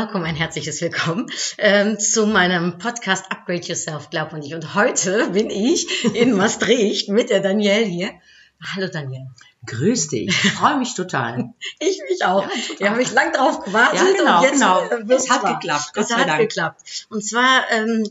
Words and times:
Willkommen, 0.00 0.24
ein 0.24 0.36
herzliches 0.36 0.80
Willkommen 0.80 1.30
ähm, 1.58 1.98
zu 1.98 2.26
meinem 2.26 2.78
Podcast 2.78 3.26
Upgrade 3.30 3.60
Yourself, 3.66 4.08
glaub 4.08 4.32
an 4.32 4.40
dich. 4.40 4.54
Und 4.54 4.74
heute 4.74 5.28
bin 5.30 5.50
ich 5.50 6.04
in 6.14 6.32
Maastricht 6.36 7.10
mit 7.10 7.28
der 7.28 7.40
Danielle 7.40 7.84
hier. 7.84 8.10
Hallo 8.74 8.88
Danielle. 8.88 9.26
Grüß 9.66 10.08
dich. 10.08 10.28
Ich 10.28 10.52
freue 10.52 10.78
mich 10.78 10.94
total. 10.94 11.50
Ich 11.80 12.00
mich 12.08 12.24
auch. 12.24 12.42
Ja, 12.44 12.48
total. 12.48 12.78
Wir 12.78 12.90
haben 12.90 12.96
mich 12.96 13.12
lang 13.12 13.32
drauf 13.34 13.62
gewartet 13.62 14.00
Ja, 14.00 14.16
genau, 14.16 14.38
und 14.38 14.42
jetzt 14.44 14.52
genau. 14.54 14.80
äh, 15.12 15.14
Es 15.14 15.28
hat 15.28 15.42
wahr. 15.42 15.54
geklappt, 15.58 15.90
Gott 15.92 16.04
Es 16.04 16.08
sei 16.08 16.14
hat 16.16 16.28
Dank. 16.28 16.40
geklappt. 16.40 17.06
Und 17.10 17.22
zwar 17.22 17.64
ähm, 17.70 18.08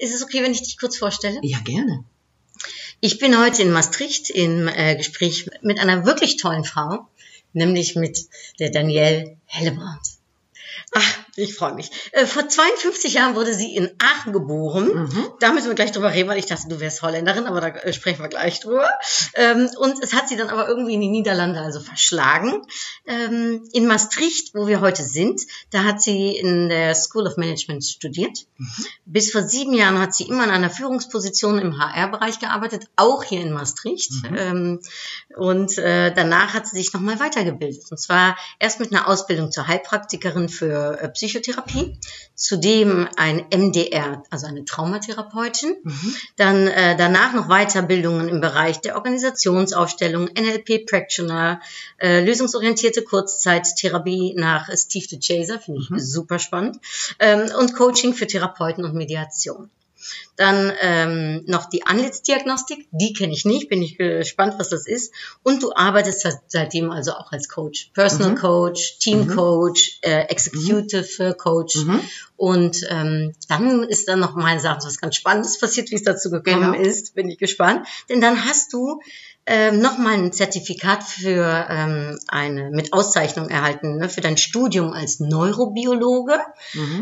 ist 0.00 0.12
es 0.14 0.24
okay, 0.24 0.42
wenn 0.42 0.50
ich 0.52 0.62
dich 0.64 0.78
kurz 0.78 0.98
vorstelle? 0.98 1.38
Ja, 1.42 1.58
gerne. 1.60 2.02
Ich 3.00 3.18
bin 3.20 3.38
heute 3.38 3.62
in 3.62 3.70
Maastricht 3.70 4.30
im 4.30 4.66
äh, 4.66 4.96
Gespräch 4.96 5.48
mit 5.62 5.78
einer 5.78 6.04
wirklich 6.04 6.38
tollen 6.38 6.64
Frau, 6.64 7.06
nämlich 7.52 7.94
mit 7.94 8.18
der 8.58 8.70
Danielle 8.70 9.36
Hellebrand. 9.46 10.00
Ach, 10.94 11.29
ich 11.36 11.54
freue 11.54 11.74
mich. 11.74 11.90
Äh, 12.12 12.26
vor 12.26 12.48
52 12.48 13.14
Jahren 13.14 13.34
wurde 13.34 13.54
sie 13.54 13.74
in 13.74 13.90
Aachen 13.98 14.32
geboren. 14.32 14.88
Mhm. 14.94 15.28
Da 15.40 15.52
müssen 15.52 15.68
wir 15.68 15.74
gleich 15.74 15.92
drüber 15.92 16.12
reden, 16.12 16.28
weil 16.28 16.38
ich 16.38 16.46
dachte, 16.46 16.68
du 16.68 16.80
wärst 16.80 17.02
Holländerin, 17.02 17.46
aber 17.46 17.60
da 17.60 17.68
äh, 17.68 17.92
sprechen 17.92 18.22
wir 18.22 18.28
gleich 18.28 18.60
drüber. 18.60 18.88
Ähm, 19.34 19.68
und 19.78 20.02
es 20.02 20.12
hat 20.12 20.28
sie 20.28 20.36
dann 20.36 20.48
aber 20.48 20.68
irgendwie 20.68 20.94
in 20.94 21.00
die 21.00 21.08
Niederlande 21.08 21.60
also 21.60 21.80
verschlagen. 21.80 22.62
Ähm, 23.06 23.68
in 23.72 23.86
Maastricht, 23.86 24.54
wo 24.54 24.66
wir 24.66 24.80
heute 24.80 25.02
sind, 25.02 25.40
da 25.70 25.84
hat 25.84 26.02
sie 26.02 26.36
in 26.36 26.68
der 26.68 26.94
School 26.94 27.26
of 27.26 27.36
Management 27.36 27.84
studiert. 27.84 28.46
Bis 29.06 29.32
vor 29.32 29.42
sieben 29.42 29.74
Jahren 29.74 29.98
hat 29.98 30.14
sie 30.14 30.24
immer 30.24 30.44
in 30.44 30.50
einer 30.50 30.70
Führungsposition 30.70 31.58
im 31.58 31.78
HR-Bereich 31.78 32.38
gearbeitet, 32.38 32.84
auch 32.96 33.24
hier 33.24 33.40
in 33.40 33.52
Maastricht. 33.52 34.12
Ähm, 34.36 34.80
und 35.36 35.78
äh, 35.78 36.12
danach 36.12 36.54
hat 36.54 36.66
sie 36.66 36.76
sich 36.76 36.92
nochmal 36.92 37.20
weitergebildet. 37.20 37.90
Und 37.90 37.98
zwar 37.98 38.36
erst 38.58 38.80
mit 38.80 38.92
einer 38.92 39.08
Ausbildung 39.08 39.50
zur 39.50 39.66
Heilpraktikerin 39.66 40.48
für 40.48 41.00
äh, 41.00 41.08
Psychotherapie, 41.20 41.98
zudem 42.34 43.06
ein 43.16 43.44
MDR, 43.54 44.22
also 44.30 44.46
eine 44.46 44.64
Traumatherapeutin. 44.64 45.76
Dann 46.36 46.66
äh, 46.66 46.96
danach 46.96 47.34
noch 47.34 47.48
Weiterbildungen 47.48 48.30
im 48.30 48.40
Bereich 48.40 48.80
der 48.80 48.96
Organisationsaufstellung, 48.96 50.30
NLP 50.34 50.86
Practitioner, 50.86 51.60
äh, 51.98 52.24
lösungsorientierte 52.24 53.02
Kurzzeittherapie 53.02 54.32
nach 54.34 54.70
Steve 54.74 55.08
DeChaser, 55.08 55.58
finde 55.58 55.82
ich 55.82 55.90
super 56.02 56.38
spannend, 56.38 56.78
ähm, 57.18 57.50
und 57.58 57.74
Coaching 57.74 58.14
für 58.14 58.26
Therapeuten 58.26 58.86
und 58.86 58.94
Mediation. 58.94 59.68
Dann 60.36 60.72
ähm, 60.80 61.42
noch 61.46 61.66
die 61.68 61.84
Anlitzdiagnostik, 61.86 62.88
die 62.92 63.12
kenne 63.12 63.32
ich 63.32 63.44
nicht, 63.44 63.68
bin 63.68 63.82
ich 63.82 63.98
gespannt, 63.98 64.54
was 64.58 64.70
das 64.70 64.86
ist. 64.86 65.12
Und 65.42 65.62
du 65.62 65.72
arbeitest 65.74 66.20
seit- 66.22 66.40
seitdem 66.48 66.90
also 66.90 67.12
auch 67.12 67.30
als 67.32 67.48
Coach, 67.48 67.90
Personal 67.94 68.34
Coach, 68.36 68.98
Team 68.98 69.28
Coach, 69.28 69.98
äh, 70.02 70.22
Executive 70.28 71.34
Coach. 71.34 71.76
Und 72.36 72.78
ähm, 72.88 73.34
dann 73.48 73.82
ist 73.84 74.08
dann 74.08 74.20
noch 74.20 74.34
meine 74.34 74.60
Sache, 74.60 74.78
was 74.84 74.98
ganz 74.98 75.16
Spannendes 75.16 75.58
passiert, 75.58 75.90
wie 75.90 75.96
es 75.96 76.04
dazu 76.04 76.30
gekommen 76.30 76.72
Genau. 76.72 76.84
ist, 76.84 77.14
bin 77.14 77.28
ich 77.28 77.36
gespannt. 77.38 77.86
Denn 78.08 78.20
dann 78.22 78.44
hast 78.46 78.72
du 78.72 79.00
ähm, 79.52 79.80
nochmal 79.80 80.14
ein 80.14 80.32
Zertifikat 80.32 81.02
für 81.02 81.66
ähm, 81.68 82.18
eine 82.28 82.70
mit 82.70 82.92
Auszeichnung 82.92 83.48
erhalten 83.48 83.96
ne, 83.96 84.08
für 84.08 84.20
dein 84.20 84.36
Studium 84.36 84.92
als 84.92 85.18
Neurobiologe 85.18 86.38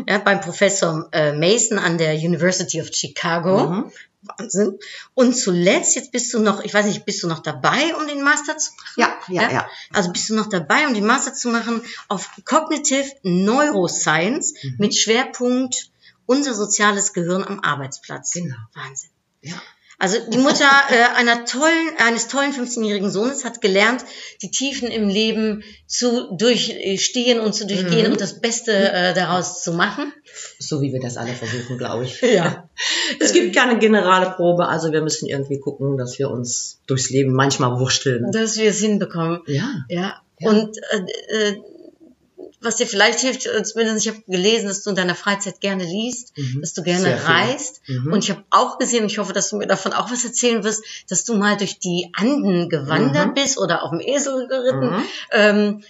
ja, 0.07 0.17
beim 0.17 0.41
Professor 0.41 1.07
äh, 1.11 1.31
Mason 1.33 1.77
an 1.77 1.99
der 1.99 2.15
University 2.15 2.81
of 2.81 2.89
Chicago. 2.91 3.69
Mhm. 3.69 3.91
Wahnsinn. 4.21 4.79
Und 5.13 5.33
zuletzt, 5.37 5.95
jetzt 5.95 6.11
bist 6.11 6.33
du 6.33 6.39
noch, 6.39 6.61
ich 6.63 6.73
weiß 6.73 6.87
nicht, 6.87 7.05
bist 7.05 7.23
du 7.23 7.27
noch 7.27 7.39
dabei, 7.39 7.95
um 7.95 8.07
den 8.07 8.21
Master 8.21 8.57
zu 8.57 8.71
machen? 8.73 8.93
Ja, 8.97 9.17
ja, 9.29 9.51
ja. 9.51 9.69
Also 9.93 10.11
bist 10.11 10.29
du 10.29 10.35
noch 10.35 10.49
dabei, 10.49 10.87
um 10.87 10.93
den 10.93 11.05
Master 11.05 11.33
zu 11.33 11.49
machen 11.49 11.81
auf 12.09 12.29
Cognitive 12.45 13.09
Neuroscience 13.23 14.55
Mhm. 14.63 14.75
mit 14.79 14.95
Schwerpunkt 14.95 15.89
unser 16.25 16.53
soziales 16.53 17.13
Gehirn 17.13 17.43
am 17.43 17.59
Arbeitsplatz. 17.61 18.31
Genau. 18.31 18.57
Wahnsinn. 18.73 19.09
Ja. 19.41 19.61
Also 19.99 20.17
die 20.31 20.37
Mutter 20.37 20.65
äh, 20.89 21.17
einer 21.17 21.45
tollen, 21.45 21.89
eines 21.97 22.27
tollen 22.27 22.53
15-jährigen 22.53 23.11
Sohnes 23.11 23.43
hat 23.45 23.61
gelernt, 23.61 24.03
die 24.41 24.49
Tiefen 24.49 24.87
im 24.87 25.09
Leben 25.09 25.63
zu 25.87 26.35
durchstehen 26.35 27.39
und 27.39 27.53
zu 27.53 27.67
durchgehen 27.67 28.07
Mhm. 28.07 28.11
und 28.13 28.21
das 28.21 28.39
Beste 28.39 28.71
äh, 28.71 29.13
daraus 29.13 29.61
zu 29.63 29.73
machen. 29.73 30.11
So 30.57 30.81
wie 30.81 30.93
wir 30.93 31.01
das 31.01 31.17
alle 31.17 31.33
versuchen, 31.33 31.77
glaube 31.77 32.05
ich. 32.05 32.21
Ja. 32.21 32.69
Es 33.19 33.33
gibt 33.33 33.53
keine 33.55 33.77
generale 33.77 34.31
Probe, 34.31 34.67
also 34.69 34.93
wir 34.93 35.01
müssen 35.01 35.27
irgendwie 35.27 35.59
gucken, 35.59 35.97
dass 35.97 36.17
wir 36.17 36.29
uns 36.29 36.79
durchs 36.87 37.09
Leben 37.09 37.33
manchmal 37.33 37.77
wursteln. 37.77 38.31
Dass 38.31 38.57
wir 38.57 38.69
es 38.69 38.79
hinbekommen. 38.79 39.41
Ja. 39.47 39.83
Ja. 39.89 40.21
Ja. 40.39 40.49
Und 40.49 40.77
äh, 40.77 41.49
äh, 41.49 41.57
was 42.61 42.75
dir 42.75 42.87
vielleicht 42.87 43.19
hilft, 43.19 43.45
äh, 43.45 43.63
zumindest 43.63 44.05
ich 44.05 44.11
habe 44.11 44.21
gelesen, 44.27 44.67
dass 44.67 44.83
du 44.83 44.89
in 44.89 44.95
deiner 44.95 45.15
Freizeit 45.15 45.61
gerne 45.61 45.83
liest, 45.85 46.37
Mhm. 46.37 46.61
dass 46.61 46.73
du 46.73 46.83
gerne 46.83 47.03
Sehr 47.03 47.25
reist. 47.25 47.81
Mhm. 47.87 48.11
Und 48.11 48.23
ich 48.23 48.31
habe 48.31 48.43
auch 48.49 48.77
gesehen, 48.79 49.05
ich 49.05 49.17
hoffe, 49.17 49.33
dass 49.33 49.49
du 49.49 49.57
mir 49.57 49.67
davon 49.67 49.93
auch 49.93 50.11
was 50.11 50.25
erzählen 50.25 50.63
wirst, 50.63 50.83
dass 51.07 51.23
du 51.23 51.35
mal 51.35 51.55
durch 51.57 51.79
die 51.79 52.11
Anden 52.17 52.69
gewandert 52.69 53.29
Mhm. 53.29 53.33
bist 53.35 53.57
oder 53.57 53.83
auf 53.83 53.91
dem 53.91 54.01
Esel 54.01 54.47
geritten. 54.47 54.89
Mhm. 54.89 55.03
Ähm, 55.31 55.83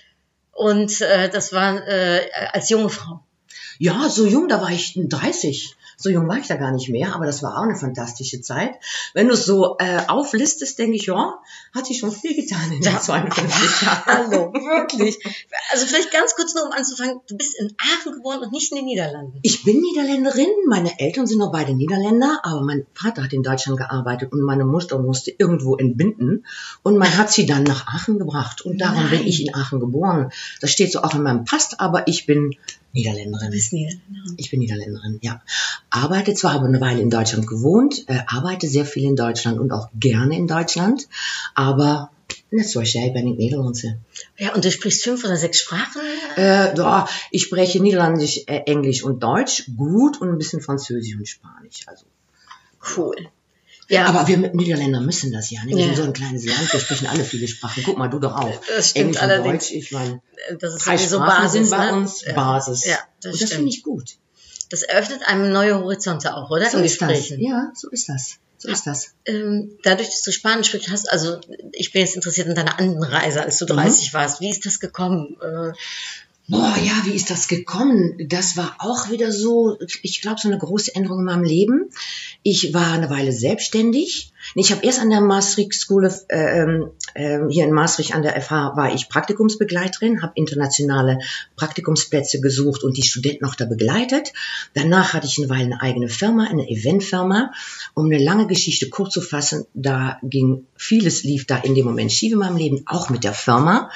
und 0.52 1.02
äh, 1.02 1.30
das 1.30 1.54
war 1.54 1.88
äh, 1.88 2.30
als 2.54 2.70
junge 2.70 2.90
Frau. 2.90 3.22
Ja, 3.80 4.10
so 4.10 4.26
jung, 4.28 4.48
da 4.50 4.62
war 4.62 4.72
ich 4.72 4.94
30. 4.96 5.76
So 6.02 6.10
jung 6.10 6.30
war 6.30 6.38
ich 6.38 6.48
da 6.48 6.56
gar 6.56 6.72
nicht 6.72 6.88
mehr, 6.88 7.14
aber 7.14 7.26
das 7.26 7.44
war 7.44 7.58
auch 7.58 7.64
eine 7.64 7.76
fantastische 7.76 8.40
Zeit. 8.40 8.76
Wenn 9.14 9.28
du 9.28 9.34
es 9.34 9.46
so 9.46 9.76
äh, 9.80 10.00
auflistest, 10.08 10.80
denke 10.80 10.96
ich, 10.96 11.08
ja, 11.08 11.38
hat 11.76 11.88
sich 11.88 12.00
schon 12.00 12.14
viel 12.14 12.38
getan 12.38 12.72
in 12.72 12.82
den 12.82 13.00
52 13.02 13.82
Jahren. 13.82 14.06
Hallo, 14.06 14.54
wirklich. 14.54 15.20
Also 15.74 15.86
vielleicht 15.88 16.14
ganz 16.14 16.36
kurz 16.36 16.56
nur, 16.56 16.68
um 16.68 16.72
anzufangen. 16.72 17.20
Du 17.28 17.36
bist 17.36 17.60
in 17.60 17.76
Aachen 17.78 18.14
geboren 18.14 18.40
und 18.40 18.54
nicht 18.54 18.72
in 18.72 18.78
den 18.78 18.86
Niederlanden. 18.86 19.40
Ich 19.42 19.66
bin 19.66 19.82
Niederländerin, 19.82 20.48
meine 20.70 20.98
Eltern 21.02 21.28
sind 21.28 21.40
noch 21.40 21.52
beide 21.52 21.74
Niederländer, 21.74 22.40
aber 22.44 22.62
mein 22.62 22.86
Vater 22.94 23.24
hat 23.24 23.34
in 23.34 23.44
Deutschland 23.44 23.78
gearbeitet 23.78 24.32
und 24.32 24.42
meine 24.42 24.64
Mutter 24.64 25.00
musste 25.00 25.32
irgendwo 25.38 25.76
entbinden 25.76 26.46
und 26.82 26.98
man 26.98 27.18
hat 27.18 27.30
sie 27.30 27.46
dann 27.46 27.64
nach 27.64 27.88
Aachen 27.88 28.20
gebracht 28.20 28.62
und 28.62 28.80
darum 28.80 29.02
Nein. 29.02 29.10
bin 29.10 29.28
ich 29.28 29.46
in 29.46 29.54
Aachen 29.54 29.82
geboren. 29.82 30.32
Das 30.62 30.72
steht 30.72 30.94
so 30.94 31.02
auch 31.02 31.14
in 31.14 31.24
meinem 31.24 31.44
Pass, 31.44 31.78
aber 31.78 32.08
ich 32.08 32.26
bin 32.26 32.56
Niederländerin. 32.94 33.48
Du 33.48 33.52
bist 33.52 33.74
Niederländerin. 33.74 34.34
Ich 34.38 34.50
bin 34.50 34.60
Niederländerin, 34.60 35.20
ja. 35.22 35.42
Arbeite 35.90 36.34
zwar, 36.34 36.54
habe 36.54 36.68
eine 36.68 36.82
Weile 36.82 37.02
in 37.02 37.10
Deutschland 37.10 37.48
gewohnt, 37.48 38.06
äh, 38.08 38.20
arbeite 38.28 38.68
sehr 38.68 38.86
viel 38.86 39.04
in 39.04 39.16
Deutschland 39.16 39.60
und 39.60 39.72
auch 39.72 39.90
gerne 40.00 40.36
in 40.36 40.48
Deutschland, 40.48 41.08
aber 41.56 42.12
net 42.50 42.70
zoals 42.70 42.92
jij 42.92 43.12
ben 43.12 43.28
ik 43.28 43.38
Nederlandse. 43.38 43.98
Ja, 44.36 44.54
und 44.54 44.64
du 44.64 44.72
sprichst 44.72 45.04
fünf 45.04 45.24
oder 45.24 45.38
sechs 45.38 45.60
Sprachen? 45.60 46.02
Äh, 46.36 46.76
ja, 46.76 47.08
ich 47.32 47.44
spreche 47.44 47.82
Niederländisch, 47.82 48.44
äh, 48.48 48.62
Englisch 48.66 49.04
und 49.04 49.22
Deutsch 49.22 49.70
gut 49.76 50.22
und 50.22 50.30
ein 50.30 50.38
bisschen 50.38 50.62
Französisch 50.62 51.16
und 51.16 51.28
Spanisch. 51.28 51.88
Also. 51.88 52.06
Cool. 52.96 53.16
Ja, 53.90 54.06
Aber 54.06 54.28
wir 54.28 54.38
mit 54.38 54.54
Niederländern 54.56 55.06
müssen 55.06 55.32
das 55.32 55.50
ja. 55.50 55.64
Ne? 55.66 55.72
Wir 55.72 55.78
Ja. 55.80 55.86
sind 55.88 55.98
so 55.98 56.04
ein 56.04 56.14
kleines 56.14 56.46
Land, 56.46 56.72
wir 56.72 56.80
sprechen 56.80 57.08
alle 57.08 57.24
viele 57.24 57.48
Sprachen. 57.48 57.82
Guck 57.84 57.98
mal, 57.98 58.08
du 58.08 58.20
doch 58.20 58.36
auch. 58.36 58.62
Das 58.76 58.92
stimmt 58.92 59.06
Englisch 59.08 59.18
und 59.22 59.24
allerdings. 59.30 59.68
Deutsch, 59.70 59.72
ich 59.76 59.92
meine, 59.92 60.22
das 60.60 60.76
ist 60.76 60.86
drei 60.86 60.98
sowieso 60.98 61.18
Sprachen 61.18 61.44
Basis, 61.44 61.52
sind 61.70 61.70
bei 61.78 61.86
ne? 61.92 61.98
uns 61.98 62.22
ja. 62.26 62.34
Basis. 62.34 62.86
Ja, 62.86 62.98
das 63.22 63.34
und 63.34 63.42
das 63.42 63.50
finde 63.52 63.70
ich 63.70 63.84
gut. 63.84 64.12
Das 64.70 64.84
eröffnet 64.84 65.22
einem 65.28 65.52
neue 65.52 65.80
Horizonte 65.80 66.36
auch, 66.36 66.52
oder? 66.52 66.70
So 66.70 66.78
In 66.78 66.84
ist 66.86 67.02
das. 67.02 67.10
Gesprächen. 67.10 67.42
Ja, 67.42 67.72
so 67.76 67.90
ist 67.90 68.08
das. 68.08 68.36
So 68.60 68.68
ist 68.70 68.86
das. 68.86 69.14
Ähm, 69.26 69.72
dadurch, 69.84 70.10
dass 70.10 70.22
du 70.22 70.32
Spanisch 70.32 70.68
sprichst, 70.68 70.90
hast, 70.92 71.10
also 71.12 71.40
ich 71.72 71.92
bin 71.92 72.02
jetzt 72.02 72.16
interessiert 72.16 72.46
in 72.48 72.56
deiner 72.56 72.78
Andenreise, 72.78 73.42
als 73.42 73.58
du 73.58 73.66
Mhm. 73.66 73.70
30 73.70 74.14
warst. 74.14 74.42
Wie 74.42 74.50
ist 74.52 74.66
das 74.66 74.80
gekommen? 74.80 75.38
Äh, 76.50 76.52
Boah, 76.52 76.76
ja, 76.84 77.06
wie 77.06 77.14
ist 77.14 77.30
das 77.30 77.48
gekommen? 77.48 78.16
Das 78.28 78.58
war 78.58 78.76
auch 78.80 79.10
wieder 79.10 79.32
so, 79.32 79.78
ich 80.02 80.22
glaube, 80.22 80.40
so 80.42 80.48
eine 80.48 80.58
große 80.58 80.96
Änderung 80.96 81.20
in 81.20 81.26
meinem 81.26 81.44
Leben. 81.44 81.90
Ich 82.44 82.74
war 82.74 82.94
eine 82.94 83.10
Weile 83.10 83.32
selbstständig. 83.32 84.32
Ich 84.56 84.72
habe 84.72 84.84
erst 84.84 85.00
an 85.00 85.10
der 85.10 85.22
Maastricht 85.22 85.74
School 85.74 86.06
of, 86.06 86.26
äh, 86.30 86.62
ähm, 86.62 86.92
ähm, 87.14 87.50
hier 87.50 87.66
in 87.66 87.74
Maastricht 87.74 88.16
an 88.16 88.24
der 88.24 88.40
FH 88.42 88.76
war 88.76 88.94
ich 88.94 89.10
Praktikumsbegleiterin, 89.10 90.22
habe 90.22 90.32
internationale 90.36 91.20
Praktikumsplätze 91.56 92.42
gesucht 92.42 92.84
und 92.84 92.98
die 92.98 93.04
Studenten 93.04 93.46
auch 93.46 93.56
da 93.56 93.66
begleitet. 93.66 94.34
Danach 94.74 95.14
hatte 95.14 95.28
ich 95.28 95.38
eine 95.38 95.50
Weile 95.50 95.66
eine 95.66 95.82
eigene 95.82 96.10
Firma, 96.10 96.46
eine 96.46 96.68
Eventfirma. 96.68 97.52
Um 97.94 98.06
eine 98.06 98.18
lange 98.18 98.48
Geschichte 98.48 98.90
kurz 98.90 99.14
zu 99.14 99.22
fassen, 99.22 99.66
da 99.74 100.18
ging 100.24 100.66
vieles 100.76 101.24
lief 101.24 101.46
da 101.46 101.58
in 101.58 101.76
dem 101.76 101.86
Moment 101.86 102.12
schief 102.12 102.34
in 102.34 102.40
meinem 102.40 102.58
Leben, 102.58 102.84
auch 102.86 103.10
mit 103.10 103.24
der 103.24 103.34
Firma. 103.34 103.92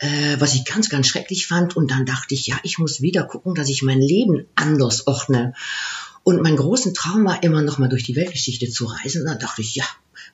Äh, 0.00 0.36
was 0.38 0.54
ich 0.54 0.64
ganz, 0.64 0.88
ganz 0.88 1.06
schrecklich 1.06 1.46
fand. 1.46 1.76
Und 1.76 1.90
dann 1.90 2.06
dachte 2.06 2.34
ich, 2.34 2.46
ja, 2.46 2.58
ich 2.62 2.78
muss 2.78 3.00
wieder 3.00 3.24
gucken, 3.24 3.54
dass 3.54 3.68
ich 3.68 3.82
mein 3.82 4.00
Leben 4.00 4.46
anders 4.56 5.06
ordne. 5.06 5.54
Und 6.22 6.42
mein 6.42 6.56
großen 6.56 6.94
Traum 6.94 7.24
war 7.24 7.42
immer 7.42 7.62
noch 7.62 7.78
mal 7.78 7.88
durch 7.88 8.02
die 8.02 8.16
Weltgeschichte 8.16 8.68
zu 8.70 8.86
reisen. 8.86 9.22
Und 9.22 9.28
dann 9.28 9.38
dachte 9.38 9.62
ich, 9.62 9.74
ja, 9.74 9.84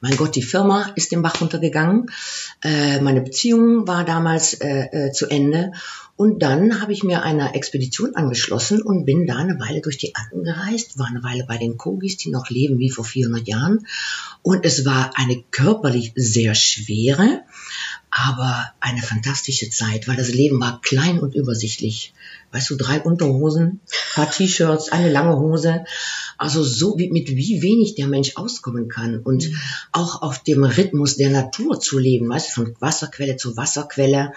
mein 0.01 0.17
Gott, 0.17 0.35
die 0.37 0.43
Firma 0.43 0.93
ist 0.95 1.13
den 1.13 1.23
Bach 1.23 1.41
runtergegangen. 1.41 2.11
Äh, 2.63 3.01
meine 3.01 3.21
Beziehung 3.21 3.87
war 3.87 4.05
damals 4.05 4.55
äh, 4.55 5.09
äh, 5.09 5.13
zu 5.13 5.27
Ende. 5.27 5.73
Und 6.17 6.43
dann 6.43 6.81
habe 6.81 6.93
ich 6.93 7.03
mir 7.03 7.23
einer 7.23 7.55
Expedition 7.55 8.15
angeschlossen 8.15 8.81
und 8.81 9.05
bin 9.05 9.27
da 9.27 9.37
eine 9.37 9.61
Weile 9.61 9.83
durch 9.83 9.99
die 9.99 10.15
Anden 10.15 10.45
gereist, 10.45 10.99
war 10.99 11.07
eine 11.07 11.23
Weile 11.23 11.45
bei 11.47 11.59
den 11.59 11.77
Kogis, 11.77 12.17
die 12.17 12.31
noch 12.31 12.49
leben 12.49 12.79
wie 12.79 12.91
vor 12.91 13.05
400 13.05 13.47
Jahren. 13.47 13.87
Und 14.43 14.65
es 14.65 14.87
war 14.87 15.13
eine 15.15 15.43
körperlich 15.51 16.13
sehr 16.17 16.55
schwere, 16.55 17.43
aber 18.17 18.73
eine 18.81 19.03
fantastische 19.03 19.69
Zeit, 19.69 20.09
weil 20.09 20.17
das 20.17 20.33
Leben 20.33 20.59
war 20.59 20.81
klein 20.81 21.19
und 21.19 21.35
übersichtlich. 21.35 22.15
Weißt 22.57 22.71
du, 22.71 22.77
drei 22.77 23.03
Unterhosen, 23.03 23.81
paar 24.15 24.31
T-Shirts, 24.31 24.91
eine 24.91 25.13
lange 25.13 25.39
Hose. 25.39 25.85
Also 26.39 26.65
so 26.65 26.97
wie, 26.97 27.11
mit 27.11 27.29
wie 27.29 27.61
wenig 27.61 27.97
der 27.97 28.07
Mensch 28.07 28.37
auskommen 28.37 28.89
kann 28.89 29.21
und 29.21 29.51
auch 29.93 30.23
auf 30.23 30.43
dem 30.43 30.65
Rhythmus 30.65 31.17
der 31.17 31.29
Natur 31.29 31.79
zu 31.81 31.99
leben, 31.99 32.31
weißt 32.31 32.49
du, 32.49 32.53
von 32.53 32.77
Wasserquelle 32.81 33.37
zu 33.37 33.59
Wasserquelle 33.59 34.33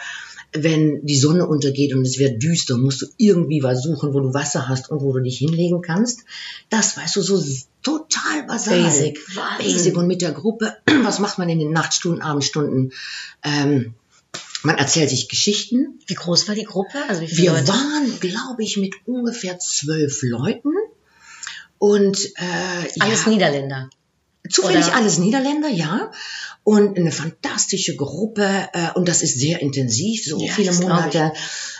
wenn 0.51 1.05
die 1.05 1.17
Sonne 1.17 1.47
untergeht 1.47 1.93
und 1.93 2.01
es 2.01 2.17
wird 2.17 2.41
düster, 2.41 2.77
musst 2.77 3.03
du 3.03 3.05
irgendwie 3.17 3.61
was 3.61 3.83
suchen, 3.83 4.13
wo 4.13 4.19
du 4.19 4.33
Wasser 4.33 4.67
hast 4.67 4.89
und 4.89 5.01
wo 5.01 5.13
du 5.13 5.21
dich 5.21 5.37
hinlegen 5.37 5.81
kannst. 5.81 6.21
Das 6.69 6.97
weißt 6.97 7.17
du, 7.17 7.21
so 7.21 7.39
total 7.83 8.47
basal. 8.47 8.81
Basic. 8.81 9.19
Basic. 9.59 9.95
Und 9.95 10.07
mit 10.07 10.21
der 10.21 10.31
Gruppe, 10.31 10.75
was 11.03 11.19
macht 11.19 11.37
man 11.37 11.49
in 11.49 11.59
den 11.59 11.71
Nachtstunden, 11.71 12.23
Abendstunden? 12.23 12.91
Ähm, 13.43 13.93
man 14.63 14.77
erzählt 14.77 15.09
sich 15.09 15.29
Geschichten. 15.29 15.99
Wie 16.07 16.15
groß 16.15 16.47
war 16.47 16.55
die 16.55 16.63
Gruppe? 16.65 16.97
Also 17.07 17.21
wie 17.21 17.27
viele 17.27 17.41
Wir 17.43 17.51
Leute? 17.53 17.67
waren, 17.69 18.19
glaube 18.19 18.63
ich, 18.63 18.77
mit 18.77 18.93
ungefähr 19.05 19.57
zwölf 19.59 20.21
Leuten. 20.21 20.71
Und 21.77 22.25
äh, 22.35 22.99
Alles 22.99 23.25
ja, 23.25 23.31
Niederländer. 23.31 23.89
Zufällig 24.49 24.85
Oder- 24.87 24.95
alles 24.95 25.17
Niederländer, 25.17 25.69
ja. 25.69 26.11
Und 26.63 26.97
eine 26.97 27.11
fantastische 27.11 27.95
Gruppe. 27.95 28.67
Äh, 28.73 28.91
und 28.95 29.07
das 29.07 29.21
ist 29.23 29.39
sehr 29.39 29.61
intensiv, 29.61 30.25
so 30.25 30.41
Ja, 30.43 30.51
viele. 30.51 30.73
Monate. 30.73 31.31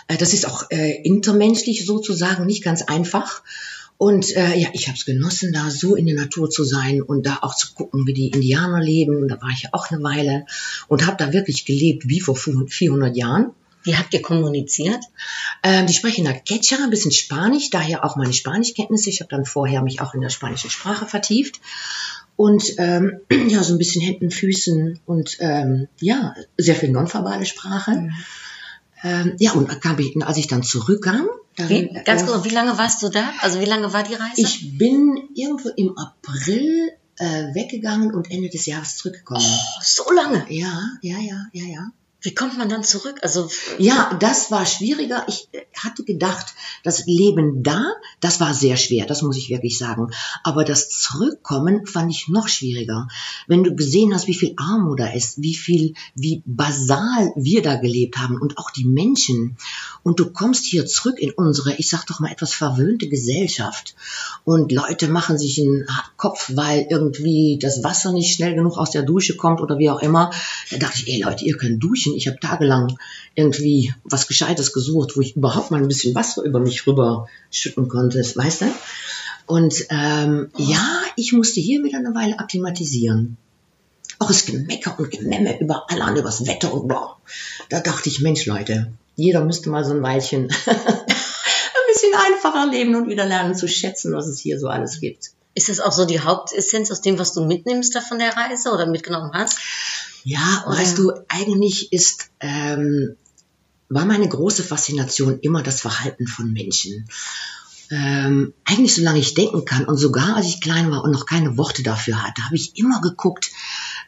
Äh, 0.08 0.16
das 0.16 0.32
ist 0.32 0.46
auch 0.46 0.70
äh, 0.70 1.02
intermenschlich 1.02 1.84
sozusagen, 1.84 2.46
nicht 2.46 2.62
ganz 2.64 2.82
einfach. 2.82 3.42
Und 4.00 4.34
äh, 4.34 4.56
ja, 4.56 4.70
ich 4.72 4.88
habe 4.88 4.96
es 4.96 5.04
genossen, 5.04 5.52
da 5.52 5.68
so 5.68 5.94
in 5.94 6.06
der 6.06 6.14
Natur 6.14 6.48
zu 6.48 6.64
sein 6.64 7.02
und 7.02 7.26
da 7.26 7.40
auch 7.42 7.54
zu 7.54 7.74
gucken, 7.74 8.06
wie 8.06 8.14
die 8.14 8.28
Indianer 8.28 8.80
leben. 8.80 9.14
Und 9.16 9.28
da 9.28 9.38
war 9.42 9.50
ich 9.50 9.64
ja 9.64 9.68
auch 9.72 9.90
eine 9.90 10.02
Weile 10.02 10.46
und 10.88 11.06
habe 11.06 11.22
da 11.22 11.34
wirklich 11.34 11.66
gelebt 11.66 12.08
wie 12.08 12.20
vor 12.22 12.34
400 12.34 13.14
Jahren. 13.14 13.50
Wie 13.82 13.98
habt 13.98 14.14
ihr 14.14 14.22
kommuniziert? 14.22 15.04
Ähm, 15.62 15.86
die 15.86 15.92
sprechen 15.92 16.24
da 16.24 16.32
Quechua, 16.32 16.82
ein 16.82 16.88
bisschen 16.88 17.12
Spanisch, 17.12 17.68
daher 17.68 18.02
auch 18.02 18.16
meine 18.16 18.32
Spanischkenntnisse. 18.32 19.10
Ich 19.10 19.20
habe 19.20 19.28
dann 19.28 19.44
vorher 19.44 19.82
mich 19.82 20.00
auch 20.00 20.14
in 20.14 20.22
der 20.22 20.30
spanischen 20.30 20.70
Sprache 20.70 21.04
vertieft. 21.04 21.60
Und 22.36 22.64
ähm, 22.78 23.20
ja, 23.48 23.62
so 23.62 23.74
ein 23.74 23.78
bisschen 23.78 24.00
Händen, 24.00 24.30
Füßen 24.30 25.00
und 25.04 25.36
ähm, 25.40 25.88
ja, 26.00 26.34
sehr 26.56 26.74
viel 26.74 26.88
nonverbale 26.88 27.44
Sprache. 27.44 28.08
Ähm, 29.02 29.34
ja, 29.38 29.52
und 29.52 29.80
kam 29.80 29.98
ich, 29.98 30.14
als 30.22 30.36
ich 30.36 30.46
dann 30.46 30.62
zurückkam, 30.62 31.28
dann, 31.56 31.68
Wie, 31.68 31.90
ganz 32.04 32.22
äh, 32.22 32.26
kurz, 32.26 32.44
wie 32.44 32.50
lange 32.50 32.78
warst 32.78 33.02
du 33.02 33.08
da? 33.08 33.32
Also 33.40 33.60
wie 33.60 33.64
lange 33.64 33.92
war 33.92 34.02
die 34.02 34.14
Reise? 34.14 34.34
ich 34.36 34.78
bin 34.78 35.28
irgendwo 35.34 35.70
im 35.76 35.96
April 35.96 36.92
äh, 37.18 37.54
weggegangen 37.54 38.14
und 38.14 38.30
Ende 38.30 38.48
des 38.48 38.66
Jahres 38.66 38.96
zurückgekommen. 38.96 39.44
Oh, 39.44 39.80
so 39.82 40.10
lange. 40.12 40.46
Ja, 40.48 40.72
ja, 41.02 41.18
ja, 41.18 41.46
ja, 41.52 41.64
ja. 41.64 41.92
Wie 42.22 42.34
kommt 42.34 42.58
man 42.58 42.68
dann 42.68 42.84
zurück? 42.84 43.18
Also 43.22 43.48
Ja, 43.78 44.16
das 44.20 44.50
war 44.50 44.66
schwieriger. 44.66 45.24
Ich 45.28 45.48
äh, 45.52 45.62
hatte 45.76 46.04
gedacht, 46.04 46.54
das 46.84 47.06
Leben 47.06 47.62
da, 47.62 47.84
das 48.20 48.40
war 48.40 48.54
sehr 48.54 48.76
schwer, 48.76 49.06
das 49.06 49.22
muss 49.22 49.36
ich 49.36 49.50
wirklich 49.50 49.78
sagen. 49.78 50.10
Aber 50.44 50.64
das 50.64 50.88
Zurückkommen 50.90 51.86
fand 51.86 52.12
ich 52.12 52.28
noch 52.28 52.48
schwieriger. 52.48 53.08
Wenn 53.46 53.64
du 53.64 53.74
gesehen 53.74 54.14
hast, 54.14 54.26
wie 54.26 54.34
viel 54.34 54.54
Armut 54.56 55.00
da 55.00 55.12
ist, 55.12 55.40
wie 55.40 55.54
viel, 55.54 55.94
wie 56.14 56.42
basal 56.44 57.32
wir 57.36 57.62
da 57.62 57.76
gelebt 57.76 58.18
haben 58.18 58.40
und 58.40 58.58
auch 58.58 58.70
die 58.70 58.84
Menschen. 58.84 59.56
Und 60.02 60.20
du 60.20 60.30
kommst 60.30 60.64
hier 60.64 60.86
zurück 60.86 61.18
in 61.18 61.30
unsere, 61.30 61.74
ich 61.74 61.88
sag 61.88 62.06
doch 62.06 62.20
mal, 62.20 62.30
etwas 62.30 62.54
verwöhnte 62.54 63.08
Gesellschaft. 63.08 63.94
Und 64.44 64.72
Leute 64.72 65.08
machen 65.08 65.38
sich 65.38 65.60
einen 65.60 65.86
Kopf, 66.16 66.50
weil 66.54 66.86
irgendwie 66.90 67.58
das 67.60 67.82
Wasser 67.82 68.12
nicht 68.12 68.34
schnell 68.34 68.54
genug 68.54 68.76
aus 68.76 68.90
der 68.90 69.02
Dusche 69.02 69.36
kommt 69.36 69.60
oder 69.60 69.78
wie 69.78 69.90
auch 69.90 70.00
immer. 70.00 70.30
Da 70.70 70.78
dachte 70.78 70.98
ich, 71.02 71.08
ey 71.08 71.22
Leute, 71.22 71.44
ihr 71.44 71.56
könnt 71.56 71.82
duschen. 71.82 72.09
Ich 72.14 72.28
habe 72.28 72.40
tagelang 72.40 72.96
irgendwie 73.34 73.94
was 74.04 74.26
Gescheites 74.26 74.72
gesucht, 74.72 75.16
wo 75.16 75.20
ich 75.20 75.36
überhaupt 75.36 75.70
mal 75.70 75.80
ein 75.80 75.88
bisschen 75.88 76.14
Wasser 76.14 76.42
über 76.42 76.60
mich 76.60 76.86
rüber 76.86 77.28
schütten 77.50 77.88
konnte, 77.88 78.18
weißt 78.18 78.62
du? 78.62 78.66
Und 79.46 79.74
ähm, 79.90 80.50
ja, 80.56 81.02
ich 81.16 81.32
musste 81.32 81.60
hier 81.60 81.82
wieder 81.82 81.98
eine 81.98 82.14
Weile 82.14 82.38
akklimatisieren. 82.38 83.36
Auch 84.20 84.28
das 84.28 84.44
Gemecker 84.44 84.96
und 84.98 85.10
Gememme 85.10 85.58
über 85.60 85.86
alle 85.88 86.04
an, 86.04 86.16
übers 86.16 86.46
Wetter 86.46 86.72
und 86.72 86.86
bla. 86.86 87.16
Da 87.68 87.80
dachte 87.80 88.08
ich, 88.08 88.20
Mensch 88.20 88.46
Leute, 88.46 88.92
jeder 89.16 89.44
müsste 89.44 89.70
mal 89.70 89.84
so 89.84 89.92
ein 89.92 90.02
Weilchen 90.02 90.42
ein 90.66 91.86
bisschen 91.88 92.14
einfacher 92.14 92.70
leben 92.70 92.94
und 92.94 93.08
wieder 93.08 93.26
lernen 93.26 93.54
zu 93.54 93.66
schätzen, 93.66 94.12
was 94.12 94.26
es 94.26 94.38
hier 94.38 94.58
so 94.60 94.68
alles 94.68 95.00
gibt. 95.00 95.30
ist 95.54 95.68
das 95.68 95.80
auch 95.80 95.92
so 95.92 96.04
die 96.04 96.20
Hauptessenz 96.20 96.90
aus 96.90 97.00
dem, 97.00 97.18
was 97.18 97.32
du 97.32 97.44
mitnimmst 97.44 97.94
da 97.94 98.00
von 98.00 98.18
der 98.18 98.36
Reise 98.36 98.70
oder 98.70 98.86
mitgenommen 98.86 99.32
hast? 99.34 99.58
Ja, 100.24 100.64
Oder- 100.66 100.76
weißt 100.78 100.98
du, 100.98 101.12
eigentlich 101.28 101.92
ist, 101.92 102.30
ähm, 102.40 103.16
war 103.88 104.04
meine 104.04 104.28
große 104.28 104.62
Faszination 104.62 105.40
immer 105.40 105.62
das 105.62 105.80
Verhalten 105.80 106.26
von 106.26 106.52
Menschen. 106.52 107.08
Ähm, 107.92 108.54
eigentlich 108.64 108.94
solange 108.94 109.18
ich 109.18 109.34
denken 109.34 109.64
kann 109.64 109.84
und 109.84 109.96
sogar 109.96 110.36
als 110.36 110.46
ich 110.46 110.60
klein 110.60 110.92
war 110.92 111.02
und 111.02 111.10
noch 111.10 111.26
keine 111.26 111.56
Worte 111.56 111.82
dafür 111.82 112.22
hatte, 112.22 112.44
habe 112.44 112.54
ich 112.54 112.78
immer 112.78 113.00
geguckt, 113.00 113.50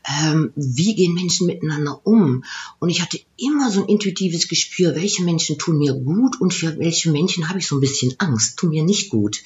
ähm, 0.05 0.53
wie 0.55 0.95
gehen 0.95 1.15
Menschen 1.15 1.49
miteinander 1.49 2.01
um. 2.07 2.45
Und 2.79 2.91
ich 2.91 3.03
hatte 3.03 3.21
immer 3.37 3.71
so 3.73 3.83
ein 3.83 3.89
intuitives 3.89 4.47
Gespür, 4.47 4.95
welche 4.95 5.25
Menschen 5.25 5.59
tun 5.59 5.79
mir 5.79 5.95
gut 5.95 6.41
und 6.41 6.55
für 6.55 6.79
welche 6.79 7.11
Menschen 7.11 7.49
habe 7.49 7.59
ich 7.59 7.67
so 7.67 7.77
ein 7.77 7.81
bisschen 7.81 8.15
Angst, 8.19 8.57
tun 8.57 8.71
mir 8.71 8.85
nicht 8.85 9.11
gut. 9.11 9.39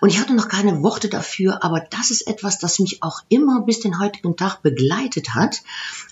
Und 0.00 0.10
ich 0.10 0.20
hatte 0.20 0.34
noch 0.34 0.48
keine 0.48 0.82
Worte 0.82 1.08
dafür, 1.08 1.62
aber 1.64 1.80
das 1.80 2.10
ist 2.10 2.26
etwas, 2.26 2.58
das 2.58 2.78
mich 2.78 3.02
auch 3.02 3.20
immer 3.28 3.62
bis 3.62 3.80
den 3.80 3.98
heutigen 3.98 4.36
Tag 4.36 4.62
begleitet 4.62 5.34
hat, 5.34 5.62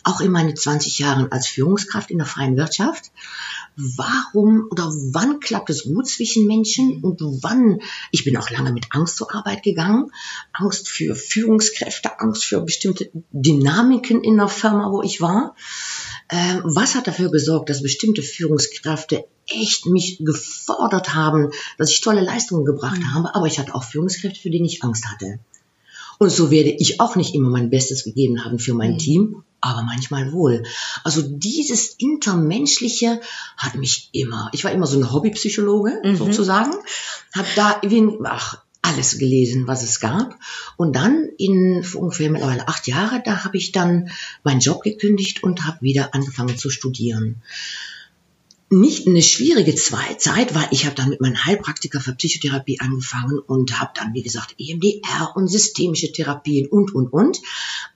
auch 0.03 0.21
in 0.21 0.31
meine 0.31 0.55
20 0.55 0.99
Jahren 0.99 1.31
als 1.33 1.47
Führungskraft 1.47 2.11
in 2.11 2.19
der 2.19 2.27
freien 2.27 2.57
Wirtschaft. 2.57 3.11
Warum 3.77 4.69
oder 4.71 4.85
wann 5.13 5.41
klappt 5.41 5.69
es 5.71 5.85
gut 5.85 6.07
zwischen 6.07 6.47
Menschen 6.47 7.03
und 7.03 7.21
wann, 7.43 7.81
ich 8.13 8.25
bin 8.25 8.37
auch 8.37 8.51
lange 8.51 8.73
mit 8.73 8.87
Angst 8.91 9.17
zur 9.17 9.35
Arbeit 9.35 9.63
gegangen, 9.63 10.11
Angst 10.53 10.89
für 10.89 11.17
Führungskräfte, 11.17 12.21
Angst 12.21 12.45
für 12.45 12.61
bestimmte 12.61 13.11
Dynamiken 13.33 14.23
in 14.23 14.37
der 14.37 14.49
Firma, 14.49 14.93
wo 14.93 15.03
ich 15.03 15.21
war. 15.21 15.57
Ähm, 16.31 16.63
was 16.65 16.95
hat 16.95 17.07
dafür 17.07 17.31
gesorgt, 17.31 17.69
dass 17.71 17.83
bestimmte 17.83 18.23
Führungskräfte 18.23 19.25
echt 19.47 19.87
mich 19.87 20.19
gefordert 20.21 21.15
haben, 21.15 21.51
dass 21.79 21.91
ich 21.91 22.01
tolle 22.01 22.23
Leistungen 22.23 22.65
gebracht 22.65 23.01
habe, 23.13 23.35
aber 23.35 23.47
ich 23.47 23.59
hatte 23.59 23.75
auch 23.75 23.85
Führungskräfte, 23.85 24.41
für 24.41 24.51
die 24.51 24.65
ich 24.65 24.83
Angst 24.83 25.07
hatte. 25.07 25.39
Und 26.19 26.31
so 26.31 26.51
werde 26.51 26.71
ich 26.71 27.01
auch 27.01 27.17
nicht 27.17 27.35
immer 27.35 27.51
mein 27.51 27.71
Bestes 27.71 28.05
gegeben 28.05 28.45
haben 28.45 28.59
für 28.59 28.75
mein 28.75 28.99
Team, 28.99 29.43
aber 29.61 29.83
manchmal 29.83 30.33
wohl. 30.33 30.63
Also 31.03 31.23
dieses 31.23 31.95
Intermenschliche 31.99 33.21
hat 33.57 33.75
mich 33.75 34.11
immer, 34.13 34.49
ich 34.53 34.65
war 34.65 34.73
immer 34.73 34.87
so 34.87 34.99
ein 34.99 35.13
Hobbypsychologe 35.13 36.03
sozusagen, 36.15 36.73
habe 37.35 37.49
da 37.57 37.81
ach, 38.25 38.64
alles 38.85 39.19
gelesen, 39.19 39.67
was 39.67 39.83
es 39.83 39.99
gab. 39.99 40.39
Und 40.77 40.95
dann 40.95 41.29
in 41.39 41.85
ungefähr 41.95 42.31
mittlerweile 42.31 42.69
acht 42.69 42.87
Jahre, 42.87 43.23
da 43.25 43.45
habe 43.45 43.57
ich 43.57 43.73
dann 43.73 44.11
meinen 44.43 44.61
Job 44.61 44.83
gekündigt 44.83 45.43
und 45.43 45.67
habe 45.67 45.81
wieder 45.81 46.15
angefangen 46.15 46.59
zu 46.59 46.71
studieren 46.71 47.43
nicht 48.71 49.07
eine 49.07 49.23
schwierige 49.23 49.75
Zeit, 49.75 50.55
weil 50.55 50.69
ich 50.71 50.87
habe 50.87 50.95
dann 50.95 51.11
mit 51.11 51.21
meinem 51.21 51.45
Heilpraktiker 51.45 52.01
für 52.01 52.15
Psychotherapie 52.15 52.81
angefangen 52.81 53.39
und 53.39 53.79
habe 53.79 53.93
dann, 53.95 54.15
wie 54.15 54.23
gesagt, 54.23 54.55
EMDR 54.59 55.33
und 55.37 55.49
systemische 55.49 56.11
Therapien 56.13 56.67
und, 56.69 56.95
und, 56.95 57.13
und. 57.13 57.41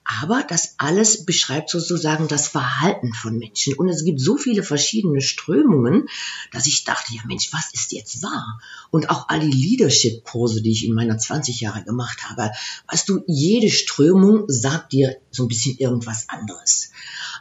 Aber 0.04 0.42
das 0.48 0.74
alles 0.78 1.24
beschreibt 1.24 1.70
sozusagen 1.70 2.28
das 2.28 2.48
Verhalten 2.48 3.12
von 3.12 3.38
Menschen. 3.38 3.74
Und 3.74 3.88
es 3.88 4.04
gibt 4.04 4.20
so 4.20 4.36
viele 4.36 4.62
verschiedene 4.62 5.20
Strömungen, 5.20 6.08
dass 6.52 6.66
ich 6.66 6.84
dachte, 6.84 7.14
ja 7.14 7.22
Mensch, 7.26 7.52
was 7.52 7.72
ist 7.74 7.92
jetzt 7.92 8.22
wahr? 8.22 8.60
Und 8.90 9.10
auch 9.10 9.28
all 9.28 9.40
die 9.40 9.50
Leadership-Kurse, 9.50 10.62
die 10.62 10.72
ich 10.72 10.86
in 10.86 10.94
meiner 10.94 11.18
20 11.18 11.60
Jahre 11.60 11.82
gemacht 11.82 12.24
habe, 12.28 12.50
weißt 12.90 13.08
du, 13.08 13.22
jede 13.26 13.70
Strömung 13.70 14.44
sagt 14.48 14.92
dir 14.92 15.16
so 15.30 15.44
ein 15.44 15.48
bisschen 15.48 15.76
irgendwas 15.78 16.28
anderes. 16.28 16.90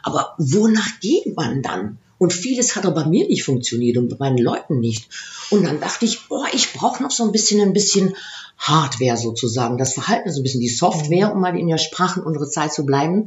Aber 0.02 0.34
wonach 0.38 1.00
geht 1.00 1.36
man 1.36 1.62
dann? 1.62 1.98
Und 2.18 2.32
vieles 2.32 2.76
hat 2.76 2.84
auch 2.84 2.94
bei 2.94 3.06
mir 3.06 3.26
nicht 3.26 3.44
funktioniert 3.44 3.96
und 3.96 4.08
bei 4.08 4.16
meinen 4.18 4.38
Leuten 4.38 4.80
nicht. 4.80 5.08
Und 5.50 5.64
dann 5.64 5.80
dachte 5.80 6.04
ich, 6.04 6.28
boah, 6.28 6.46
ich 6.52 6.72
brauche 6.72 7.02
noch 7.02 7.10
so 7.10 7.24
ein 7.24 7.32
bisschen, 7.32 7.60
ein 7.60 7.72
bisschen 7.72 8.14
Hardware 8.58 9.16
sozusagen. 9.16 9.78
Das 9.78 9.94
Verhalten, 9.94 10.32
so 10.32 10.40
ein 10.40 10.42
bisschen 10.42 10.60
die 10.60 10.68
Software, 10.68 11.32
um 11.32 11.40
mal 11.40 11.56
in 11.56 11.68
der 11.68 11.78
Sprache 11.78 12.22
unserer 12.22 12.48
Zeit 12.48 12.72
zu 12.72 12.84
bleiben. 12.84 13.26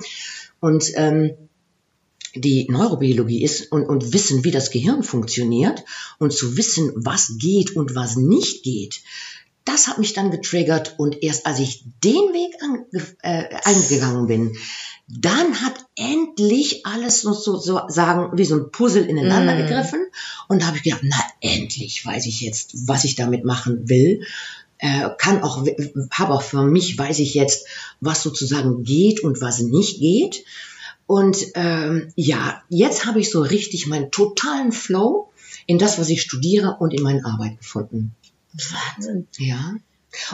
Und 0.60 0.92
ähm, 0.96 1.32
die 2.36 2.68
Neurobiologie 2.70 3.44
ist 3.44 3.72
und, 3.72 3.86
und 3.86 4.14
wissen, 4.14 4.44
wie 4.44 4.52
das 4.52 4.72
Gehirn 4.72 5.04
funktioniert 5.04 5.84
und 6.20 6.34
zu 6.34 6.58
wissen, 6.58 6.92
was 6.96 7.38
geht 7.38 7.76
und 7.76 7.96
was 7.96 8.16
nicht 8.16 8.64
geht, 8.64 9.02
das 9.66 9.88
hat 9.88 10.00
mich 10.00 10.14
dann 10.14 10.32
getriggert 10.32 10.96
und 10.98 11.22
erst 11.24 11.46
als 11.46 11.60
ich 11.60 11.84
den 12.04 12.14
Weg 12.14 12.56
an, 12.64 12.86
äh, 13.22 13.56
eingegangen 13.64 14.28
bin, 14.28 14.58
dann 15.20 15.62
hat 15.62 15.74
endlich 15.96 16.86
alles 16.86 17.22
so, 17.22 17.34
so, 17.34 17.58
so 17.58 17.82
sagen, 17.88 18.38
wie 18.38 18.46
so 18.46 18.56
ein 18.56 18.72
Puzzle 18.72 19.06
ineinander 19.06 19.56
Mm. 19.56 19.58
gegriffen 19.58 20.06
und 20.48 20.62
da 20.62 20.68
habe 20.68 20.78
ich 20.78 20.84
gedacht, 20.84 21.02
na 21.04 21.18
endlich 21.42 22.06
weiß 22.06 22.26
ich 22.28 22.42
jetzt, 22.42 22.88
was 22.88 23.04
ich 23.04 23.16
damit 23.16 23.44
machen 23.44 23.90
will. 23.90 24.26
Äh, 24.78 25.10
kann 25.18 25.44
auch, 25.44 25.66
habe 26.12 26.34
auch 26.34 26.42
für 26.42 26.64
mich, 26.64 26.98
weiß 26.98 27.20
ich 27.20 27.34
jetzt, 27.34 27.68
was 28.00 28.24
sozusagen 28.24 28.84
geht 28.84 29.24
und 29.24 29.42
was 29.42 29.60
nicht 29.60 30.00
geht. 30.00 30.44
Und 31.06 31.38
ähm, 31.56 32.12
ja, 32.16 32.64
jetzt 32.70 33.06
habe 33.06 33.20
ich 33.20 33.30
so 33.30 33.42
richtig 33.42 33.86
meinen 33.86 34.12
totalen 34.12 34.72
Flow 34.72 35.30
in 35.68 35.78
das, 35.78 36.00
was 36.00 36.10
ich 36.10 36.22
studiere 36.22 36.78
und 36.80 36.94
in 36.94 37.04
meine 37.04 37.26
Arbeit 37.26 37.58
gefunden. 37.60 38.16
Wahnsinn. 38.54 39.28
Ja. 39.38 39.76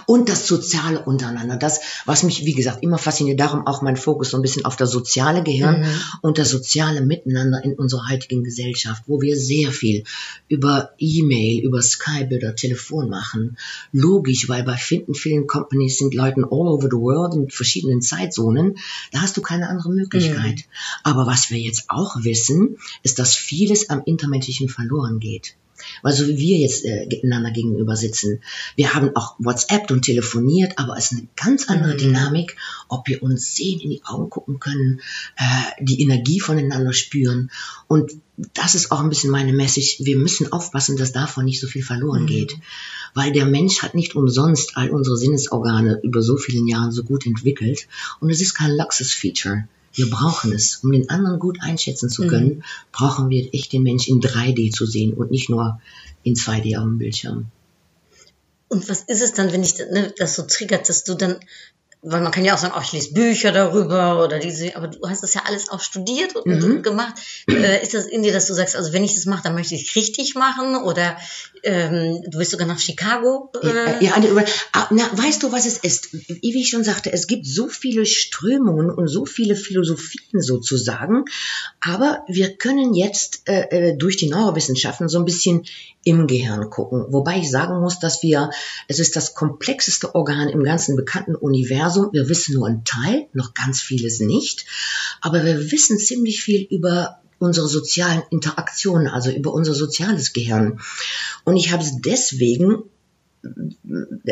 Und 0.06 0.28
das 0.30 0.48
Soziale 0.48 1.04
untereinander. 1.04 1.56
Das, 1.58 1.82
was 2.06 2.24
mich, 2.24 2.46
wie 2.46 2.54
gesagt, 2.54 2.82
immer 2.82 2.98
fasziniert, 2.98 3.40
darum 3.40 3.68
auch 3.68 3.82
mein 3.82 3.96
Fokus 3.96 4.32
so 4.32 4.38
ein 4.38 4.42
bisschen 4.42 4.66
auf 4.66 4.76
das 4.76 4.92
soziale 4.92 5.44
Gehirn 5.44 5.82
Mhm. 5.82 5.88
und 6.22 6.38
das 6.38 6.50
soziale 6.50 7.02
Miteinander 7.02 7.64
in 7.64 7.74
unserer 7.74 8.10
heutigen 8.10 8.44
Gesellschaft, 8.44 9.04
wo 9.06 9.22
wir 9.22 9.38
sehr 9.38 9.72
viel 9.72 10.04
über 10.48 10.92
E-Mail, 10.98 11.64
über 11.64 11.82
Skype 11.82 12.36
oder 12.36 12.56
Telefon 12.56 13.10
machen. 13.10 13.58
Logisch, 13.92 14.50
weil 14.50 14.64
bei 14.64 14.78
vielen, 14.78 15.14
vielen 15.14 15.48
Companies 15.48 15.98
sind 16.00 16.14
Leuten 16.14 16.44
all 16.44 16.68
over 16.68 16.88
the 16.90 16.98
world 16.98 17.36
in 17.36 17.50
verschiedenen 17.50 18.02
Zeitzonen. 18.02 18.78
Da 19.12 19.22
hast 19.22 19.38
du 19.38 19.42
keine 19.42 19.70
andere 19.70 19.90
Möglichkeit. 19.90 20.64
Aber 21.04 21.28
was 21.28 21.52
wir 21.52 21.60
jetzt 21.60 21.86
auch 21.90 22.24
wissen, 22.24 22.78
ist, 23.04 23.20
dass 23.20 23.36
vieles 23.36 23.90
am 23.90 24.02
Intermenschlichen 24.06 24.70
verloren 24.70 25.20
geht. 25.20 25.56
Weil 26.02 26.14
so 26.14 26.28
wie 26.28 26.38
wir 26.38 26.58
jetzt 26.58 26.86
äh, 26.86 27.08
einander 27.24 27.52
gegenüber 27.52 27.96
sitzen, 27.96 28.42
wir 28.76 28.94
haben 28.94 29.16
auch 29.16 29.36
WhatsApp 29.40 29.90
und 29.92 30.04
telefoniert, 30.04 30.74
aber 30.78 30.98
es 30.98 31.12
ist 31.12 31.18
eine 31.20 31.28
ganz 31.36 31.68
andere 31.70 31.94
Mhm. 31.94 31.98
Dynamik, 31.98 32.56
ob 32.88 33.08
wir 33.08 33.24
uns 33.24 33.56
sehen, 33.56 33.80
in 33.80 33.90
die 33.90 34.04
Augen 34.04 34.30
gucken 34.30 34.60
können, 34.60 35.02
äh, 35.38 35.84
die 35.84 36.02
Energie 36.02 36.40
voneinander 36.40 36.94
spüren. 36.94 37.52
Und 37.88 38.12
das 38.54 38.76
ist 38.76 38.92
auch 38.92 39.00
ein 39.00 39.10
bisschen 39.10 39.32
meine 39.32 39.54
Message. 39.54 39.98
Wir 40.02 40.18
müssen 40.18 40.52
aufpassen, 40.52 40.98
dass 40.98 41.12
davon 41.12 41.46
nicht 41.46 41.60
so 41.60 41.68
viel 41.68 41.84
verloren 41.84 42.24
Mhm. 42.24 42.28
geht. 42.28 42.56
Weil 43.14 43.32
der 43.32 43.46
Mensch 43.46 43.82
hat 43.82 43.96
nicht 43.96 44.16
umsonst 44.16 44.78
all 44.78 44.90
unsere 44.92 45.18
Sinnesorgane 45.18 46.00
über 46.04 46.22
so 46.22 46.38
vielen 46.38 46.68
Jahren 46.68 46.92
so 46.92 47.04
gut 47.04 47.26
entwickelt. 47.26 47.88
Und 48.20 48.30
es 48.30 48.42
ist 48.42 48.54
kein 48.54 48.76
Luxus-Feature. 48.76 49.68
Wir 49.98 50.12
brauchen 50.12 50.54
es. 50.54 50.76
Um 50.84 50.92
den 50.92 51.10
anderen 51.10 51.40
gut 51.40 51.58
einschätzen 51.60 52.08
zu 52.08 52.28
können, 52.28 52.64
brauchen 52.92 53.32
wir 53.32 53.52
echt 53.52 53.74
den 53.74 53.82
Mensch 53.82 54.08
in 54.08 54.22
3D 54.22 54.72
zu 54.72 54.86
sehen 54.86 55.14
und 55.14 55.32
nicht 55.32 55.50
nur 55.50 55.82
in 56.22 56.36
2D 56.36 56.78
auf 56.78 56.84
dem 56.84 57.00
Bildschirm. 57.00 57.48
Und 58.68 58.88
was 58.90 59.02
ist 59.02 59.24
es 59.24 59.34
dann, 59.34 59.52
wenn 59.52 59.64
ich 59.64 59.80
ne, 59.80 60.14
das 60.16 60.36
so 60.36 60.44
triggert, 60.44 60.88
dass 60.88 61.04
du 61.04 61.16
dann, 61.16 61.38
weil 62.02 62.22
man 62.22 62.32
kann 62.32 62.46
ja 62.46 62.54
auch 62.54 62.58
sagen, 62.58 62.74
oh, 62.78 62.82
ich 62.82 62.94
lese 62.94 63.14
Bücher 63.14 63.52
darüber 63.52 64.24
oder 64.24 64.40
diese, 64.40 64.76
aber 64.76 64.88
du 64.88 65.00
hast 65.10 65.24
das 65.24 65.34
ja 65.34 65.42
alles 65.46 65.70
auch 65.70 65.80
studiert 65.82 66.36
und, 66.36 66.46
Mhm. 66.46 66.64
und 66.64 66.84
gemacht. 66.84 67.16
Äh, 67.50 67.82
ist 67.82 67.94
das 67.94 68.06
in 68.06 68.24
dir, 68.24 68.32
dass 68.34 68.48
du 68.48 68.54
sagst, 68.54 68.76
also 68.76 68.94
wenn 68.94 69.04
ich 69.04 69.16
das 69.16 69.26
mache, 69.26 69.44
dann 69.44 69.56
möchte 69.56 69.76
ich 69.76 69.96
richtig 69.96 70.36
machen 70.36 70.76
oder 70.76 71.18
ähm, 71.64 72.22
du 72.28 72.38
bist 72.38 72.52
sogar 72.52 72.68
nach 72.68 72.80
Chicago? 72.80 73.52
Ja, 73.64 73.70
Äh, 73.70 74.06
ja, 74.06 74.18
Über 74.24 74.44
Ah, 74.74 74.88
na, 74.92 75.04
weißt 75.12 75.42
du, 75.44 75.52
was 75.52 75.66
es 75.66 75.78
ist? 75.80 76.14
Wie 76.14 76.62
ich 76.62 76.70
schon 76.70 76.84
sagte, 76.84 77.12
es 77.12 77.26
gibt 77.28 77.46
so 77.48 77.68
viele 77.68 78.06
Strömungen 78.06 78.90
und 78.92 79.08
so 79.08 79.26
viele 79.26 79.56
Philosophien 79.56 80.42
sozusagen, 80.42 81.26
aber 81.82 82.24
wir 82.28 82.56
können 82.58 82.94
jetzt 82.94 83.42
äh, 83.50 83.90
äh, 83.92 83.98
durch 83.98 84.18
die 84.18 84.30
Neurowissenschaften 84.30 85.10
so 85.10 85.18
ein 85.20 85.26
bisschen 85.26 85.64
im 86.04 86.28
Gehirn 86.28 86.70
gucken. 86.70 87.06
Wobei 87.10 87.40
ich 87.40 87.50
sagen 87.52 87.82
muss, 87.82 88.00
dass 88.00 88.24
wir, 88.24 88.50
es 88.88 89.00
ist 89.00 89.16
das 89.18 89.34
komplexeste 89.34 90.16
Organ 90.16 90.48
im 90.48 90.64
ganzen 90.64 90.96
bekannten 90.96 91.36
Universum. 91.36 91.97
Wir 92.12 92.30
wissen 92.30 92.56
nur 92.56 92.68
einen 92.68 92.84
Teil, 92.84 93.28
noch 93.34 93.54
ganz 93.54 93.82
vieles 93.82 94.20
nicht, 94.20 94.66
aber 95.22 95.44
wir 95.44 95.72
wissen 95.72 95.98
ziemlich 95.98 96.42
viel 96.42 96.68
über 96.70 97.22
unsere 97.40 97.68
sozialen 97.68 98.24
Interaktionen, 98.32 99.08
also 99.08 99.32
über 99.32 99.54
unser 99.54 99.74
soziales 99.74 100.34
Gehirn. 100.34 100.80
Und 101.44 101.58
ich 101.58 101.72
habe 101.72 101.84
es 101.84 102.02
deswegen 102.02 102.84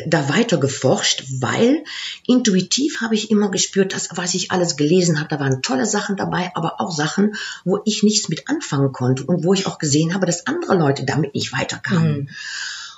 da 0.08 0.30
weiter 0.30 0.58
geforscht, 0.58 1.24
weil 1.40 1.84
intuitiv 2.28 3.02
habe 3.02 3.16
ich 3.16 3.32
immer 3.32 3.50
gespürt, 3.50 3.94
dass 3.94 4.10
was 4.16 4.34
ich 4.34 4.52
alles 4.52 4.76
gelesen 4.76 5.20
habe, 5.20 5.30
da 5.30 5.40
waren 5.40 5.62
tolle 5.62 5.86
Sachen 5.86 6.18
dabei, 6.18 6.52
aber 6.56 6.82
auch 6.82 6.92
Sachen, 6.92 7.36
wo 7.64 7.80
ich 7.86 8.04
nichts 8.04 8.30
mit 8.30 8.50
anfangen 8.50 8.92
konnte 8.92 9.24
und 9.24 9.44
wo 9.44 9.54
ich 9.54 9.68
auch 9.68 9.78
gesehen 9.78 10.14
habe, 10.14 10.26
dass 10.26 10.48
andere 10.48 10.76
Leute 10.76 11.06
damit 11.06 11.36
nicht 11.36 11.54
weiterkamen. 11.54 12.18
Mhm. 12.18 12.30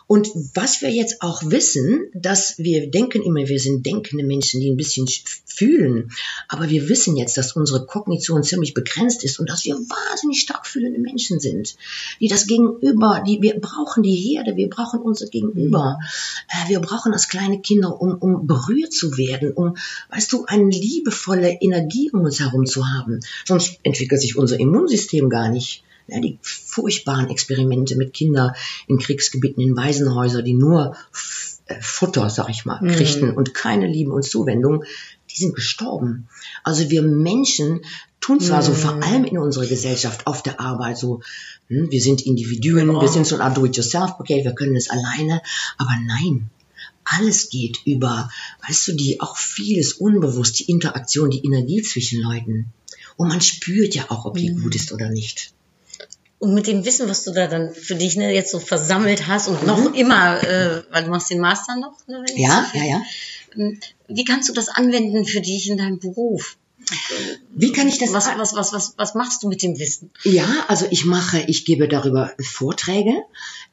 Und 0.07 0.29
was 0.55 0.81
wir 0.81 0.89
jetzt 0.89 1.21
auch 1.21 1.41
wissen, 1.43 2.09
dass 2.13 2.57
wir 2.57 2.89
denken 2.89 3.21
immer, 3.23 3.45
wir 3.49 3.59
sind 3.59 3.85
denkende 3.85 4.23
Menschen, 4.23 4.61
die 4.61 4.69
ein 4.71 4.77
bisschen 4.77 5.05
sch- 5.05 5.41
fühlen. 5.45 6.11
Aber 6.47 6.69
wir 6.69 6.87
wissen 6.87 7.17
jetzt, 7.17 7.35
dass 7.35 7.57
unsere 7.57 7.85
Kognition 7.85 8.41
ziemlich 8.41 8.73
begrenzt 8.73 9.25
ist 9.25 9.37
und 9.37 9.49
dass 9.49 9.65
wir 9.65 9.75
wahnsinnig 9.75 10.39
stark 10.39 10.65
fühlende 10.65 10.99
Menschen 10.99 11.41
sind. 11.41 11.75
Die 12.21 12.29
das 12.29 12.47
Gegenüber, 12.47 13.21
die, 13.27 13.41
wir 13.41 13.59
brauchen 13.59 14.01
die 14.01 14.15
Herde, 14.15 14.55
wir 14.55 14.69
brauchen 14.69 15.01
unser 15.01 15.27
Gegenüber. 15.27 15.99
Äh, 16.47 16.69
wir 16.69 16.79
brauchen 16.79 17.11
das 17.11 17.27
kleine 17.27 17.59
Kinder, 17.59 17.99
um, 17.99 18.13
um 18.15 18.47
berührt 18.47 18.93
zu 18.93 19.17
werden, 19.17 19.51
um, 19.51 19.75
weißt 20.09 20.31
du, 20.31 20.45
eine 20.45 20.69
liebevolle 20.69 21.57
Energie 21.59 22.11
um 22.11 22.21
uns 22.21 22.39
herum 22.39 22.65
zu 22.65 22.87
haben. 22.87 23.19
Sonst 23.45 23.79
entwickelt 23.83 24.21
sich 24.21 24.37
unser 24.37 24.57
Immunsystem 24.57 25.29
gar 25.29 25.49
nicht. 25.49 25.83
Ja, 26.07 26.19
die 26.21 26.39
furchtbaren 26.41 27.29
Experimente 27.29 27.95
mit 27.97 28.13
Kindern 28.13 28.53
in 28.87 28.97
Kriegsgebieten, 28.97 29.61
in 29.61 29.75
Waisenhäusern, 29.75 30.45
die 30.45 30.53
nur 30.53 30.95
äh, 31.65 31.75
Futter, 31.81 32.29
sag 32.29 32.49
ich 32.49 32.63
mal, 32.65 32.81
Mhm. 32.81 32.87
kriegten 32.91 33.31
und 33.31 33.53
keine 33.53 33.87
Liebe 33.87 34.11
und 34.11 34.23
Zuwendung, 34.23 34.85
die 35.29 35.35
sind 35.35 35.53
gestorben. 35.53 36.29
Also 36.63 36.89
wir 36.89 37.01
Menschen 37.01 37.81
tun 38.21 38.39
zwar 38.39 38.61
so 38.63 38.71
Mhm. 38.71 38.75
vor 38.77 39.03
allem 39.03 39.25
in 39.25 39.37
unserer 39.37 39.65
Gesellschaft 39.65 40.25
auf 40.27 40.41
der 40.43 40.61
Arbeit 40.61 40.97
so, 40.97 41.21
hm, 41.67 41.91
wir 41.91 42.01
sind 42.01 42.21
Individuen, 42.25 42.87
Genau. 42.87 43.01
wir 43.01 43.09
sind 43.09 43.27
so 43.27 43.35
ein 43.35 43.41
Art 43.41 43.57
Do-it-yourself-Paket, 43.57 44.45
wir 44.45 44.53
können 44.55 44.75
es 44.77 44.89
alleine, 44.89 45.41
aber 45.77 45.91
nein. 46.05 46.49
Alles 47.03 47.49
geht 47.49 47.79
über, 47.85 48.29
weißt 48.67 48.87
du, 48.89 48.93
die 48.93 49.19
auch 49.21 49.37
vieles 49.37 49.93
unbewusst, 49.93 50.59
die 50.59 50.71
Interaktion, 50.71 51.29
die 51.29 51.43
Energie 51.45 51.81
zwischen 51.81 52.21
Leuten. 52.21 52.67
Und 53.17 53.29
man 53.29 53.41
spürt 53.41 53.95
ja 53.95 54.05
auch, 54.09 54.25
ob 54.25 54.37
die 54.37 54.51
Mhm. 54.51 54.63
gut 54.63 54.75
ist 54.75 54.91
oder 54.93 55.09
nicht. 55.09 55.51
Und 56.39 56.53
mit 56.53 56.67
dem 56.67 56.85
Wissen, 56.85 57.09
was 57.09 57.23
du 57.23 57.31
da 57.31 57.47
dann 57.47 57.73
für 57.73 57.95
dich 57.95 58.15
ne, 58.15 58.31
jetzt 58.31 58.51
so 58.51 58.59
versammelt 58.59 59.27
hast 59.27 59.47
und 59.47 59.65
noch 59.65 59.93
immer, 59.93 60.43
äh, 60.43 60.83
weil 60.91 61.03
du 61.03 61.09
machst 61.09 61.31
den 61.31 61.39
Master 61.39 61.75
noch, 61.77 61.95
ne, 62.07 62.23
Ja, 62.35 62.69
ja, 62.73 62.83
ja. 62.83 63.01
Wie 64.07 64.23
kannst 64.23 64.47
du 64.47 64.53
das 64.53 64.69
anwenden 64.69 65.25
für 65.25 65.41
dich 65.41 65.67
in 65.67 65.77
deinem 65.77 65.99
Beruf? 65.99 66.57
Wie 67.53 67.71
kann 67.71 67.87
ich 67.87 67.97
das 67.97 68.13
Was, 68.13 68.27
was, 68.37 68.53
was, 68.55 68.73
was, 68.73 68.93
was 68.97 69.15
machst 69.15 69.43
du 69.43 69.49
mit 69.49 69.61
dem 69.61 69.77
Wissen? 69.77 70.11
Ja, 70.23 70.47
also 70.67 70.85
ich 70.89 71.05
mache, 71.05 71.43
ich 71.47 71.65
gebe 71.65 71.87
darüber 71.87 72.31
Vorträge. 72.39 73.13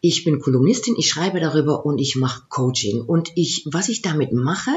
Ich 0.00 0.24
bin 0.24 0.40
Kolumnistin, 0.40 0.96
ich 0.98 1.08
schreibe 1.08 1.40
darüber 1.40 1.86
und 1.86 1.98
ich 1.98 2.16
mache 2.16 2.44
Coaching. 2.48 3.02
Und 3.02 3.32
ich, 3.36 3.66
was 3.70 3.88
ich 3.88 4.02
damit 4.02 4.32
mache, 4.32 4.72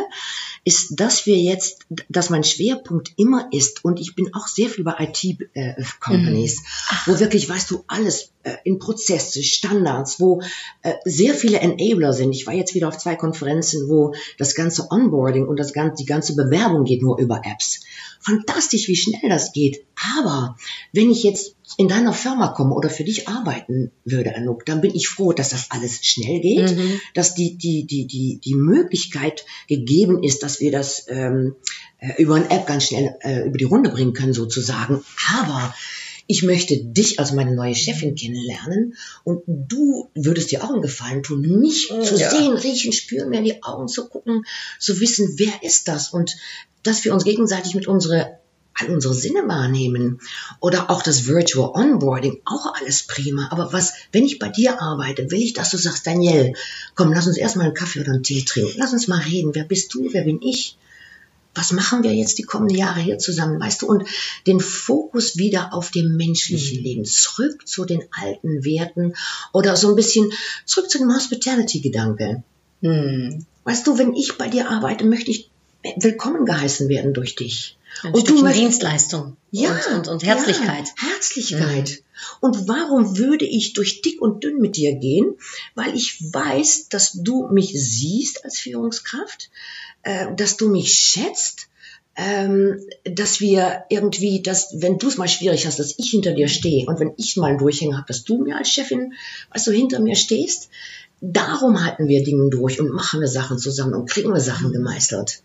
ist, 0.64 1.00
dass 1.00 1.26
wir 1.26 1.38
jetzt, 1.38 1.86
dass 2.10 2.30
mein 2.30 2.44
Schwerpunkt 2.44 3.14
immer 3.18 3.48
ist, 3.52 3.84
und 3.84 4.00
ich 4.00 4.16
bin 4.16 4.34
auch 4.34 4.48
sehr 4.48 4.70
viel 4.70 4.84
bei 4.84 4.96
IT-Companies, 5.00 6.62
wo 7.06 7.20
wirklich, 7.20 7.50
weißt 7.50 7.72
du, 7.72 7.84
alles 7.88 8.32
äh, 8.44 8.56
in 8.64 8.80
Prozesse, 8.80 9.44
Standards, 9.44 10.20
wo 10.20 10.42
äh, 10.82 10.94
sehr 11.06 11.34
viele 11.34 11.60
Enabler 11.60 12.14
sind. 12.14 12.34
Ich 12.34 12.48
war 12.48 12.54
jetzt 12.54 12.76
wieder 12.76 12.88
auf 12.88 12.98
zwei 12.98 13.16
Konferenzen, 13.16 13.90
wo 13.90 14.14
das 14.38 14.56
ganze 14.56 14.92
Onboarding 14.92 15.48
und 15.48 15.58
das 15.58 15.74
ganze, 15.74 16.04
die 16.04 16.08
ganze 16.08 16.36
Bewerbung 16.36 16.84
geht 16.84 17.02
nur 17.02 17.20
über 17.20 17.42
Apps. 17.44 17.82
Fantastisch, 18.20 18.88
wie 18.88 18.96
schnell 18.96 19.30
das 19.30 19.54
geht. 19.54 19.86
Aber 20.18 20.58
wenn 20.94 21.10
ich 21.12 21.24
jetzt 21.24 21.56
in 21.78 21.88
deiner 21.88 22.14
Firma 22.14 22.50
komme 22.50 22.74
oder 22.74 22.90
für 22.90 23.04
dich 23.04 23.28
arbeiten 23.28 23.92
würde, 24.06 24.36
Anouk, 24.36 24.66
dann 24.66 24.82
bin 24.82 24.96
ich 24.96 25.10
froh, 25.10 25.34
dass 25.34 25.50
das 25.50 25.72
alles 25.72 26.06
schnell 26.06 26.40
geht, 26.40 26.76
Mhm. 26.78 27.00
dass 27.14 27.36
die, 27.36 27.58
die, 27.58 27.86
die, 27.86 28.08
die, 28.08 28.40
die 28.44 28.56
Möglichkeit 28.56 29.46
gegeben 29.68 30.24
ist, 30.24 30.44
dass 30.44 30.60
wir 30.60 30.72
das 30.72 31.06
ähm, 31.10 31.56
äh, 32.00 32.22
über 32.22 32.36
eine 32.36 32.50
App 32.50 32.68
ganz 32.68 32.86
schnell 32.86 33.16
äh, 33.22 33.48
über 33.48 33.58
die 33.58 33.66
Runde 33.66 33.90
bringen 33.90 34.14
können, 34.14 34.34
sozusagen. 34.34 35.04
Aber 35.40 35.74
ich 36.28 36.44
möchte 36.44 36.78
dich 36.78 37.20
als 37.20 37.32
meine 37.32 37.56
neue 37.56 37.74
Chefin 37.76 38.16
kennenlernen 38.16 38.96
und 39.24 39.42
du 39.48 40.10
würdest 40.14 40.52
dir 40.52 40.64
auch 40.64 40.70
einen 40.72 40.82
Gefallen 40.82 41.24
tun, 41.24 41.42
mich 41.42 41.88
zu 41.88 42.16
Ja. 42.18 42.30
sehen, 42.30 42.54
riechen, 42.54 42.92
spüren, 42.92 43.30
mir 43.30 43.40
in 43.40 43.46
die 43.46 43.64
Augen 43.64 43.88
zu 43.88 44.08
gucken, 44.10 44.46
zu 44.80 45.00
wissen, 45.00 45.36
wer 45.38 45.64
ist 45.64 45.88
das 45.88 46.10
und 46.10 46.36
dass 46.84 47.04
wir 47.06 47.14
uns 47.14 47.24
gegenseitig 47.24 47.76
mit 47.76 47.88
unsere 47.88 48.38
all 48.80 48.92
unsere 48.92 49.16
Sinne 49.16 49.48
wahrnehmen 49.48 50.22
oder 50.60 50.92
auch 50.92 51.02
das 51.02 51.26
Virtual 51.26 51.72
Onboarding, 51.74 52.42
auch 52.46 52.76
alles 52.76 53.08
prima. 53.08 53.48
Aber 53.50 53.74
was, 53.74 53.94
wenn 54.12 54.24
ich 54.24 54.38
bei 54.38 54.50
dir 54.50 54.80
arbeite, 54.80 55.32
will 55.32 55.42
ich, 55.42 55.54
dass 55.54 55.72
du 55.72 55.78
sagst, 55.78 56.06
Daniel, 56.06 56.54
komm, 56.94 57.12
lass 57.12 57.26
uns 57.26 57.38
erstmal 57.38 57.66
einen 57.66 57.74
Kaffee 57.74 58.02
oder 58.02 58.12
einen 58.12 58.22
Tee 58.22 58.44
trinken. 58.46 58.74
Lass 58.78 58.94
uns 58.94 59.08
mal 59.08 59.20
reden. 59.20 59.56
Wer 59.56 59.64
bist 59.64 59.96
du? 59.96 60.10
Wer 60.14 60.26
bin 60.26 60.42
ich? 60.44 60.78
Was 61.58 61.72
machen 61.72 62.04
wir 62.04 62.14
jetzt 62.14 62.38
die 62.38 62.44
kommenden 62.44 62.78
Jahre 62.78 63.00
hier 63.02 63.18
zusammen, 63.18 63.60
weißt 63.60 63.82
du, 63.82 63.88
und 63.88 64.08
den 64.46 64.60
Fokus 64.60 65.38
wieder 65.38 65.74
auf 65.74 65.92
dem 65.92 66.16
menschlichen 66.16 66.82
Leben, 66.82 67.04
zurück 67.04 67.68
zu 67.68 67.84
den 67.86 68.04
alten 68.12 68.64
Werten 68.64 69.14
oder 69.54 69.76
so 69.76 69.90
ein 69.90 69.96
bisschen 69.96 70.32
zurück 70.66 70.90
zu 70.90 71.00
dem 71.00 71.14
Hospitality-Gedanke. 71.14 72.44
Hm. 72.82 73.46
Weißt 73.64 73.86
du, 73.88 73.98
wenn 73.98 74.14
ich 74.14 74.38
bei 74.38 74.48
dir 74.48 74.70
arbeite, 74.70 75.06
möchte 75.06 75.32
ich 75.32 75.50
willkommen 75.98 76.46
geheißen 76.46 76.90
werden 76.90 77.14
durch 77.14 77.36
dich. 77.36 77.78
Ein 78.04 78.14
Und 78.14 78.16
du 78.16 78.20
Stückchen 78.20 78.44
möchtest- 78.44 78.62
Dienstleistung 78.64 79.38
ja, 79.50 79.72
und, 79.72 79.98
und, 79.98 80.08
und 80.08 80.24
Herzlichkeit. 80.24 80.86
Ja, 81.02 81.10
Herzlichkeit. 81.10 82.04
Und 82.42 82.68
warum 82.68 83.18
würde 83.18 83.46
ich 83.46 83.74
durch 83.74 84.02
dick 84.02 84.22
und 84.22 84.44
dünn 84.44 84.60
mit 84.60 84.76
dir 84.76 84.96
gehen? 84.96 85.36
Weil 85.74 85.96
ich 85.96 86.22
weiß, 86.22 86.90
dass 86.90 87.14
du 87.14 87.48
mich 87.48 87.72
siehst 87.74 88.44
als 88.46 88.60
Führungskraft, 88.60 89.50
äh, 90.08 90.34
dass 90.34 90.56
du 90.56 90.70
mich 90.70 90.94
schätzt, 90.94 91.68
ähm, 92.16 92.80
dass 93.04 93.42
wir 93.42 93.84
irgendwie, 93.90 94.42
dass 94.42 94.82
wenn 94.82 94.98
du 94.98 95.10
es 95.10 95.18
mal 95.18 95.28
schwierig 95.28 95.68
hast, 95.68 95.80
dass 95.80 95.96
ich 95.98 96.12
hinter 96.12 96.32
dir 96.32 96.48
stehe 96.48 96.86
und 96.86 97.02
wenn 97.02 97.12
ich 97.18 97.36
mal 97.36 97.48
einen 97.48 97.58
Durchhänger 97.58 97.98
habe, 97.98 98.08
dass 98.08 98.24
du 98.24 98.42
mir 98.42 98.58
als 98.58 98.70
Chefin, 98.70 99.14
weißt 99.54 99.68
du, 99.68 99.72
hinter 99.72 100.00
mir 100.00 100.16
stehst. 100.16 100.70
Darum 101.20 101.84
halten 101.84 102.08
wir 102.08 102.24
Dinge 102.24 102.50
durch 102.50 102.80
und 102.80 102.94
machen 102.94 103.20
wir 103.20 103.28
Sachen 103.28 103.60
zusammen 103.60 103.96
und 103.96 104.10
kriegen 104.10 104.32
wir 104.32 104.40
Sachen 104.40 104.72
gemeistert. 104.72 105.42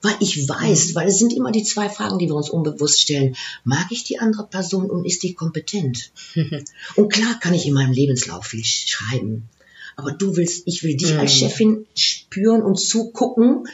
Weil 0.00 0.16
ich 0.18 0.48
weiß, 0.48 0.96
weil 0.96 1.06
es 1.06 1.20
sind 1.20 1.32
immer 1.32 1.52
die 1.52 1.62
zwei 1.62 1.88
Fragen, 1.88 2.18
die 2.18 2.26
wir 2.26 2.34
uns 2.34 2.50
unbewusst 2.50 3.00
stellen. 3.00 3.36
Mag 3.62 3.86
ich 3.90 4.02
die 4.02 4.18
andere 4.18 4.48
Person 4.48 4.90
und 4.90 5.04
ist 5.04 5.22
die 5.22 5.34
kompetent? 5.34 6.10
und 6.96 7.12
klar 7.12 7.38
kann 7.38 7.54
ich 7.54 7.66
in 7.68 7.74
meinem 7.74 7.92
Lebenslauf 7.92 8.46
viel 8.46 8.64
schreiben. 8.64 9.48
Aber 9.94 10.12
du 10.12 10.36
willst, 10.36 10.66
ich 10.66 10.82
will 10.82 10.96
dich 10.96 11.16
als 11.16 11.32
Chefin 11.32 11.86
spüren 11.94 12.62
und 12.62 12.80
zugucken, 12.80 13.68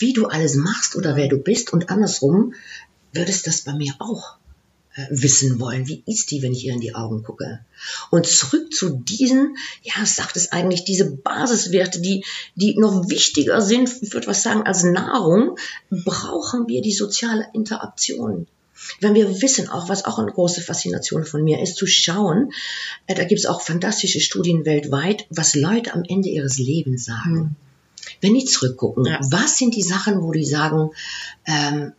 wie 0.00 0.12
du 0.12 0.26
alles 0.26 0.56
machst 0.56 0.96
oder 0.96 1.14
wer 1.14 1.28
du 1.28 1.38
bist. 1.38 1.72
Und 1.72 1.90
andersrum 1.90 2.54
würdest 3.12 3.46
das 3.46 3.62
bei 3.62 3.74
mir 3.74 3.94
auch 3.98 4.36
äh, 4.94 5.06
wissen 5.10 5.60
wollen. 5.60 5.86
Wie 5.86 6.02
ist 6.06 6.30
die, 6.30 6.42
wenn 6.42 6.52
ich 6.52 6.64
ihr 6.64 6.72
in 6.72 6.80
die 6.80 6.94
Augen 6.94 7.22
gucke? 7.22 7.60
Und 8.10 8.26
zurück 8.26 8.72
zu 8.72 8.90
diesen, 8.90 9.56
ja, 9.82 10.04
sagt 10.04 10.36
es 10.36 10.52
eigentlich, 10.52 10.84
diese 10.84 11.10
Basiswerte, 11.10 12.00
die, 12.00 12.24
die 12.56 12.74
noch 12.76 13.08
wichtiger 13.08 13.60
sind, 13.60 13.90
ich 14.02 14.12
würde 14.12 14.26
was 14.26 14.42
sagen, 14.42 14.62
als 14.62 14.82
Nahrung, 14.82 15.56
brauchen 15.90 16.66
wir 16.66 16.82
die 16.82 16.92
soziale 16.92 17.46
Interaktion. 17.54 18.46
Wenn 19.00 19.14
wir 19.14 19.42
wissen, 19.42 19.68
auch 19.68 19.90
was 19.90 20.06
auch 20.06 20.18
eine 20.18 20.32
große 20.32 20.62
Faszination 20.62 21.26
von 21.26 21.44
mir 21.44 21.60
ist, 21.60 21.76
zu 21.76 21.86
schauen, 21.86 22.52
äh, 23.06 23.14
da 23.14 23.24
gibt 23.24 23.38
es 23.38 23.46
auch 23.46 23.60
fantastische 23.60 24.20
Studien 24.20 24.64
weltweit, 24.64 25.26
was 25.28 25.54
Leute 25.54 25.92
am 25.92 26.02
Ende 26.08 26.30
ihres 26.30 26.58
Lebens 26.58 27.04
sagen. 27.04 27.56
Wenn 28.20 28.34
die 28.34 28.44
zurückgucken, 28.44 29.04
Ja. 29.06 29.20
was 29.30 29.58
sind 29.58 29.74
die 29.74 29.82
Sachen, 29.82 30.20
wo 30.22 30.32
die 30.32 30.44
sagen, 30.44 30.90
ähm, 31.46 31.92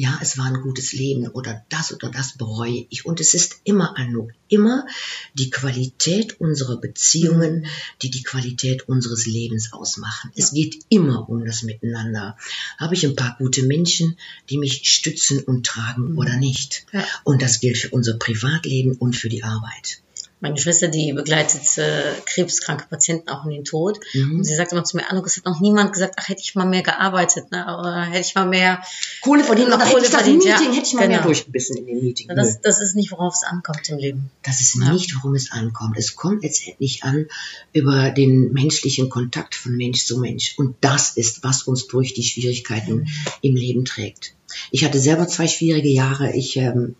ja, 0.00 0.16
es 0.22 0.38
war 0.38 0.44
ein 0.44 0.60
gutes 0.62 0.92
Leben 0.92 1.26
oder 1.26 1.64
das 1.70 1.92
oder 1.92 2.08
das 2.08 2.38
bereue 2.38 2.86
ich. 2.88 3.04
Und 3.04 3.18
es 3.18 3.34
ist 3.34 3.56
immer, 3.64 3.98
Anouk, 3.98 4.30
immer 4.46 4.86
die 5.34 5.50
Qualität 5.50 6.40
unserer 6.40 6.76
Beziehungen, 6.76 7.66
die 8.00 8.08
die 8.08 8.22
Qualität 8.22 8.88
unseres 8.88 9.26
Lebens 9.26 9.72
ausmachen. 9.72 10.30
Es 10.36 10.52
geht 10.52 10.84
immer 10.88 11.28
um 11.28 11.44
das 11.44 11.64
Miteinander. 11.64 12.36
Habe 12.78 12.94
ich 12.94 13.04
ein 13.04 13.16
paar 13.16 13.34
gute 13.38 13.64
Menschen, 13.64 14.16
die 14.50 14.58
mich 14.58 14.88
stützen 14.88 15.40
und 15.40 15.66
tragen 15.66 16.16
oder 16.16 16.36
nicht? 16.36 16.86
Ja. 16.92 17.04
Und 17.24 17.42
das 17.42 17.58
gilt 17.58 17.78
für 17.78 17.88
unser 17.90 18.14
Privatleben 18.14 18.92
und 18.92 19.16
für 19.16 19.28
die 19.28 19.42
Arbeit. 19.42 20.00
Meine 20.40 20.56
Schwester, 20.56 20.88
die 20.88 21.12
begleitet 21.12 21.78
äh, 21.78 22.12
krebskranke 22.24 22.86
Patienten 22.88 23.28
auch 23.28 23.44
in 23.44 23.50
den 23.50 23.64
Tod. 23.64 23.98
Mhm. 24.14 24.36
Und 24.36 24.44
sie 24.44 24.54
sagt 24.54 24.72
immer 24.72 24.84
zu 24.84 24.96
mir, 24.96 25.10
Anuk, 25.10 25.26
es 25.26 25.36
hat 25.36 25.44
noch 25.44 25.60
niemand 25.60 25.92
gesagt, 25.92 26.14
ach, 26.16 26.28
hätte 26.28 26.42
ich 26.42 26.54
mal 26.54 26.66
mehr 26.66 26.82
gearbeitet, 26.82 27.50
ne? 27.50 27.64
oder 27.78 28.02
hätte 28.04 28.26
ich 28.28 28.34
mal 28.34 28.46
mehr 28.46 28.80
Kohle 29.20 29.42
verdienen, 29.42 29.70
Noch 29.70 29.80
Kohle 29.80 30.04
verdient, 30.04 30.44
Meeting, 30.44 30.66
ja. 30.70 30.72
hätte 30.72 30.86
ich 30.86 30.94
mal 30.94 31.08
mehr 31.08 31.18
Genau. 31.18 31.28
durchgebissen 31.28 31.76
in 31.76 31.86
dem 31.86 32.00
Meeting. 32.00 32.28
Das, 32.28 32.60
das 32.60 32.80
ist 32.80 32.94
nicht, 32.94 33.10
worauf 33.10 33.34
es 33.34 33.42
ankommt 33.42 33.88
im 33.88 33.98
Leben. 33.98 34.30
Das 34.44 34.60
ist 34.60 34.76
nicht, 34.76 35.14
worum 35.16 35.34
es 35.34 35.50
ankommt. 35.50 35.96
Es 35.98 36.14
kommt 36.14 36.42
letztendlich 36.44 37.02
an 37.02 37.26
über 37.72 38.10
den 38.10 38.52
menschlichen 38.52 39.08
Kontakt 39.10 39.54
von 39.56 39.76
Mensch 39.76 40.04
zu 40.04 40.18
Mensch. 40.18 40.54
Und 40.56 40.76
das 40.80 41.16
ist, 41.16 41.42
was 41.42 41.62
uns 41.64 41.88
durch 41.88 42.14
die 42.14 42.22
Schwierigkeiten 42.22 43.08
im 43.42 43.56
Leben 43.56 43.84
trägt. 43.84 44.34
Ich 44.70 44.84
hatte 44.84 44.98
selber 45.00 45.26
zwei 45.26 45.48
schwierige 45.48 45.88
Jahre. 45.88 46.32
Ich 46.34 46.56
ähm, 46.56 46.94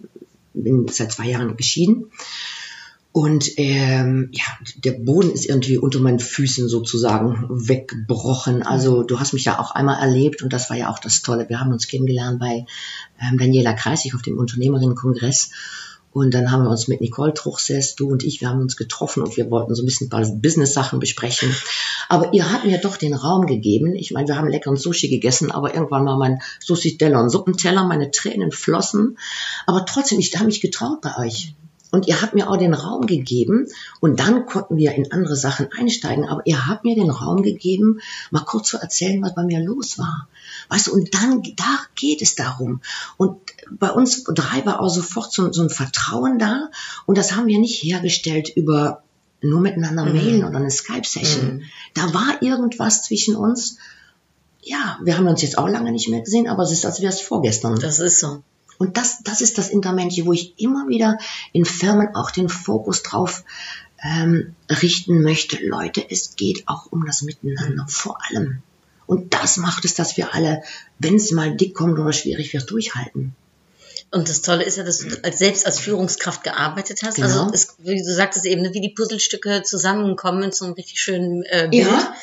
bin 0.54 0.88
seit 0.88 1.12
zwei 1.12 1.26
Jahren 1.28 1.56
geschieden. 1.56 2.10
Und 3.18 3.50
ähm, 3.56 4.28
ja, 4.30 4.44
der 4.76 4.92
Boden 4.92 5.32
ist 5.32 5.44
irgendwie 5.44 5.76
unter 5.76 5.98
meinen 5.98 6.20
Füßen 6.20 6.68
sozusagen 6.68 7.48
weggebrochen. 7.50 8.62
Also 8.62 9.02
du 9.02 9.18
hast 9.18 9.32
mich 9.32 9.44
ja 9.44 9.58
auch 9.58 9.72
einmal 9.72 10.00
erlebt 10.00 10.40
und 10.40 10.52
das 10.52 10.70
war 10.70 10.76
ja 10.76 10.88
auch 10.88 11.00
das 11.00 11.22
Tolle. 11.22 11.48
Wir 11.48 11.58
haben 11.58 11.72
uns 11.72 11.88
kennengelernt 11.88 12.38
bei 12.38 12.64
ähm, 13.20 13.36
Daniela 13.36 13.72
Kreisig 13.72 14.14
auf 14.14 14.22
dem 14.22 14.38
Unternehmerinnenkongress. 14.38 15.50
Und 16.12 16.32
dann 16.32 16.52
haben 16.52 16.62
wir 16.62 16.70
uns 16.70 16.86
mit 16.86 17.00
Nicole 17.00 17.34
Truchsess, 17.34 17.96
du 17.96 18.08
und 18.08 18.22
ich, 18.22 18.40
wir 18.40 18.50
haben 18.50 18.60
uns 18.60 18.76
getroffen 18.76 19.24
und 19.24 19.36
wir 19.36 19.50
wollten 19.50 19.74
so 19.74 19.82
ein 19.82 19.86
bisschen 19.86 20.06
ein 20.06 20.10
paar 20.10 20.24
Business-Sachen 20.24 21.00
besprechen. 21.00 21.52
Aber 22.08 22.32
ihr 22.34 22.52
habt 22.52 22.66
mir 22.66 22.78
doch 22.78 22.96
den 22.96 23.14
Raum 23.14 23.46
gegeben. 23.46 23.96
Ich 23.96 24.12
meine, 24.12 24.28
wir 24.28 24.36
haben 24.36 24.46
leckeren 24.46 24.76
Sushi 24.76 25.08
gegessen, 25.08 25.50
aber 25.50 25.74
irgendwann 25.74 26.06
war 26.06 26.18
mein 26.18 26.38
Sushi-Teller 26.60 27.20
und 27.20 27.30
Suppenteller, 27.30 27.84
meine 27.84 28.12
Tränen 28.12 28.52
flossen. 28.52 29.18
Aber 29.66 29.84
trotzdem, 29.86 30.20
ich 30.20 30.32
habe 30.36 30.46
mich 30.46 30.60
getraut 30.60 31.00
bei 31.00 31.16
euch. 31.18 31.56
Und 31.90 32.06
ihr 32.06 32.20
habt 32.20 32.34
mir 32.34 32.50
auch 32.50 32.56
den 32.58 32.74
Raum 32.74 33.06
gegeben 33.06 33.66
und 34.00 34.20
dann 34.20 34.44
konnten 34.44 34.76
wir 34.76 34.94
in 34.94 35.10
andere 35.10 35.36
Sachen 35.36 35.68
einsteigen. 35.72 36.28
Aber 36.28 36.42
ihr 36.44 36.66
habt 36.66 36.84
mir 36.84 36.94
den 36.94 37.10
Raum 37.10 37.42
gegeben, 37.42 38.00
mal 38.30 38.44
kurz 38.44 38.68
zu 38.68 38.78
erzählen, 38.78 39.22
was 39.22 39.34
bei 39.34 39.42
mir 39.42 39.60
los 39.60 39.98
war. 39.98 40.28
Weißt 40.68 40.88
du, 40.88 40.92
und 40.92 41.14
dann, 41.14 41.42
da 41.56 41.78
geht 41.94 42.20
es 42.20 42.34
darum. 42.34 42.82
Und 43.16 43.38
bei 43.70 43.90
uns 43.90 44.24
drei 44.24 44.66
war 44.66 44.80
auch 44.80 44.90
sofort 44.90 45.32
so, 45.32 45.50
so 45.52 45.62
ein 45.62 45.70
Vertrauen 45.70 46.38
da. 46.38 46.70
Und 47.06 47.16
das 47.16 47.34
haben 47.34 47.46
wir 47.46 47.58
nicht 47.58 47.82
hergestellt 47.82 48.50
über 48.54 49.02
nur 49.40 49.60
miteinander 49.60 50.04
mailen 50.04 50.44
oder 50.44 50.56
eine 50.56 50.70
Skype-Session. 50.70 51.62
Da 51.94 52.12
war 52.12 52.42
irgendwas 52.42 53.04
zwischen 53.04 53.36
uns. 53.36 53.78
Ja, 54.60 54.98
wir 55.02 55.16
haben 55.16 55.28
uns 55.28 55.42
jetzt 55.42 55.56
auch 55.56 55.68
lange 55.68 55.92
nicht 55.92 56.08
mehr 56.08 56.20
gesehen, 56.20 56.48
aber 56.48 56.64
es 56.64 56.72
ist, 56.72 56.84
als 56.84 57.00
wäre 57.00 57.12
es 57.12 57.20
vorgestern. 57.20 57.78
Das 57.78 57.98
ist 57.98 58.20
so. 58.20 58.42
Und 58.78 58.96
das, 58.96 59.22
das 59.24 59.40
ist 59.40 59.58
das 59.58 59.70
Intermensch, 59.70 60.16
wo 60.24 60.32
ich 60.32 60.54
immer 60.58 60.88
wieder 60.88 61.18
in 61.52 61.64
Firmen 61.64 62.14
auch 62.14 62.30
den 62.30 62.48
Fokus 62.48 63.02
drauf 63.02 63.44
ähm, 64.02 64.54
richten 64.70 65.22
möchte. 65.22 65.64
Leute, 65.64 66.04
es 66.08 66.36
geht 66.36 66.68
auch 66.68 66.86
um 66.90 67.04
das 67.04 67.22
Miteinander 67.22 67.86
vor 67.88 68.18
allem. 68.28 68.62
Und 69.06 69.34
das 69.34 69.56
macht 69.56 69.84
es, 69.84 69.94
dass 69.94 70.16
wir 70.16 70.34
alle, 70.34 70.62
wenn 70.98 71.16
es 71.16 71.32
mal 71.32 71.56
dick 71.56 71.74
kommt 71.74 71.98
oder 71.98 72.12
schwierig 72.12 72.52
wird, 72.52 72.70
durchhalten. 72.70 73.34
Und 74.10 74.28
das 74.28 74.42
Tolle 74.42 74.64
ist 74.64 74.76
ja, 74.76 74.84
dass 74.84 75.00
du 75.00 75.22
als, 75.22 75.38
selbst 75.38 75.66
als 75.66 75.80
Führungskraft 75.80 76.44
gearbeitet 76.44 77.00
hast. 77.02 77.16
Genau. 77.16 77.26
Also 77.26 77.50
es, 77.52 77.76
wie 77.78 78.02
du 78.02 78.14
sagtest 78.14 78.46
eben, 78.46 78.62
ne, 78.62 78.72
wie 78.72 78.80
die 78.80 78.90
Puzzlestücke 78.90 79.62
zusammenkommen 79.64 80.52
zu 80.52 80.64
einem 80.64 80.74
richtig 80.74 81.00
schönen 81.00 81.42
äh, 81.44 81.68
Bild. 81.70 81.86
Ja. 81.86 82.14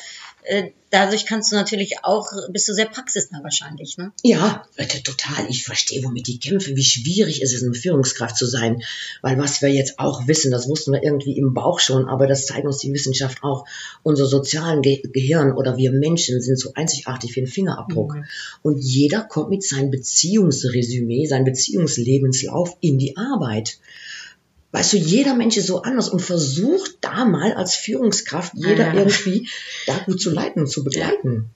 Äh, 0.46 0.70
dadurch 0.90 1.26
kannst 1.26 1.50
du 1.50 1.56
natürlich 1.56 2.04
auch, 2.04 2.30
bist 2.50 2.68
du 2.68 2.72
sehr 2.72 2.86
praxisnah 2.86 3.42
wahrscheinlich, 3.42 3.98
ne? 3.98 4.12
Ja, 4.22 4.64
total. 5.04 5.46
Ich 5.48 5.64
verstehe, 5.64 6.02
womit 6.04 6.28
die 6.28 6.38
kämpfen, 6.38 6.76
wie 6.76 6.84
schwierig 6.84 7.42
es 7.42 7.52
ist, 7.52 7.64
eine 7.64 7.74
Führungskraft 7.74 8.36
zu 8.36 8.46
sein. 8.46 8.82
Weil 9.22 9.38
was 9.38 9.60
wir 9.60 9.70
jetzt 9.70 9.98
auch 9.98 10.28
wissen, 10.28 10.52
das 10.52 10.68
wussten 10.68 10.92
wir 10.92 11.02
irgendwie 11.02 11.36
im 11.36 11.52
Bauch 11.52 11.80
schon, 11.80 12.08
aber 12.08 12.26
das 12.26 12.46
zeigt 12.46 12.64
uns 12.64 12.78
die 12.78 12.92
Wissenschaft 12.92 13.42
auch. 13.42 13.66
Unser 14.02 14.26
sozialen 14.26 14.82
Ge 14.82 15.02
Gehirn 15.02 15.52
oder 15.52 15.76
wir 15.76 15.90
Menschen 15.90 16.40
sind 16.40 16.58
so 16.58 16.72
einzigartig 16.74 17.34
wie 17.34 17.40
ein 17.40 17.46
Fingerabdruck. 17.46 18.16
Und 18.62 18.78
jeder 18.78 19.22
kommt 19.22 19.50
mit 19.50 19.64
seinem 19.64 19.90
Beziehungsresümee, 19.90 21.26
seinem 21.26 21.44
Beziehungslebenslauf 21.44 22.76
in 22.80 22.98
die 22.98 23.16
Arbeit. 23.16 23.78
Weißt 24.76 24.92
du, 24.92 24.98
jeder 24.98 25.34
Mensch 25.34 25.56
ist 25.56 25.68
so 25.68 25.80
anders 25.80 26.10
und 26.10 26.20
versucht 26.20 26.98
da 27.00 27.24
mal 27.24 27.54
als 27.54 27.76
Führungskraft 27.76 28.52
jeder 28.56 28.88
Ja. 28.88 28.94
irgendwie 28.94 29.48
da 29.86 29.96
gut 30.04 30.20
zu 30.20 30.28
leiten 30.30 30.60
und 30.60 30.66
zu 30.66 30.84
begleiten. 30.84 31.48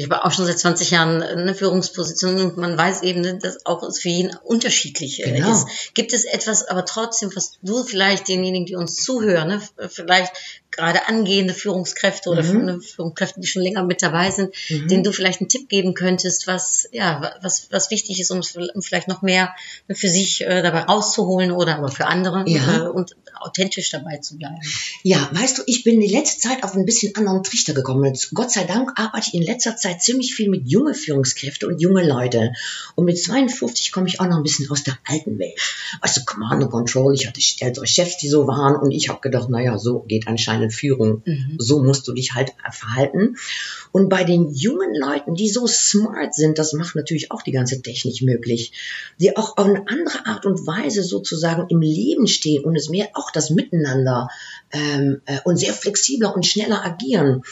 Ich 0.00 0.10
habe 0.10 0.24
auch 0.24 0.32
schon 0.32 0.46
seit 0.46 0.58
20 0.58 0.90
Jahren 0.90 1.22
eine 1.22 1.54
Führungsposition 1.54 2.36
und 2.40 2.56
man 2.56 2.76
weiß 2.76 3.02
eben, 3.02 3.38
dass 3.40 3.64
auch 3.66 3.82
es 3.82 3.98
für 4.00 4.08
jeden 4.08 4.34
unterschiedlich 4.44 5.24
äh, 5.26 5.30
Genau. 5.32 5.52
ist. 5.52 5.66
Gibt 5.94 6.12
es 6.12 6.24
etwas, 6.24 6.66
aber 6.68 6.84
trotzdem, 6.84 7.30
was 7.34 7.58
du 7.62 7.84
vielleicht 7.84 8.28
denjenigen, 8.28 8.66
die 8.66 8.76
uns 8.76 8.96
zuhören, 8.96 9.48
ne, 9.48 9.62
vielleicht 9.88 10.32
gerade 10.70 11.08
angehende 11.08 11.52
Führungskräfte 11.52 12.30
oder 12.30 12.42
Mhm. 12.44 12.80
Führungskräfte, 12.80 13.40
die 13.40 13.46
schon 13.48 13.62
länger 13.62 13.82
mit 13.84 14.02
dabei 14.02 14.30
sind, 14.30 14.54
denen 14.68 15.02
du 15.02 15.12
vielleicht 15.12 15.40
einen 15.40 15.48
Tipp 15.48 15.68
geben 15.68 15.94
könntest, 15.94 16.46
was 16.46 16.88
ja 16.92 17.20
wa- 17.20 17.34
was 17.42 17.66
was 17.70 17.90
wichtig 17.90 18.20
ist, 18.20 18.30
um 18.30 18.40
vielleicht 18.80 19.08
noch 19.08 19.20
mehr 19.22 19.50
für 19.92 20.08
sich 20.08 20.42
äh, 20.42 20.62
dabei 20.62 20.82
rauszuholen 20.84 21.50
oder 21.50 21.76
aber 21.76 21.88
für 21.88 22.06
andere 22.06 22.44
Ja. 22.48 22.84
äh, 22.86 22.88
und 22.88 23.16
authentisch 23.40 23.90
dabei 23.90 24.18
zu 24.18 24.36
bleiben. 24.38 24.60
Ja, 25.02 25.28
weißt 25.32 25.58
du, 25.58 25.62
ich 25.66 25.82
bin 25.82 25.98
die 26.00 26.06
letzte 26.08 26.40
Zeit 26.48 26.62
auf 26.62 26.74
ein 26.74 26.84
bisschen 26.84 27.14
anderen 27.16 27.42
Trichter 27.42 27.72
gekommen. 27.72 28.16
Gott 28.34 28.50
sei 28.52 28.64
Dank 28.64 28.92
arbeite 28.96 29.26
ich 29.28 29.34
in 29.34 29.42
letzter 29.42 29.60
letzter 29.60 29.76
Zeit 29.90 30.02
ziemlich 30.02 30.34
viel 30.34 30.48
mit 30.48 30.68
junge 30.68 30.94
Führungskräfte 30.94 31.66
und 31.66 31.80
junge 31.80 32.06
Leute. 32.06 32.52
Und 32.94 33.04
mit 33.04 33.18
52 33.18 33.92
komme 33.92 34.08
ich 34.08 34.20
auch 34.20 34.26
noch 34.26 34.36
ein 34.36 34.42
bisschen 34.42 34.70
aus 34.70 34.82
der 34.82 34.98
alten 35.06 35.38
Welt. 35.38 35.58
Du, 36.14 36.24
Command 36.24 36.62
and 36.62 36.70
Control, 36.70 37.14
ich 37.14 37.26
hatte 37.26 37.40
ältere 37.60 37.86
Chefs, 37.86 38.18
die 38.18 38.28
so 38.28 38.46
waren 38.46 38.76
und 38.76 38.90
ich 38.90 39.08
habe 39.08 39.20
gedacht, 39.20 39.48
naja, 39.48 39.78
so 39.78 40.00
geht 40.00 40.28
anscheinend 40.28 40.72
Führung. 40.72 41.22
So 41.58 41.82
musst 41.82 42.06
du 42.08 42.12
dich 42.12 42.34
halt 42.34 42.52
verhalten. 42.72 43.36
Und 43.92 44.08
bei 44.08 44.24
den 44.24 44.52
jungen 44.52 44.94
Leuten, 44.94 45.34
die 45.34 45.48
so 45.48 45.66
smart 45.66 46.34
sind, 46.34 46.58
das 46.58 46.72
macht 46.72 46.94
natürlich 46.94 47.30
auch 47.30 47.42
die 47.42 47.52
ganze 47.52 47.82
Technik 47.82 48.22
möglich, 48.22 48.72
die 49.18 49.36
auch 49.36 49.56
auf 49.56 49.66
eine 49.66 49.86
andere 49.88 50.26
Art 50.26 50.46
und 50.46 50.66
Weise 50.66 51.02
sozusagen 51.02 51.66
im 51.68 51.80
Leben 51.80 52.26
stehen 52.26 52.64
und 52.64 52.76
es 52.76 52.88
mehr 52.88 53.08
auch 53.14 53.30
das 53.30 53.50
Miteinander 53.50 54.28
ähm, 54.72 55.20
äh, 55.26 55.38
und 55.44 55.56
sehr 55.56 55.72
flexibler 55.72 56.34
und 56.34 56.46
schneller 56.46 56.84
agieren. 56.84 57.42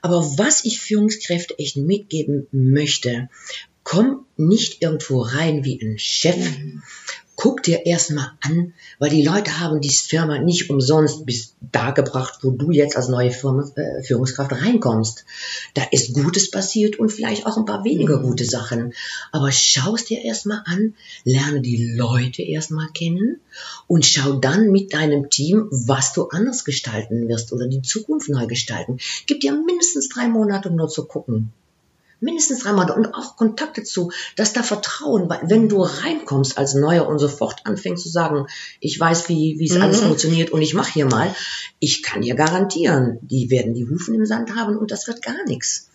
Aber 0.00 0.22
was 0.38 0.64
ich 0.64 0.80
Führungskräfte 0.80 1.58
echt 1.58 1.76
mitgeben 1.76 2.46
möchte, 2.52 3.28
komm 3.82 4.26
nicht 4.36 4.82
irgendwo 4.82 5.22
rein 5.22 5.64
wie 5.64 5.80
ein 5.80 5.98
Chef. 5.98 6.36
Guck 7.40 7.62
dir 7.62 7.86
erstmal 7.86 8.32
an, 8.40 8.74
weil 8.98 9.10
die 9.10 9.22
Leute 9.22 9.60
haben 9.60 9.80
die 9.80 9.94
Firma 9.94 10.40
nicht 10.40 10.70
umsonst 10.70 11.24
bis 11.24 11.54
da 11.70 11.92
gebracht, 11.92 12.40
wo 12.42 12.50
du 12.50 12.72
jetzt 12.72 12.96
als 12.96 13.06
neue 13.06 13.28
äh, 13.28 14.02
Führungskraft 14.02 14.50
reinkommst. 14.50 15.24
Da 15.74 15.84
ist 15.92 16.14
Gutes 16.14 16.50
passiert 16.50 16.98
und 16.98 17.10
vielleicht 17.10 17.46
auch 17.46 17.56
ein 17.56 17.64
paar 17.64 17.84
weniger 17.84 18.18
gute 18.18 18.44
Sachen. 18.44 18.92
Aber 19.30 19.52
schau 19.52 19.94
es 19.94 20.06
dir 20.06 20.20
erstmal 20.20 20.64
an, 20.66 20.94
lerne 21.22 21.60
die 21.60 21.94
Leute 21.94 22.42
erstmal 22.42 22.88
kennen 22.88 23.38
und 23.86 24.04
schau 24.04 24.32
dann 24.32 24.72
mit 24.72 24.92
deinem 24.92 25.30
Team, 25.30 25.68
was 25.70 26.12
du 26.14 26.30
anders 26.30 26.64
gestalten 26.64 27.28
wirst 27.28 27.52
oder 27.52 27.68
die 27.68 27.82
Zukunft 27.82 28.28
neu 28.28 28.48
gestalten. 28.48 28.98
Gib 29.28 29.42
dir 29.42 29.52
mindestens 29.52 30.08
drei 30.08 30.26
Monate, 30.26 30.70
um 30.70 30.74
nur 30.74 30.88
zu 30.88 31.04
gucken. 31.04 31.52
Mindestens 32.20 32.60
drei 32.60 32.72
Monate 32.72 32.94
und 32.94 33.14
auch 33.14 33.36
Kontakte 33.36 33.84
zu, 33.84 34.10
dass 34.36 34.52
da 34.52 34.62
Vertrauen, 34.62 35.28
wenn 35.42 35.68
du 35.68 35.82
reinkommst 35.82 36.58
als 36.58 36.74
Neuer 36.74 37.06
und 37.06 37.18
sofort 37.18 37.60
anfängst 37.64 38.02
zu 38.02 38.08
sagen, 38.08 38.46
ich 38.80 38.98
weiß, 38.98 39.28
wie, 39.28 39.56
wie 39.58 39.66
es 39.66 39.80
alles 39.80 40.00
funktioniert 40.00 40.50
und 40.50 40.62
ich 40.62 40.74
mache 40.74 40.92
hier 40.92 41.06
mal, 41.06 41.34
ich 41.78 42.02
kann 42.02 42.22
dir 42.22 42.34
garantieren, 42.34 43.18
die 43.22 43.50
werden 43.50 43.74
die 43.74 43.88
Hufen 43.88 44.14
im 44.14 44.26
Sand 44.26 44.54
haben 44.56 44.76
und 44.76 44.90
das 44.90 45.06
wird 45.06 45.22
gar 45.22 45.44
nichts. 45.46 45.88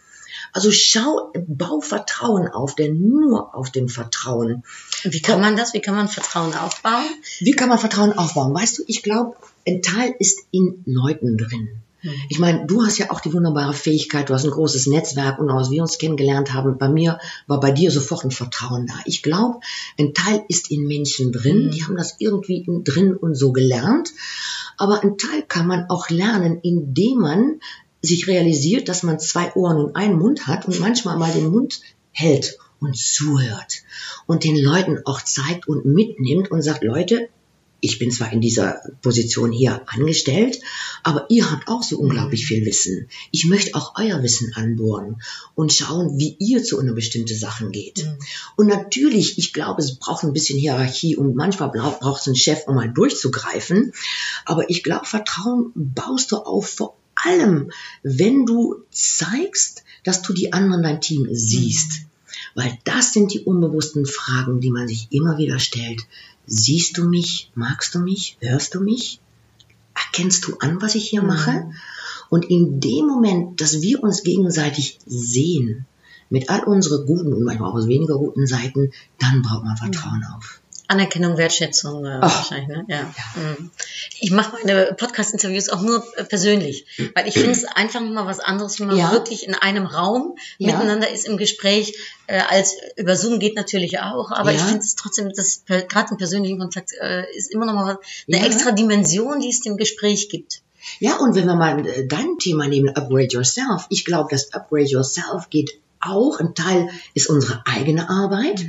Also 0.54 0.72
schau, 0.72 1.32
bau 1.48 1.82
Vertrauen 1.82 2.48
auf, 2.48 2.76
denn 2.76 3.02
nur 3.10 3.56
auf 3.56 3.72
dem 3.72 3.90
Vertrauen. 3.90 4.64
Wie 5.04 5.22
kann 5.22 5.42
man 5.42 5.58
das? 5.58 5.74
Wie 5.74 5.82
kann 5.82 5.96
man 5.96 6.08
Vertrauen 6.08 6.54
aufbauen? 6.54 7.06
Wie 7.40 7.52
kann 7.54 7.70
man 7.70 7.80
Vertrauen 7.80 8.14
aufbauen? 8.14 8.54
Weißt 8.54 8.78
du, 8.78 8.84
ich 8.88 9.04
glaube, 9.04 9.36
ein 9.68 9.82
Teil 9.82 10.14
ist 10.20 10.42
in 10.52 10.84
Leuten 10.86 11.38
drin. 11.38 11.70
Ich 12.30 12.40
meine, 12.40 12.66
du 12.66 12.84
hast 12.84 12.98
ja 12.98 13.12
auch 13.12 13.22
die 13.22 13.32
wunderbare 13.32 13.74
Fähigkeit, 13.74 14.30
du 14.30 14.34
hast 14.34 14.44
ein 14.44 14.52
großes 14.52 14.88
Netzwerk 14.88 15.40
und 15.40 15.50
als 15.50 15.72
wir 15.72 15.82
uns 15.82 15.98
kennengelernt 15.98 16.54
haben, 16.54 16.78
bei 16.78 16.90
mir 16.90 17.20
war 17.48 17.60
bei 17.60 17.72
dir 17.72 17.92
sofort 17.92 18.26
ein 18.26 18.32
Vertrauen 18.32 18.88
da. 18.88 18.94
Ich 19.06 19.24
glaube, 19.24 19.60
ein 19.98 20.14
Teil 20.14 20.44
ist 20.50 20.70
in 20.70 20.86
Menschen 20.86 21.32
drin, 21.32 21.72
die 21.72 21.84
haben 21.84 21.96
das 21.96 22.16
irgendwie 22.20 22.58
in, 22.58 22.84
drin 22.84 23.16
und 23.16 23.36
so 23.36 23.54
gelernt, 23.54 24.12
aber 24.78 25.02
ein 25.02 25.18
Teil 25.18 25.44
kann 25.44 25.68
man 25.68 25.90
auch 25.90 26.10
lernen, 26.10 26.60
indem 26.62 27.20
man 27.20 27.60
sich 28.02 28.28
realisiert, 28.28 28.90
dass 28.90 29.04
man 29.04 29.20
zwei 29.20 29.54
Ohren 29.54 29.78
und 29.78 29.96
einen 29.96 30.20
Mund 30.20 30.48
hat 30.48 30.66
und 30.68 30.80
manchmal 30.80 31.18
mal 31.18 31.32
den 31.32 31.50
Mund 31.50 31.80
hält 32.12 32.58
und 32.82 32.98
zuhört 32.98 33.84
und 34.28 34.44
den 34.44 34.58
Leuten 34.58 35.00
auch 35.06 35.22
zeigt 35.22 35.70
und 35.70 35.86
mitnimmt 35.86 36.52
und 36.52 36.62
sagt, 36.62 36.84
Leute, 36.84 37.30
ich 37.84 38.00
bin 38.00 38.12
zwar 38.12 38.32
in 38.32 38.40
dieser 38.40 38.82
Position 39.02 39.52
hier 39.52 39.82
angestellt, 39.88 40.62
aber 41.04 41.26
ihr 41.28 41.52
habt 41.52 41.68
auch 41.68 41.84
so 41.84 41.98
unglaublich 41.98 42.46
viel 42.46 42.66
Wissen. 42.66 43.10
Ich 43.32 43.44
möchte 43.44 43.76
auch 43.76 43.96
euer 44.00 44.24
Wissen 44.24 44.54
anbohren 44.56 45.22
und 45.54 45.74
schauen, 45.74 46.18
wie 46.18 46.38
ihr 46.40 46.64
zu 46.64 46.80
einer 46.80 46.94
bestimmten 46.94 47.38
Sachen 47.38 47.74
geht. 47.74 48.08
Und 48.56 48.68
natürlich, 48.68 49.38
ich 49.38 49.52
glaube, 49.52 49.82
es 49.82 49.98
braucht 49.98 50.24
ein 50.24 50.32
bisschen 50.32 50.58
Hierarchie 50.58 51.18
und 51.18 51.36
manchmal 51.36 51.72
braucht 51.72 52.22
es 52.22 52.28
einen 52.28 52.38
Chef, 52.38 52.68
um 52.68 52.76
mal 52.76 52.88
durchzugreifen. 52.88 53.92
Aber 54.46 54.70
ich 54.70 54.82
glaube, 54.84 55.06
Vertrauen 55.06 55.74
baust 55.76 56.32
du 56.32 56.38
auf 56.38 56.70
vor 56.70 56.98
allem, 57.16 57.70
wenn 58.02 58.46
du 58.46 58.76
zeigst, 58.92 59.84
dass 60.06 60.22
du 60.22 60.32
die 60.32 60.54
anderen 60.54 60.84
dein 60.84 61.02
Team 61.02 61.28
siehst. 61.34 62.04
Weil 62.56 62.78
das 62.86 63.14
sind 63.14 63.34
die 63.34 63.42
unbewussten 63.42 64.06
Fragen, 64.06 64.62
die 64.62 64.72
man 64.72 64.88
sich 64.88 65.08
immer 65.12 65.38
wieder 65.38 65.60
stellt. 65.60 66.06
Siehst 66.46 66.98
du 66.98 67.06
mich? 67.08 67.52
Magst 67.56 67.96
du 67.96 68.00
mich? 68.00 68.38
Hörst 68.42 68.76
du 68.76 68.82
mich? 68.82 69.20
Erkennst 69.96 70.48
du 70.48 70.58
an, 70.58 70.82
was 70.82 70.96
ich 70.96 71.10
hier 71.10 71.24
mache? 71.24 71.72
Und 72.30 72.46
in 72.46 72.80
dem 72.80 73.08
Moment, 73.08 73.62
dass 73.62 73.82
wir 73.82 74.04
uns 74.04 74.24
gegenseitig 74.24 75.00
sehen, 75.06 75.86
mit 76.30 76.50
all 76.50 76.64
unseren 76.64 77.06
guten 77.06 77.34
und 77.34 77.44
manchmal 77.44 77.72
auch 77.72 77.88
weniger 77.88 78.18
guten 78.18 78.48
Seiten, 78.48 78.92
dann 79.20 79.44
baut 79.44 79.64
man 79.64 79.78
Vertrauen 79.78 80.24
auf. 80.36 80.63
Anerkennung, 80.88 81.38
Wertschätzung 81.38 82.06
äh, 82.06 82.22
wahrscheinlich, 82.22 82.68
ne? 82.68 82.86
Ja. 82.88 83.04
Mhm. 83.36 83.72
Ich 84.20 84.32
mache 84.32 84.58
meine 84.58 84.94
Podcast-Interviews 84.98 85.70
auch 85.70 85.82
nur 85.82 86.04
äh, 86.18 86.24
persönlich, 86.26 86.86
weil 87.16 87.28
ich 87.28 87.36
finde 87.36 87.52
es 87.52 87.64
einfach 87.66 88.02
mal 88.02 88.26
was 88.26 88.40
anderes, 88.40 88.80
wenn 88.80 88.88
man 88.88 88.98
Ja. 88.98 89.12
wirklich 89.12 89.48
in 89.48 89.56
einem 89.56 89.86
Raum 89.86 90.36
Ja. 90.58 90.74
miteinander 90.74 91.10
ist 91.10 91.26
im 91.26 91.38
Gespräch, 91.38 91.96
äh, 92.28 92.40
als 92.50 92.76
über 92.98 93.16
Zoom 93.16 93.40
geht 93.40 93.56
natürlich 93.56 94.00
auch, 94.00 94.32
aber 94.32 94.52
Ja. 94.52 94.58
ich 94.58 94.64
finde 94.64 94.80
es 94.80 94.96
trotzdem, 94.96 95.32
das 95.34 95.64
per- 95.66 95.84
gerade 95.84 96.12
im 96.12 96.18
persönlichen 96.18 96.60
Kontakt 96.60 96.92
äh, 97.00 97.24
ist 97.36 97.52
immer 97.52 97.66
noch 97.66 97.74
mal 97.74 97.98
eine 98.28 98.38
Ja. 98.40 98.46
extra 98.46 98.72
Dimension, 98.72 99.40
die 99.40 99.50
es 99.50 99.62
dem 99.62 99.78
Gespräch 99.78 100.28
gibt. 100.30 100.62
Ja, 101.00 101.16
und 101.16 101.34
wenn 101.36 101.46
wir 101.46 101.56
mal 101.56 101.88
äh, 101.88 102.06
dein 102.08 102.38
Thema 102.40 102.68
nehmen, 102.68 102.90
Upgrade 102.90 103.30
Yourself, 103.32 103.86
ich 103.90 104.04
glaube, 104.04 104.28
das 104.32 104.54
Upgrade 104.54 104.84
Yourself 104.84 105.50
geht 105.50 105.80
auch, 106.06 106.40
ein 106.40 106.56
Teil 106.56 106.90
ist 107.14 107.30
unsere 107.30 107.66
eigene 107.66 108.10
Arbeit, 108.10 108.66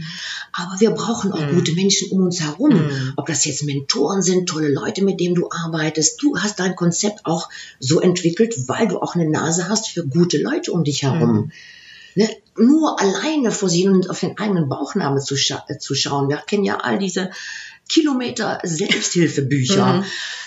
aber 0.53 0.81
wir 0.81 0.90
brauchen 0.90 1.33
auch 1.33 1.49
gute 1.51 1.73
Menschen 1.73 2.11
um 2.11 2.23
uns 2.23 2.40
herum. 2.40 2.90
Ob 3.16 3.27
das 3.27 3.44
jetzt 3.44 3.64
Mentoren 3.64 4.23
sind, 4.23 4.49
tolle 4.49 4.73
Leute, 4.73 5.05
mit 5.05 5.20
denen 5.20 5.35
du 5.35 5.51
arbeitest. 5.51 6.23
Du 6.23 6.37
hast 6.38 6.61
dein 6.61 6.77
Konzept 6.77 7.27
auch 7.27 7.49
so 7.81 8.01
entwickelt, 8.01 8.55
weil 8.68 8.88
du 8.88 9.01
auch 9.01 9.14
eine 9.14 9.29
Nase 9.29 9.68
hast 9.68 9.88
für 9.88 10.07
gute 10.07 10.38
Leute 10.38 10.73
um 10.73 10.85
dich 10.85 11.03
herum. 11.03 11.51
Ne? 12.14 12.29
Nur 12.57 13.01
alleine 13.01 13.51
vor 13.51 13.68
sich 13.68 13.87
und 13.87 14.09
auf 14.09 14.20
den 14.20 14.38
eigenen 14.38 14.68
Bauchnabel 14.68 15.20
zu, 15.20 15.37
scha 15.37 15.64
äh, 15.68 15.79
zu 15.79 15.94
schauen. 15.94 16.29
Wir 16.29 16.37
kennen 16.37 16.64
ja 16.64 16.79
all 16.79 16.99
diese 16.99 17.31
Kilometer 17.88 18.61
Selbsthilfebücher. 18.62 20.05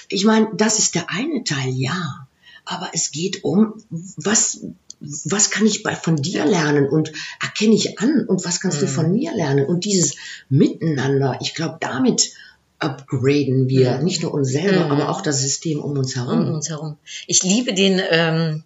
Ich 0.10 0.26
meine, 0.26 0.50
das 0.56 0.80
ist 0.80 0.95
der 0.95 1.10
eine 1.10 1.43
Teil, 1.43 1.73
ja. 1.76 2.28
Aber 2.65 2.89
es 2.93 3.12
geht 3.12 3.43
um, 3.43 3.73
was, 3.89 4.62
was 5.00 5.50
kann 5.52 5.66
ich 5.66 5.84
bei, 5.84 5.96
von 5.96 6.16
dir 6.16 6.46
lernen 6.46 6.88
und 6.88 7.12
erkenne 7.42 7.76
ich 7.76 8.00
an 8.00 8.26
und 8.28 8.46
was 8.46 8.60
kannst 8.60 8.82
du 8.82 8.88
von 8.88 9.12
mir 9.12 9.36
lernen? 9.36 9.66
Und 9.66 9.86
dieses 9.86 10.16
Miteinander, 10.50 11.38
ich 11.42 11.54
glaube, 11.54 11.78
damit 11.80 12.32
upgraden 12.80 13.68
wir 13.70 14.00
nicht 14.00 14.22
nur 14.22 14.34
uns 14.34 14.50
selber, 14.50 14.92
aber 14.92 15.10
auch 15.10 15.22
das 15.22 15.42
System 15.42 15.80
um 15.80 15.98
uns 15.98 16.16
um 16.16 16.28
herum. 16.28 16.54
uns 16.54 16.70
herum. 16.70 16.98
Ich 17.26 17.44
liebe 17.44 17.74
den, 17.74 18.02
ähm, 18.10 18.64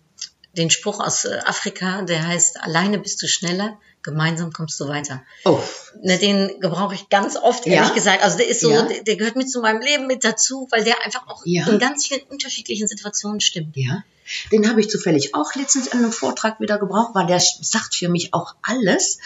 den 0.58 0.70
Spruch 0.70 1.00
aus 1.00 1.26
äh, 1.26 1.40
Afrika, 1.46 2.02
der 2.04 2.28
heißt, 2.28 2.62
alleine 2.62 3.00
bist 3.00 3.22
du 3.22 3.28
schneller, 3.28 3.78
gemeinsam 4.04 4.52
kommst 4.52 4.80
du 4.80 4.88
weiter. 4.88 5.22
Oh, 5.46 5.60
Ne, 6.02 6.18
den 6.18 6.60
gebrauche 6.60 6.96
ich 6.96 7.10
ganz 7.10 7.36
oft, 7.38 7.66
Ja? 7.66 7.74
ehrlich 7.74 7.94
gesagt. 7.94 8.24
Also 8.24 8.38
der 8.38 8.48
ist 8.48 8.62
so, 8.62 8.72
Ja? 8.72 8.82
der, 8.84 9.04
der 9.04 9.16
gehört 9.16 9.36
mit 9.36 9.50
zu 9.50 9.62
meinem 9.62 9.82
Leben 9.82 10.08
mit 10.08 10.24
dazu, 10.24 10.68
weil 10.72 10.84
der 10.84 11.04
einfach 11.06 11.28
auch 11.28 11.42
Ja. 11.46 11.68
in 11.68 11.80
ganz 11.80 12.08
vielen 12.08 12.22
unterschiedlichen 12.24 12.88
Situationen 12.88 13.40
stimmt. 13.42 13.76
Ja, 13.78 14.04
den 14.52 14.70
habe 14.70 14.80
ich 14.82 14.90
zufällig 14.90 15.36
auch 15.36 15.54
letztens 15.56 15.88
in 15.88 16.00
einem 16.00 16.12
Vortrag 16.12 16.60
wieder 16.60 16.78
gebraucht, 16.80 17.12
weil 17.14 17.28
der 17.28 17.40
sagt 17.40 17.96
für 17.96 18.10
mich 18.10 18.34
auch 18.34 18.56
alles, 18.62 19.20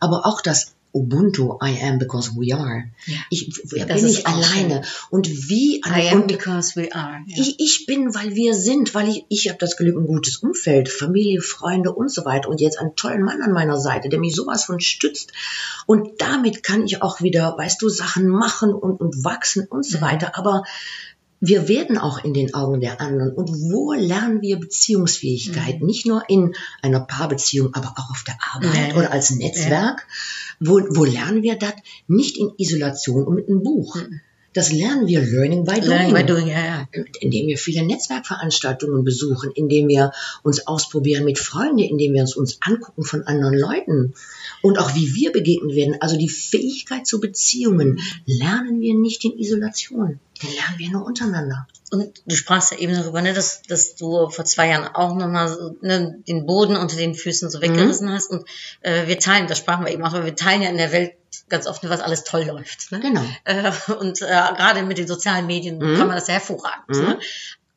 aber 0.00 0.24
auch 0.26 0.40
das 0.40 0.72
Ubuntu, 0.92 1.58
I 1.62 1.80
am 1.82 1.98
because 1.98 2.32
we 2.36 2.54
are. 2.54 2.84
Ja. 3.06 3.18
Ich 3.30 3.62
Das 3.70 4.00
bin 4.00 4.08
ich 4.08 4.26
auch 4.26 4.32
alleine 4.32 4.82
und 5.10 5.28
wie 5.48 5.80
I 5.80 6.10
am 6.10 6.26
because 6.26 6.76
we 6.76 6.94
are. 6.94 7.20
Ja. 7.26 7.42
ich, 7.42 7.58
ich 7.58 7.86
bin, 7.86 8.14
weil 8.14 8.34
wir 8.34 8.54
sind, 8.54 8.94
weil 8.94 9.08
ich, 9.08 9.24
ich 9.28 9.48
habe 9.48 9.58
das 9.58 9.76
Glück, 9.76 9.96
ein 9.96 10.06
gutes 10.06 10.36
Umfeld, 10.38 10.90
Familie, 10.90 11.40
Freunde 11.40 11.92
und 11.92 12.10
so 12.10 12.24
weiter 12.24 12.48
und 12.48 12.60
jetzt 12.60 12.78
einen 12.78 12.94
tollen 12.94 13.22
Mann 13.22 13.40
an 13.40 13.52
meiner 13.52 13.78
Seite, 13.78 14.10
der 14.10 14.20
mich 14.20 14.34
sowas 14.34 14.64
von 14.64 14.80
stützt. 14.80 15.32
Und 15.86 16.20
damit 16.20 16.62
kann 16.62 16.84
ich 16.84 17.00
auch 17.00 17.22
wieder, 17.22 17.56
weißt 17.56 17.80
du, 17.80 17.88
Sachen 17.88 18.28
machen 18.28 18.74
und, 18.74 19.00
und 19.00 19.24
wachsen 19.24 19.66
und 19.66 19.86
so 19.86 20.00
weiter. 20.00 20.36
Aber 20.36 20.64
wir 21.44 21.66
werden 21.66 21.98
auch 21.98 22.22
in 22.24 22.34
den 22.34 22.54
Augen 22.54 22.80
der 22.80 23.00
anderen. 23.00 23.32
Und 23.32 23.48
wo 23.48 23.92
lernen 23.92 24.42
wir 24.42 24.60
Beziehungsfähigkeit? 24.60 25.82
Nicht 25.82 26.06
nur 26.06 26.22
in 26.28 26.54
einer 26.82 27.00
Paarbeziehung, 27.00 27.74
aber 27.74 27.94
auch 27.96 28.10
auf 28.10 28.22
der 28.24 28.38
Arbeit 28.54 28.90
Ja. 28.90 28.96
oder 28.96 29.10
als 29.10 29.32
Netzwerk. 29.32 30.06
Wo, 30.60 30.80
wo 30.90 31.04
lernen 31.04 31.42
wir 31.42 31.56
das? 31.56 31.74
Nicht 32.06 32.38
in 32.38 32.52
Isolation 32.58 33.24
und 33.24 33.34
mit 33.34 33.48
einem 33.48 33.64
Buch. 33.64 33.98
Das 34.52 34.70
lernen 34.70 35.08
wir 35.08 35.20
Learning 35.20 35.64
by 35.64 35.80
Doing 35.80 35.88
Learning 35.88 36.14
by 36.14 36.24
doing, 36.24 36.46
ja, 36.46 36.64
ja. 36.64 36.88
indem 37.20 37.48
wir 37.48 37.58
viele 37.58 37.84
Netzwerkveranstaltungen 37.84 39.02
besuchen, 39.02 39.50
indem 39.54 39.88
wir 39.88 40.12
uns 40.42 40.66
ausprobieren 40.66 41.24
mit 41.24 41.38
Freunden, 41.38 41.78
indem 41.78 42.12
wir 42.12 42.20
uns, 42.20 42.36
uns 42.36 42.58
angucken 42.60 43.02
von 43.02 43.22
anderen 43.22 43.58
Leuten 43.58 44.14
und 44.60 44.78
auch 44.78 44.94
wie 44.94 45.14
wir 45.14 45.32
begegnet 45.32 45.74
werden. 45.74 45.96
Also 46.00 46.16
die 46.18 46.28
Fähigkeit 46.28 47.06
zu 47.06 47.18
Beziehungen 47.18 47.98
lernen 48.26 48.80
wir 48.80 48.94
nicht 48.94 49.24
in 49.24 49.38
Isolation. 49.38 50.20
Lernen 50.48 50.78
wir 50.78 50.90
nur 50.90 51.04
untereinander. 51.04 51.66
Und 51.90 52.22
du 52.24 52.36
sprachst 52.36 52.72
ja 52.72 52.78
eben 52.78 52.94
darüber, 52.94 53.20
ne, 53.20 53.34
dass, 53.34 53.62
dass 53.62 53.96
du 53.96 54.28
vor 54.30 54.44
zwei 54.44 54.68
Jahren 54.68 54.94
auch 54.94 55.14
nochmal 55.14 55.48
so, 55.48 55.76
ne, 55.82 56.22
den 56.26 56.46
Boden 56.46 56.76
unter 56.76 56.96
den 56.96 57.14
Füßen 57.14 57.50
so 57.50 57.60
weggerissen 57.60 58.10
hast. 58.10 58.30
Und 58.30 58.48
äh, 58.80 59.06
wir 59.06 59.18
teilen, 59.18 59.46
das 59.46 59.58
sprachen 59.58 59.84
wir 59.84 59.92
eben 59.92 60.02
auch, 60.02 60.14
aber 60.14 60.24
wir 60.24 60.36
teilen 60.36 60.62
ja 60.62 60.70
in 60.70 60.78
der 60.78 60.92
Welt 60.92 61.12
ganz 61.48 61.66
oft, 61.66 61.88
was 61.88 62.00
alles 62.00 62.24
toll 62.24 62.44
läuft. 62.44 62.92
Ne? 62.92 63.00
Genau. 63.00 63.24
Äh, 63.44 63.72
und 63.94 64.22
äh, 64.22 64.26
gerade 64.26 64.82
mit 64.82 64.98
den 64.98 65.06
sozialen 65.06 65.46
Medien 65.46 65.78
kann 65.80 66.06
man 66.06 66.16
das 66.16 66.26
ja 66.28 66.34
hervorragend. 66.34 66.88
Mhm. 66.88 67.02
Ne? 67.02 67.18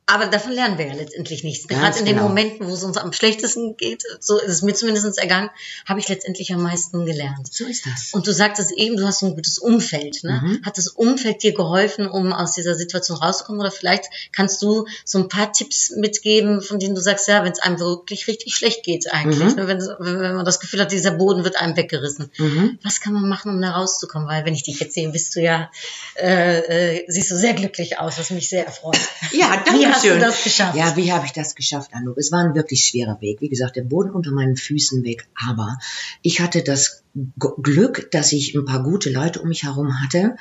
Aber 0.08 0.28
davon 0.28 0.52
lernen 0.52 0.78
wir 0.78 0.86
ja 0.86 0.94
letztendlich 0.94 1.44
nichts. 1.44 1.68
Ganz 1.68 1.82
Gerade 1.82 2.00
in 2.00 2.06
den 2.06 2.16
genau. 2.18 2.28
Momenten, 2.28 2.68
wo 2.68 2.74
es 2.76 2.84
uns 2.84 2.96
am 2.98 3.12
schlechtesten 3.12 3.76
geht, 3.76 4.04
so 4.20 4.38
ist 4.40 4.52
es 4.52 4.62
mir 4.62 4.76
zumindest 4.76 5.18
ergangen, 5.18 5.50
habe 5.88 6.00
ich 6.00 6.08
letztendlich 6.08 6.54
am 6.54 6.62
meisten 6.62 7.06
gelernt. 7.08 7.52
So 7.52 7.66
ist 7.66 7.88
das. 7.88 8.14
Und 8.14 8.28
du 8.28 8.32
sagtest 8.32 8.72
eben, 8.74 8.98
du 8.98 9.08
hast 9.08 9.24
ein 9.24 9.34
gutes 9.34 9.58
Umfeld. 9.58 10.24
Ne? 10.24 10.42
Mhm. 10.44 10.62
Hat 10.64 10.78
das 10.78 10.90
Umfeld 10.90 11.42
dir 11.42 11.56
geholfen, 11.56 12.08
um 12.08 12.34
aus 12.34 12.54
dieser 12.54 12.76
Situation 12.76 13.18
rauszukommen? 13.18 13.60
Oder 13.60 13.72
vielleicht 13.72 14.06
kannst 14.32 14.62
du 14.62 14.86
so 15.04 15.18
ein 15.18 15.28
paar 15.28 15.52
Tipps 15.52 15.90
mitgeben, 15.96 16.62
von 16.62 16.78
denen 16.78 16.94
du 16.94 17.02
sagst, 17.02 17.28
ja, 17.28 17.44
wenn 17.44 17.52
es 17.54 17.60
einem 17.60 17.80
wirklich 17.80 18.28
richtig 18.28 18.54
schlecht 18.56 18.84
geht 18.84 19.12
eigentlich, 19.12 19.56
Mhm. 19.56 19.56
ne? 19.56 19.68
wenn, 19.68 19.80
wenn 20.22 20.36
man 20.36 20.46
das 20.46 20.60
Gefühl 20.60 20.82
hat, 20.82 20.92
dieser 20.92 21.12
Boden 21.12 21.44
wird 21.44 21.56
einem 21.56 21.76
weggerissen. 21.78 22.30
Mhm. 22.38 22.78
Was 22.84 23.02
kann 23.02 23.14
man 23.14 23.28
machen, 23.28 23.50
um 23.50 23.60
da 23.60 23.72
rauszukommen? 23.72 24.28
Weil 24.28 24.46
wenn 24.46 24.54
ich 24.54 24.62
dich 24.62 24.80
jetzt 24.80 24.94
sehe, 24.94 25.10
bist 25.10 25.36
du 25.36 25.42
ja, 25.42 25.72
äh, 26.16 26.98
äh, 26.98 27.06
siehst 27.08 27.32
du 27.32 27.36
sehr 27.36 27.54
glücklich 27.56 27.98
aus, 27.98 28.20
was 28.20 28.30
mich 28.30 28.50
sehr 28.50 28.68
erfreut. 28.68 29.00
Ja, 29.32 29.64
danke 29.66 29.95
hast 29.96 30.06
du 30.06 30.10
schön. 30.10 30.20
das 30.20 30.44
geschafft? 30.44 30.78
Ja, 30.78 30.96
wie 30.96 31.12
habe 31.12 31.26
ich 31.26 31.32
das 31.32 31.56
geschafft, 31.56 31.94
Anouk? 31.94 32.18
Es 32.18 32.32
war 32.32 32.44
ein 32.44 32.56
wirklich 32.56 32.86
schwerer 32.86 33.20
Weg. 33.22 33.42
Wie 33.42 33.50
gesagt, 33.50 33.76
der 33.76 33.84
Boden 33.84 34.12
unter 34.12 34.32
meinen 34.32 34.56
Füßen 34.56 35.04
weg. 35.04 35.28
Aber 35.36 35.78
ich 36.22 36.40
hatte 36.40 36.64
das 36.64 37.04
Glück, 37.40 38.12
dass 38.12 38.34
ich 38.34 38.56
ein 38.56 38.66
paar 38.66 38.84
gute 38.84 39.10
Leute 39.10 39.42
um 39.42 39.48
mich 39.48 39.64
herum 39.64 40.02
hatte, 40.02 40.36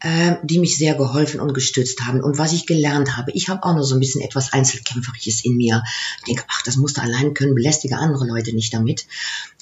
äh, 0.00 0.34
die 0.42 0.58
mich 0.58 0.76
sehr 0.76 0.96
geholfen 0.96 1.38
und 1.38 1.54
gestützt 1.54 2.00
haben. 2.04 2.22
Und 2.22 2.38
was 2.38 2.52
ich 2.52 2.66
gelernt 2.66 3.16
habe, 3.16 3.30
ich 3.32 3.48
habe 3.48 3.62
auch 3.62 3.76
noch 3.76 3.84
so 3.84 3.94
ein 3.94 4.00
bisschen 4.00 4.20
etwas 4.20 4.52
Einzelkämpferisches 4.52 5.44
in 5.44 5.56
mir. 5.56 5.84
Ich 6.18 6.24
denke, 6.24 6.42
ach, 6.48 6.62
das 6.62 6.76
musst 6.76 6.96
du 6.96 7.02
allein 7.02 7.34
können, 7.34 7.54
belästige 7.54 7.98
andere 7.98 8.26
Leute 8.26 8.52
nicht 8.52 8.74
damit. 8.74 9.06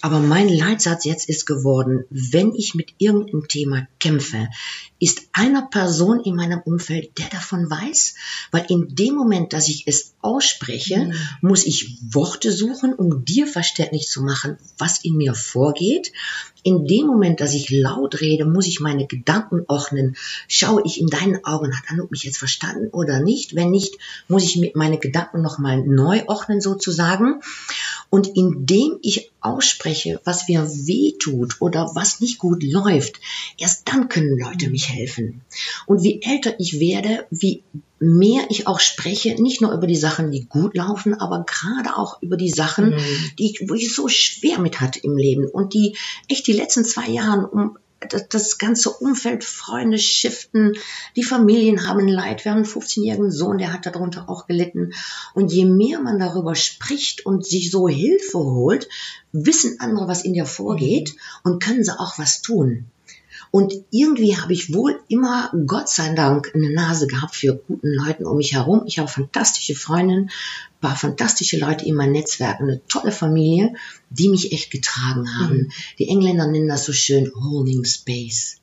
Aber 0.00 0.18
mein 0.18 0.48
Leitsatz 0.48 1.04
jetzt 1.04 1.28
ist 1.28 1.44
geworden, 1.44 2.04
wenn 2.08 2.54
ich 2.54 2.74
mit 2.74 2.94
irgendeinem 2.96 3.48
Thema 3.48 3.86
kämpfe, 3.98 4.48
ist 4.98 5.28
einer 5.32 5.62
Person 5.62 6.20
in 6.20 6.36
meinem 6.36 6.60
Umfeld, 6.60 7.18
der 7.18 7.26
davon 7.26 7.68
weiß, 7.68 8.14
weil 8.50 8.64
in 8.70 8.94
dem 8.94 9.14
Moment, 9.14 9.25
dass 9.52 9.68
ich 9.68 9.86
es 9.86 10.14
ausspreche, 10.20 11.12
muss 11.40 11.66
ich 11.66 11.98
Worte 12.10 12.52
suchen, 12.52 12.94
um 12.94 13.24
dir 13.24 13.46
verständlich 13.46 14.08
zu 14.08 14.22
machen, 14.22 14.56
was 14.78 15.04
in 15.04 15.16
mir 15.16 15.34
vorgeht. 15.34 16.12
In 16.62 16.86
dem 16.86 17.06
Moment, 17.06 17.40
dass 17.40 17.54
ich 17.54 17.70
laut 17.70 18.20
rede, 18.20 18.44
muss 18.44 18.66
ich 18.66 18.80
meine 18.80 19.06
Gedanken 19.06 19.62
ordnen. 19.68 20.16
Schaue 20.48 20.82
ich 20.84 21.00
in 21.00 21.06
deinen 21.06 21.44
Augen, 21.44 21.76
hat 21.76 21.84
Anouk 21.88 22.10
mich 22.10 22.24
jetzt 22.24 22.38
verstanden 22.38 22.88
oder 22.88 23.20
nicht? 23.20 23.54
Wenn 23.54 23.70
nicht, 23.70 23.98
muss 24.26 24.42
ich 24.42 24.74
meine 24.74 24.98
Gedanken 24.98 25.42
nochmal 25.42 25.84
neu 25.86 26.24
ordnen 26.26 26.60
sozusagen. 26.60 27.40
Und 28.10 28.36
indem 28.36 28.98
ich 29.02 29.30
ausspreche, 29.40 30.20
was 30.24 30.48
mir 30.48 30.68
weh 30.68 31.12
tut 31.18 31.60
oder 31.60 31.92
was 31.94 32.20
nicht 32.20 32.38
gut 32.38 32.62
läuft, 32.64 33.20
erst 33.58 33.86
dann 33.88 34.08
können 34.08 34.38
Leute 34.38 34.68
mich 34.68 34.88
helfen. 34.88 35.42
Und 35.86 36.02
wie 36.02 36.20
älter 36.22 36.58
ich 36.58 36.80
werde, 36.80 37.26
wie 37.30 37.62
mehr 37.98 38.46
ich 38.50 38.66
auch 38.66 38.80
spreche, 38.80 39.40
nicht 39.40 39.60
nur 39.60 39.72
über 39.72 39.86
die 39.86 39.96
Sachen, 39.96 40.30
die 40.30 40.46
gut 40.46 40.76
laufen, 40.76 41.14
aber 41.14 41.44
gerade 41.44 41.96
auch 41.96 42.22
über 42.22 42.36
die 42.36 42.50
Sachen, 42.50 42.96
die 43.38 43.50
ich, 43.50 43.68
wo 43.68 43.74
ich 43.74 43.86
es 43.86 43.96
so 43.96 44.08
schwer 44.08 44.58
mit 44.58 44.80
hatte 44.80 45.00
im 45.00 45.16
Leben 45.16 45.46
und 45.46 45.74
die 45.74 45.96
echt 46.28 46.46
die 46.46 46.52
letzten 46.52 46.84
zwei 46.84 47.08
Jahre 47.08 47.46
um 47.46 47.78
das, 48.00 48.28
das 48.28 48.58
ganze 48.58 48.90
Umfeld, 48.90 49.42
Freunde 49.42 49.98
shiften, 49.98 50.74
die 51.16 51.22
Familien 51.22 51.88
haben 51.88 52.06
Leid. 52.06 52.44
Wir 52.44 52.52
haben 52.52 52.58
einen 52.58 52.66
15-jährigen 52.66 53.30
Sohn, 53.30 53.58
der 53.58 53.72
hat 53.72 53.86
darunter 53.86 54.28
auch 54.28 54.46
gelitten. 54.46 54.92
Und 55.34 55.52
je 55.52 55.64
mehr 55.64 56.00
man 56.00 56.18
darüber 56.18 56.54
spricht 56.54 57.24
und 57.24 57.46
sich 57.46 57.70
so 57.70 57.88
Hilfe 57.88 58.38
holt, 58.38 58.88
wissen 59.32 59.80
andere, 59.80 60.08
was 60.08 60.24
in 60.24 60.34
dir 60.34 60.46
vorgeht 60.46 61.14
und 61.42 61.62
können 61.62 61.84
sie 61.84 61.98
auch 61.98 62.18
was 62.18 62.42
tun. 62.42 62.86
Und 63.56 63.72
irgendwie 63.90 64.36
habe 64.36 64.52
ich 64.52 64.74
wohl 64.74 65.00
immer, 65.08 65.50
Gott 65.66 65.88
sei 65.88 66.12
Dank, 66.12 66.52
eine 66.54 66.74
Nase 66.74 67.06
gehabt 67.06 67.36
für 67.36 67.56
guten 67.56 67.88
Leuten 67.88 68.26
um 68.26 68.36
mich 68.36 68.52
herum. 68.52 68.82
Ich 68.84 68.98
habe 68.98 69.08
fantastische 69.08 69.74
Freundinnen, 69.74 70.30
paar 70.82 70.94
fantastische 70.94 71.56
Leute 71.56 71.86
in 71.86 71.94
meinem 71.94 72.12
Netzwerk, 72.12 72.60
eine 72.60 72.86
tolle 72.86 73.12
Familie, 73.12 73.72
die 74.10 74.28
mich 74.28 74.52
echt 74.52 74.70
getragen 74.70 75.38
haben. 75.38 75.72
Die 75.98 76.06
Engländer 76.06 76.46
nennen 76.46 76.68
das 76.68 76.84
so 76.84 76.92
schön 76.92 77.32
Holding 77.34 77.86
Space. 77.86 78.58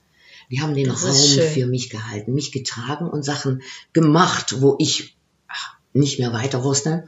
Die 0.51 0.61
haben 0.61 0.75
den 0.75 0.89
Das 0.89 1.03
Raum 1.03 1.41
für 1.41 1.65
mich 1.65 1.89
gehalten, 1.89 2.35
mich 2.35 2.51
getragen 2.51 3.09
und 3.09 3.25
Sachen 3.25 3.63
gemacht, 3.93 4.61
wo 4.61 4.75
ich 4.77 5.12
nicht 5.93 6.19
mehr 6.19 6.33
weiter 6.33 6.63
wusste. 6.63 7.05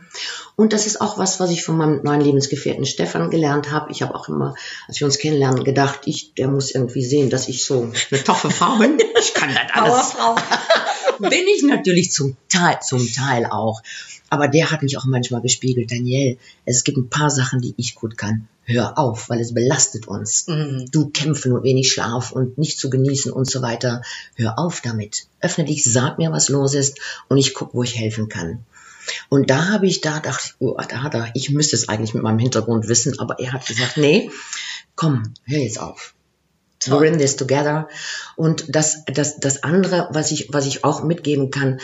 Und 0.55 0.71
das 0.71 0.85
ist 0.85 1.01
auch 1.01 1.17
was, 1.17 1.39
was 1.39 1.49
ich 1.49 1.63
von 1.63 1.77
meinem 1.77 2.01
neuen 2.03 2.21
Lebensgefährten 2.21 2.85
Stefan 2.85 3.29
gelernt 3.29 3.71
habe. 3.71 3.91
Ich 3.91 4.01
habe 4.01 4.15
auch 4.15 4.29
immer, 4.29 4.55
als 4.87 4.99
wir 4.99 5.05
uns 5.05 5.17
kennenlernen, 5.17 5.63
gedacht, 5.63 6.01
ich, 6.05 6.33
der 6.35 6.47
muss 6.47 6.71
irgendwie 6.71 7.03
sehen, 7.03 7.29
dass 7.29 7.47
ich 7.47 7.65
so 7.65 7.91
eine 8.11 8.23
toffe 8.23 8.51
Frau 8.51 8.77
bin. 8.77 8.97
Ich 9.19 9.33
kann 9.33 9.49
das 9.53 9.63
alles. 9.73 10.11
Powerfrau. 10.13 10.35
Bin 11.19 11.45
ich 11.55 11.63
natürlich 11.63 12.11
zum 12.11 12.35
Teil, 12.49 12.79
zum 12.81 13.11
Teil 13.11 13.45
auch. 13.45 13.81
Aber 14.29 14.47
der 14.47 14.71
hat 14.71 14.81
mich 14.81 14.97
auch 14.97 15.05
manchmal 15.05 15.41
gespiegelt, 15.41 15.91
Daniel, 15.91 16.37
es 16.65 16.83
gibt 16.83 16.97
ein 16.97 17.09
paar 17.09 17.29
Sachen, 17.29 17.61
die 17.61 17.73
ich 17.77 17.95
gut 17.95 18.17
kann. 18.17 18.47
Hör 18.65 18.97
auf, 18.97 19.29
weil 19.29 19.39
es 19.39 19.53
belastet 19.53 20.07
uns. 20.07 20.47
Mhm. 20.47 20.87
Du 20.91 21.09
kämpfen 21.09 21.53
und 21.53 21.63
wenig 21.63 21.91
Schlaf 21.91 22.31
und 22.31 22.57
nicht 22.57 22.79
zu 22.79 22.89
genießen 22.89 23.31
und 23.31 23.49
so 23.49 23.61
weiter. 23.61 24.01
Hör 24.35 24.57
auf 24.57 24.81
damit. 24.81 25.27
Öffne 25.39 25.65
dich, 25.65 25.83
sag 25.83 26.17
mir, 26.17 26.31
was 26.31 26.49
los 26.49 26.73
ist 26.73 26.99
und 27.29 27.37
ich 27.37 27.53
guck, 27.53 27.75
wo 27.75 27.83
ich 27.83 27.95
helfen 27.95 28.27
kann. 28.27 28.65
Und 29.29 29.51
da 29.51 29.69
habe 29.69 29.85
ich 29.85 30.01
da 30.01 30.17
gedacht, 30.17 30.55
oh, 30.57 30.75
da 30.89 31.03
hat 31.03 31.13
er, 31.13 31.29
ich 31.35 31.51
müsste 31.51 31.75
es 31.75 31.89
eigentlich 31.89 32.15
mit 32.15 32.23
meinem 32.23 32.39
Hintergrund 32.39 32.87
wissen, 32.87 33.19
aber 33.19 33.39
er 33.39 33.53
hat 33.53 33.67
gesagt, 33.67 33.97
nee, 33.97 34.31
komm, 34.95 35.33
hör 35.43 35.59
jetzt 35.59 35.79
auf. 35.79 36.15
We're 36.87 37.05
in 37.05 37.17
this 37.17 37.35
together. 37.35 37.87
Und 38.35 38.75
das, 38.75 39.03
das, 39.05 39.39
das 39.39 39.63
andere, 39.63 40.09
was 40.11 40.31
ich, 40.31 40.49
was 40.51 40.65
ich 40.65 40.83
auch 40.83 41.03
mitgeben 41.03 41.51
kann, 41.51 41.79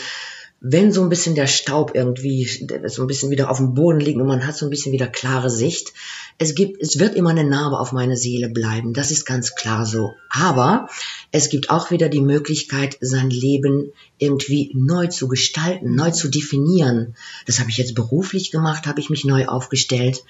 wenn 0.63 0.91
so 0.91 1.01
ein 1.01 1.09
bisschen 1.09 1.33
der 1.33 1.47
Staub 1.47 1.95
irgendwie 1.95 2.45
so 2.85 3.01
ein 3.01 3.07
bisschen 3.07 3.31
wieder 3.31 3.49
auf 3.49 3.57
dem 3.57 3.73
Boden 3.73 3.99
liegt 3.99 4.19
und 4.19 4.27
man 4.27 4.45
hat 4.45 4.55
so 4.55 4.67
ein 4.67 4.69
bisschen 4.69 4.91
wieder 4.91 5.07
klare 5.07 5.49
Sicht, 5.49 5.91
es 6.37 6.53
gibt, 6.53 6.79
es 6.79 6.99
wird 6.99 7.15
immer 7.15 7.31
eine 7.31 7.43
Narbe 7.43 7.79
auf 7.79 7.93
meine 7.93 8.15
Seele 8.15 8.47
bleiben. 8.47 8.93
Das 8.93 9.09
ist 9.09 9.25
ganz 9.25 9.55
klar 9.55 9.87
so. 9.87 10.13
Aber 10.29 10.87
es 11.31 11.49
gibt 11.49 11.71
auch 11.71 11.89
wieder 11.89 12.09
die 12.09 12.21
Möglichkeit, 12.21 12.95
sein 13.01 13.31
Leben 13.31 13.91
irgendwie 14.19 14.69
neu 14.75 15.07
zu 15.07 15.27
gestalten, 15.27 15.95
neu 15.95 16.11
zu 16.11 16.29
definieren. 16.29 17.15
Das 17.47 17.59
habe 17.59 17.71
ich 17.71 17.77
jetzt 17.77 17.95
beruflich 17.95 18.51
gemacht, 18.51 18.85
habe 18.85 18.99
ich 18.99 19.09
mich 19.09 19.25
neu 19.25 19.47
aufgestellt. 19.47 20.23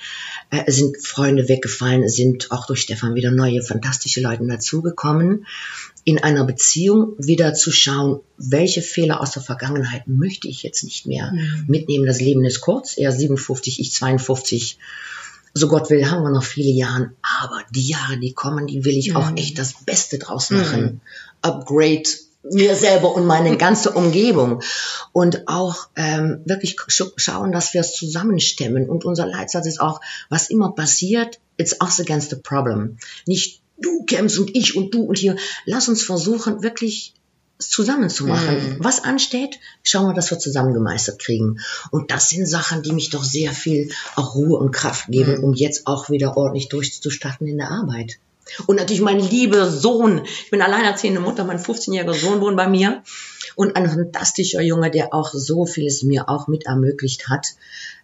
Äh, 0.50 0.63
Es 0.65 0.78
sind 0.78 1.06
Freunde 1.06 1.50
weggefallen, 1.50 2.04
es 2.04 2.15
sind 2.15 2.52
auch 2.52 2.67
durch 2.67 2.82
Stefan 2.82 3.15
wieder 3.15 3.32
neue, 3.32 3.62
fantastische 3.62 4.22
Leute 4.22 4.48
dazugekommen. 4.48 5.46
In 6.04 6.24
einer 6.24 6.46
Beziehung 6.46 7.14
wieder 7.18 7.54
zu 7.54 7.72
schauen, 7.72 8.22
welche 8.38 8.82
Fehler 8.82 9.22
aus 9.22 9.32
der 9.32 9.42
Vergangenheit 9.42 10.08
möchte 10.08 10.48
ich 10.48 10.64
jetzt 10.64 10.84
nicht 10.84 11.06
mehr 11.06 11.32
mitnehmen. 11.68 12.06
Das 12.06 12.20
Leben 12.20 12.44
ist 12.44 12.62
kurz, 12.62 12.98
er 12.98 13.12
57, 13.12 13.80
ich 13.80 13.94
52 13.94 14.80
so 15.54 15.68
Gott 15.68 15.90
will, 15.90 16.10
haben 16.10 16.24
wir 16.24 16.32
noch 16.32 16.44
viele 16.44 16.72
Jahre. 16.72 17.12
Aber 17.42 17.62
die 17.72 17.88
Jahre, 17.88 18.18
die 18.18 18.34
kommen, 18.34 18.68
die 18.68 18.86
will 18.86 18.98
ich 18.98 19.16
auch 19.16 19.36
echt 19.36 19.60
das 19.60 19.84
Beste 19.86 20.18
draus 20.18 20.50
machen. 20.50 21.02
Upgrade 21.42 22.04
mir 22.44 22.76
selber 22.76 23.14
und 23.14 23.26
meine 23.26 23.58
ganze 23.58 23.92
Umgebung. 23.92 24.62
Und 25.12 25.48
auch 25.48 25.90
ähm, 25.96 26.42
wirklich 26.46 26.78
sch 26.88 27.04
schauen, 27.18 27.52
dass 27.52 27.74
wir 27.74 27.82
es 27.82 27.94
zusammenstemmen. 27.94 28.90
Und 28.90 29.06
unser 29.06 29.28
Leitsatz 29.28 29.68
ist 29.68 29.82
auch, 29.82 30.02
was 30.30 30.50
immer 30.50 30.72
passiert, 30.72 31.40
it's 31.58 31.80
us 31.82 32.00
against 32.00 32.30
the 32.32 32.38
problem. 32.38 32.98
Nicht 33.26 33.61
du 33.82 34.06
kämpfst 34.06 34.39
und 34.39 34.56
ich 34.56 34.76
und 34.76 34.94
du 34.94 35.04
und 35.04 35.17
hier. 35.17 35.36
Lass 35.65 35.88
uns 35.89 36.04
versuchen, 36.04 36.63
wirklich 36.63 37.13
zusammen 37.60 38.10
zu 38.10 38.26
machen. 38.26 38.78
Was 38.80 39.04
ansteht, 39.04 39.60
schauen 39.84 40.08
wir, 40.08 40.13
dass 40.13 40.32
wir 40.32 40.39
zusammen 40.39 40.74
gemeistert 40.74 41.20
kriegen. 41.20 41.60
Und 41.91 42.12
das 42.12 42.30
sind 42.30 42.48
Sachen, 42.48 42.82
die 42.84 42.91
mich 42.91 43.10
doch 43.10 43.24
sehr 43.24 43.52
viel 43.52 43.91
auch 44.15 44.36
Ruhe 44.36 44.58
und 44.58 44.72
Kraft 44.72 45.08
geben, 45.10 45.44
um 45.44 45.54
jetzt 45.54 45.88
auch 45.88 46.10
wieder 46.10 46.38
ordentlich 46.38 46.70
durchzustarten 46.70 47.48
in 47.48 47.58
der 47.58 47.72
Arbeit. 47.72 48.17
Und 48.65 48.78
natürlich 48.78 49.02
mein 49.02 49.20
lieber 49.20 49.70
Sohn. 49.70 50.22
Ich 50.26 50.52
bin 50.52 50.62
alleinerziehende 50.62 51.22
Mutter, 51.22 51.44
mein 51.44 51.60
15-jähriger 51.60 52.13
Sohn 52.13 52.41
wohnt 52.41 52.58
bei 52.58 52.67
mir. 52.67 53.04
Und 53.56 53.76
ein 53.76 53.89
fantastischer 53.89 54.62
Junge, 54.62 54.91
der 54.91 55.13
auch 55.13 55.32
so 55.32 55.65
vieles 55.65 56.04
mir 56.04 56.30
auch 56.30 56.48
mit 56.48 56.65
ermöglicht 56.65 57.30
hat. 57.30 57.48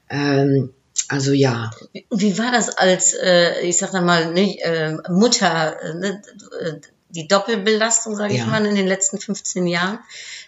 Ähm, 0.10 0.70
also 1.10 1.32
ja, 1.34 1.72
Wie 2.12 2.38
war 2.38 2.52
das 2.52 2.70
als, 2.70 3.14
äh, 3.14 3.62
ich 3.62 3.78
sag 3.78 3.94
mal, 3.94 4.32
ne, 4.34 4.60
äh, 4.60 4.98
Mutter, 5.10 5.82
äh, 5.82 5.94
ne, 5.94 6.22
äh, 6.62 6.74
die 7.10 7.28
Doppelbelastung, 7.28 8.16
sage 8.16 8.34
ich 8.34 8.40
Ja. 8.42 8.48
mal, 8.48 8.66
in 8.66 8.76
den 8.76 8.88
letzten 8.88 9.18
15 9.18 9.66
Jahren, 9.68 10.00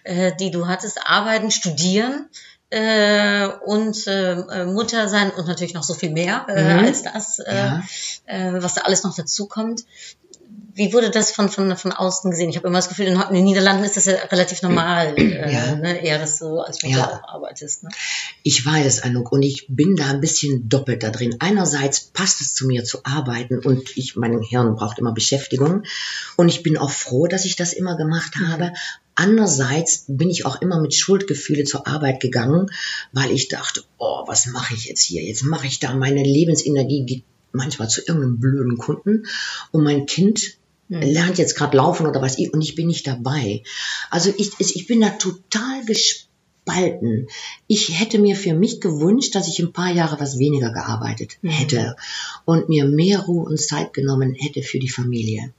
äh, 0.03 0.31
die 0.39 0.51
du 0.51 0.67
hattest, 0.67 0.99
arbeiten, 1.05 1.51
studieren 1.51 2.27
äh, 2.69 3.47
und 3.65 4.05
äh, 4.07 4.33
äh, 4.33 4.65
Mutter 4.65 5.07
sein 5.07 5.31
und 5.31 5.47
natürlich 5.47 5.73
noch 5.73 5.83
so 5.83 5.93
viel 5.93 6.11
mehr 6.11 6.45
äh, 6.49 6.73
Mhm. 6.73 6.85
als 6.85 7.03
das, 7.03 7.39
äh, 7.39 7.55
Ja. 7.55 7.81
äh, 8.25 8.53
was 8.61 8.75
da 8.75 8.81
alles 8.81 9.03
noch 9.03 9.15
dazu 9.15 9.47
kommt. 9.47 9.85
Wie 10.79 10.93
wurde 10.93 11.11
das 11.11 11.31
von, 11.33 11.49
von, 11.49 11.75
von 11.75 11.91
außen 11.91 12.31
gesehen? 12.31 12.49
Ich 12.49 12.55
habe 12.55 12.67
immer 12.67 12.77
das 12.77 12.87
Gefühl, 12.87 13.07
in, 13.07 13.19
den 13.33 13.43
Niederlanden 13.43 13.83
ist 13.83 13.97
das 13.97 14.05
ja 14.05 14.13
relativ 14.31 14.61
normal, 14.61 15.13
äh, 15.17 15.53
Ja. 15.53 15.75
ne? 15.75 16.01
eher, 16.01 16.17
dass 16.17 16.39
du 16.39 16.59
als 16.59 16.81
Mutter 16.81 16.97
Ja. 16.97 17.21
auch 17.21 17.33
arbeitest. 17.35 17.83
Ne? 17.83 17.89
Ich 18.43 18.65
weiß, 18.65 19.03
Anouk, 19.03 19.33
und 19.33 19.43
ich 19.43 19.65
bin 19.67 19.97
da 19.97 20.07
ein 20.07 20.21
bisschen 20.21 20.69
doppelt 20.69 21.03
da 21.03 21.09
drin. 21.09 21.35
Einerseits 21.39 21.99
passt 21.99 22.39
es 22.39 22.53
zu 22.53 22.65
mir 22.65 22.85
zu 22.85 22.99
arbeiten 23.03 23.59
und 23.59 23.97
ich, 23.97 24.15
mein 24.15 24.41
Hirn 24.41 24.73
braucht 24.75 24.99
immer 24.99 25.11
Beschäftigung. 25.11 25.83
Und 26.37 26.47
ich 26.47 26.63
bin 26.63 26.77
auch 26.77 26.91
froh, 26.91 27.27
dass 27.27 27.43
ich 27.43 27.57
das 27.57 27.73
immer 27.73 27.97
gemacht 27.97 28.35
habe. 28.47 28.71
Andererseits 29.15 30.05
bin 30.07 30.29
ich 30.29 30.45
auch 30.45 30.61
immer 30.61 30.79
mit 30.79 30.95
Schuldgefühle 30.95 31.65
zur 31.65 31.87
Arbeit 31.87 32.21
gegangen, 32.21 32.67
weil 33.11 33.31
ich 33.31 33.49
dachte, 33.49 33.83
oh, 33.97 34.23
was 34.27 34.45
mache 34.45 34.73
ich 34.75 34.85
jetzt 34.85 35.01
hier? 35.03 35.23
Jetzt 35.23 35.43
mache 35.43 35.67
ich 35.67 35.79
da 35.79 35.93
meine 35.93 36.23
Lebensenergie 36.23 37.05
geht 37.05 37.23
manchmal 37.51 37.89
zu 37.89 38.01
irgendeinem 38.01 38.39
blöden 38.39 38.77
Kunden 38.77 39.25
und 39.71 39.83
mein 39.83 40.05
Kind 40.05 40.57
lernt 40.89 41.37
jetzt 41.37 41.55
gerade 41.55 41.77
laufen 41.77 42.07
oder 42.07 42.21
was 42.21 42.37
ich 42.37 42.53
und 42.53 42.61
ich 42.61 42.75
bin 42.75 42.87
nicht 42.87 43.07
dabei. 43.07 43.63
Also 44.09 44.33
ich, 44.35 44.51
ich 44.59 44.75
ich 44.75 44.87
bin 44.87 45.01
da 45.01 45.09
total 45.11 45.85
gespalten. 45.85 47.27
Ich 47.67 47.99
hätte 47.99 48.19
mir 48.19 48.35
für 48.35 48.53
mich 48.53 48.81
gewünscht, 48.81 49.35
dass 49.35 49.47
ich 49.47 49.59
ein 49.59 49.71
paar 49.71 49.91
Jahre 49.91 50.19
was 50.19 50.39
weniger 50.39 50.71
gearbeitet 50.71 51.37
hätte 51.43 51.95
und 52.45 52.69
mir 52.69 52.85
mehr 52.85 53.19
Ruhe 53.19 53.45
und 53.45 53.59
Zeit 53.59 53.93
genommen 53.93 54.33
hätte 54.33 54.63
für 54.63 54.79
die 54.79 54.89
Familie. 54.89 55.53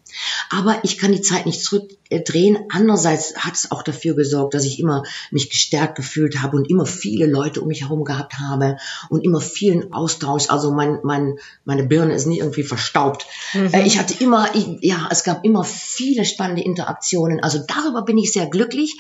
Aber 0.53 0.81
ich 0.83 0.99
kann 0.99 1.13
die 1.13 1.21
Zeit 1.23 1.47
nicht 1.47 1.63
zurückdrehen. 1.63 2.59
Andererseits 2.71 3.37
hat 3.37 3.55
es 3.55 3.71
auch 3.71 3.83
dafür 3.83 4.17
gesorgt, 4.17 4.53
dass 4.55 4.65
ich 4.65 4.81
immer 4.81 5.05
mich 5.31 5.49
gestärkt 5.49 5.95
gefühlt 5.95 6.43
habe 6.43 6.57
und 6.57 6.69
immer 6.69 6.87
viele 6.87 7.27
Leute 7.27 7.61
um 7.61 7.69
mich 7.69 7.83
herum 7.83 8.05
gehabt 8.05 8.39
habe 8.41 8.77
und 9.09 9.25
immer 9.25 9.41
vielen 9.41 9.93
Austausch. 9.93 10.51
Also 10.51 10.73
mein, 10.73 10.99
mein, 11.05 11.39
meine 11.65 11.85
Birne 11.85 12.15
ist 12.15 12.27
nicht 12.27 12.41
irgendwie 12.41 12.65
verstaubt. 12.65 13.27
Äh, 13.55 13.87
Ich 13.87 13.99
hatte 13.99 14.15
immer, 14.23 14.55
ich, 14.55 14.67
ja, 14.81 15.09
es 15.11 15.23
gab 15.23 15.45
immer 15.45 15.63
viele 15.63 16.25
spannende 16.25 16.63
Interaktionen. 16.63 17.41
Also 17.41 17.61
darüber 17.67 18.03
bin 18.03 18.19
ich 18.19 18.33
sehr 18.33 18.47
glücklich. 18.47 18.97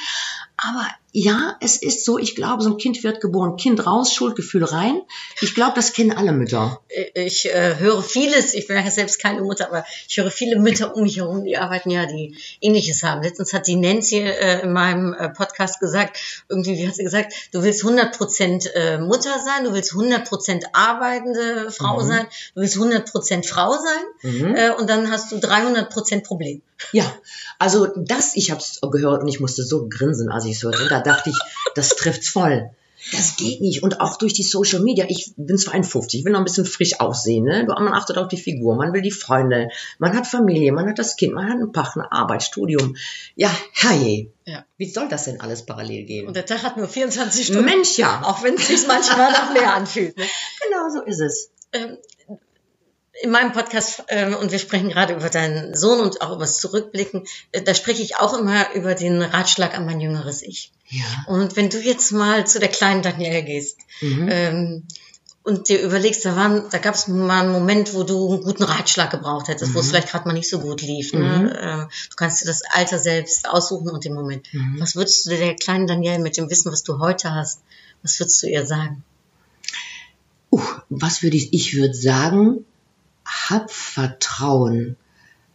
Aber 0.57 0.87
ja, 1.13 1.57
es 1.61 1.77
ist 1.77 2.05
so, 2.05 2.19
ich 2.19 2.37
glaube, 2.37 2.63
so 2.63 2.71
ein 2.71 2.77
Kind 2.77 3.03
wird 3.03 3.21
geboren, 3.21 3.57
Kind 3.57 3.85
raus, 3.85 4.15
Schuldgefühl 4.15 4.65
rein. 4.65 5.01
Ich 5.41 5.55
glaube, 5.55 5.73
das 5.75 5.93
kennen 5.93 6.13
alle 6.13 6.33
Mütter. 6.33 6.81
ich 7.15 7.53
äh, 7.53 7.77
höre 7.79 8.03
vieles, 8.03 8.55
ich 8.55 8.69
bin 8.69 8.77
ja 8.77 8.91
selbst 8.91 9.21
keine 9.21 9.43
Mutter, 9.43 9.67
aber 9.69 9.85
ich 10.09 10.17
höre 10.17 10.31
viele 10.31 10.61
Mütter 10.61 10.95
um 10.95 11.03
mich 11.03 11.17
herum, 11.17 11.45
die 11.45 11.57
arbeiten 11.57 11.91
ja, 11.91 12.07
die 12.07 12.37
ähnliches 12.61 13.03
haben. 13.03 13.23
Letztens 13.23 13.53
hat 13.53 13.67
die 13.67 13.77
Nancy 13.77 14.21
äh, 14.21 14.63
in 14.63 14.73
meinem 14.73 15.13
äh, 15.15 15.29
Podcast 15.31 15.81
gesagt, 15.81 16.19
irgendwie, 16.49 16.77
wie 16.77 16.87
hat 16.87 16.95
sie 16.95 17.05
gesagt, 17.05 17.33
du 17.53 17.63
willst 17.63 17.85
100% 17.85 18.69
äh, 18.73 18.99
Mutter 18.99 19.35
sein, 19.45 19.65
du 19.65 19.73
willst 19.73 19.93
100% 19.93 20.63
arbeitende 20.73 21.73
Frau 21.73 22.01
sein, 22.03 22.27
du 22.55 22.61
willst 22.61 22.77
100% 22.77 23.49
Frau 23.49 23.73
sein 23.73 24.55
äh, 24.55 24.71
und 24.71 24.89
dann 24.89 25.11
hast 25.11 25.33
du 25.33 25.37
300% 25.37 26.25
Problem. 26.25 26.63
Ja, 26.93 27.05
also 27.59 27.87
das, 27.95 28.37
ich 28.37 28.51
habe 28.51 28.61
es 28.61 28.81
gehört 28.81 29.23
und 29.23 29.29
ich 29.29 29.41
musste 29.41 29.63
so 29.63 29.87
grinsen, 29.89 30.31
als 30.31 30.45
ich 30.45 30.53
es 30.53 30.63
hörte. 30.63 31.00
Da 31.03 31.13
dachte 31.15 31.31
ich, 31.31 31.39
das 31.75 31.91
trifft's 31.91 32.29
voll. 32.29 32.71
Das 33.13 33.37
geht 33.37 33.63
nicht. 33.63 33.83
Und 33.83 34.01
auch 34.01 34.19
durch 34.19 34.35
die 34.35 34.43
Social 34.43 34.81
Media. 34.81 35.07
Ich 35.09 35.33
bin 35.37 35.57
52, 35.57 36.21
ich 36.21 36.25
will 36.27 36.33
noch 36.33 36.41
ein 36.41 36.45
bisschen 36.45 36.67
frisch 36.67 37.01
aussehen. 37.01 37.45
Ne? 37.45 37.65
Man 37.67 37.95
achtet 37.95 38.19
auf 38.19 38.29
die 38.29 38.37
Figur, 38.37 38.77
man 38.77 38.93
will 38.93 39.01
die 39.01 39.11
Freunde, 39.11 39.69
man 39.99 40.15
hat 40.15 40.27
Familie, 40.27 40.71
man 40.73 40.87
hat 40.87 40.99
das 40.99 41.17
Kind, 41.17 41.33
man 41.33 41.47
hat 41.47 41.55
einen 41.55 41.73
Partner, 41.73 42.13
Arbeit, 42.13 42.43
Studium. 42.43 42.97
Ja, 43.37 43.51
herrje. 43.73 44.31
Ja. 44.45 44.65
Wie 44.77 44.89
soll 44.89 45.09
das 45.09 45.25
denn 45.25 45.41
alles 45.41 45.65
parallel 45.65 46.05
gehen? 46.05 46.27
Und 46.27 46.37
der 46.37 46.45
Tag 46.45 46.63
hat 46.63 46.77
nur 46.77 46.89
24 46.89 47.47
Stunden. 47.47 47.65
Mensch, 47.65 47.97
ja. 47.97 48.21
Auch 48.23 48.43
wenn 48.43 48.55
es 48.55 48.67
sich 48.67 48.87
manchmal 48.87 49.33
nach 49.33 49.55
mehr 49.55 49.73
anfühlt. 49.75 50.17
Ne? 50.17 50.25
Genau 50.63 50.91
so 50.91 51.03
ist 51.03 51.21
es. 51.21 51.51
ähm, 51.73 51.97
in 53.23 53.31
meinem 53.31 53.53
Podcast, 53.53 54.05
ähm, 54.09 54.35
und 54.35 54.51
wir 54.51 54.59
sprechen 54.59 54.89
gerade 54.89 55.15
über 55.15 55.29
deinen 55.29 55.75
Sohn 55.75 56.01
und 56.01 56.23
auch 56.23 56.31
über 56.31 56.41
das 56.41 56.59
Zurückblicken, 56.59 57.27
äh, 57.53 57.63
da 57.63 57.75
spreche 57.75 58.03
ich 58.03 58.17
auch 58.17 58.39
immer 58.39 58.73
über 58.75 58.95
den 58.95 59.21
Ratschlag 59.21 59.77
an 59.77 59.85
mein 59.85 60.01
jüngeres 60.01 60.43
Ich. 60.43 60.73
Ja. 60.89 61.05
Und 61.27 61.57
wenn 61.57 61.69
du 61.69 61.79
jetzt 61.79 62.13
mal 62.13 62.47
zu 62.47 62.59
der 62.59 62.69
kleinen 62.69 63.03
Danielle 63.03 63.45
gehst 63.45 63.79
ähm, 64.01 64.85
und 65.43 65.69
dir 65.69 65.81
überlegst, 65.83 66.25
da, 66.25 66.35
waren, 66.35 66.65
da 66.71 66.79
gab 66.79 66.95
es 66.95 67.09
mal 67.09 67.43
einen 67.43 67.53
Moment, 67.53 67.95
wo 67.95 68.03
du 68.03 68.33
einen 68.33 68.43
guten 68.43 68.65
Ratschlag 68.65 69.11
gebraucht 69.11 69.49
hättest, 69.49 69.75
wo 69.75 69.81
es 69.81 69.89
vielleicht 69.89 70.09
gerade 70.09 70.27
mal 70.27 70.35
nicht 70.35 70.51
so 70.51 70.59
gut 70.59 70.83
lief. 70.83 71.13
Ne? 71.13 71.59
Ähm, 71.63 71.89
du 72.11 72.17
kannst 72.17 72.43
dir 72.43 72.47
das 72.47 72.63
Alter 72.63 72.99
selbst 72.99 73.49
aussuchen 73.49 73.91
und 73.91 74.05
den 74.05 74.15
Moment. 74.15 74.49
Was 74.79 74.97
würdest 74.97 75.27
du 75.27 75.31
der 75.31 75.55
kleinen 75.55 75.87
Danielle 75.87 76.19
mit 76.19 76.37
dem 76.37 76.51
Wissen, 76.51 76.73
was 76.73 76.83
du 76.83 76.99
heute 76.99 77.35
hast, 77.35 77.61
was 78.03 78.19
würdest 78.19 78.43
du 78.43 78.49
ihr 78.49 78.67
sagen? 78.67 79.05
Uh, 80.51 80.61
was 80.89 81.23
würde 81.23 81.37
ich, 81.37 81.53
ich 81.53 81.77
würde 81.77 81.95
sagen, 81.95 82.65
hab 83.31 83.71
Vertrauen. 83.71 84.97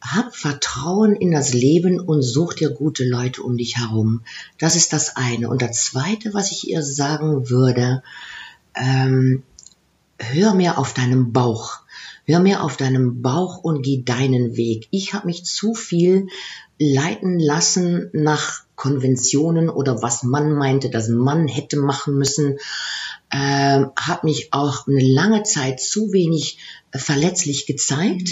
Hab 0.02 0.36
Vertrauen 0.36 1.16
in 1.16 1.32
das 1.32 1.54
Leben 1.54 2.00
und 2.00 2.22
such 2.22 2.54
dir 2.54 2.70
gute 2.70 3.04
Leute 3.04 3.42
um 3.42 3.58
dich 3.58 3.78
herum. 3.78 4.22
Das 4.60 4.76
ist 4.76 4.94
das 4.94 5.16
eine. 5.16 5.50
Und 5.50 5.62
das 5.62 5.84
zweite, 5.86 6.34
was 6.34 6.52
ich 6.52 6.70
ihr 6.70 6.84
sagen 6.84 7.50
würde, 7.50 8.04
ähm, 8.76 9.44
hör 10.20 10.54
mehr 10.54 10.78
auf 10.78 10.94
deinen 10.94 11.34
Bauch. 11.34 11.80
Hör 12.26 12.40
mehr 12.40 12.64
auf 12.64 12.78
deinen 12.78 13.22
Bauch 13.22 13.58
und 13.58 13.82
geh 13.82 14.04
deinen 14.04 14.56
Weg. 14.56 14.88
Ich 14.92 15.14
habe 15.14 15.28
mich 15.28 15.46
zu 15.46 15.74
viel 15.74 16.28
leiten 16.80 17.40
lassen 17.40 18.10
nach 18.14 18.64
Konventionen 18.76 19.70
oder 19.70 20.02
was 20.02 20.24
man 20.24 20.54
meinte, 20.54 20.90
dass 20.90 21.08
man 21.08 21.48
hätte 21.48 21.78
machen 21.78 22.16
müssen 22.16 22.58
ähm, 23.32 23.92
hat 23.96 24.24
mich 24.24 24.54
auch 24.54 24.88
eine 24.88 25.04
lange 25.04 25.44
Zeit 25.44 25.80
zu 25.80 26.14
wenig 26.14 26.58
äh, 26.92 27.00
verletzlich 27.00 27.66
gezeigt. 27.66 28.30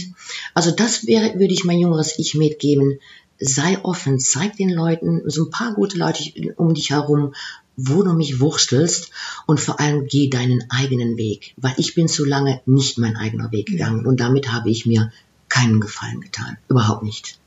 Also 0.53 0.71
das 0.71 1.07
wäre, 1.07 1.39
würde 1.39 1.53
ich 1.53 1.65
mein 1.65 1.79
jüngeres 1.79 2.17
Ich 2.19 2.35
mitgeben. 2.35 2.99
Sei 3.39 3.77
offen, 3.83 4.19
zeig 4.19 4.55
den 4.57 4.69
Leuten, 4.69 5.23
so 5.25 5.45
ein 5.45 5.49
paar 5.49 5.73
gute 5.73 5.97
Leute 5.97 6.23
um 6.55 6.73
dich 6.73 6.91
herum, 6.91 7.33
wo 7.75 8.03
du 8.03 8.13
mich 8.13 8.39
wurstelst 8.39 9.09
und 9.47 9.59
vor 9.59 9.79
allem 9.79 10.07
geh 10.07 10.29
deinen 10.29 10.63
eigenen 10.69 11.17
Weg, 11.17 11.53
weil 11.57 11.73
ich 11.77 11.95
bin 11.95 12.07
zu 12.07 12.23
lange 12.23 12.61
nicht 12.65 12.99
mein 12.99 13.17
eigener 13.17 13.51
Weg 13.51 13.67
gegangen 13.67 14.05
und 14.05 14.19
damit 14.19 14.51
habe 14.51 14.69
ich 14.69 14.85
mir 14.85 15.11
keinen 15.49 15.81
Gefallen 15.81 16.21
getan. 16.21 16.57
Überhaupt 16.69 17.03
nicht. 17.03 17.39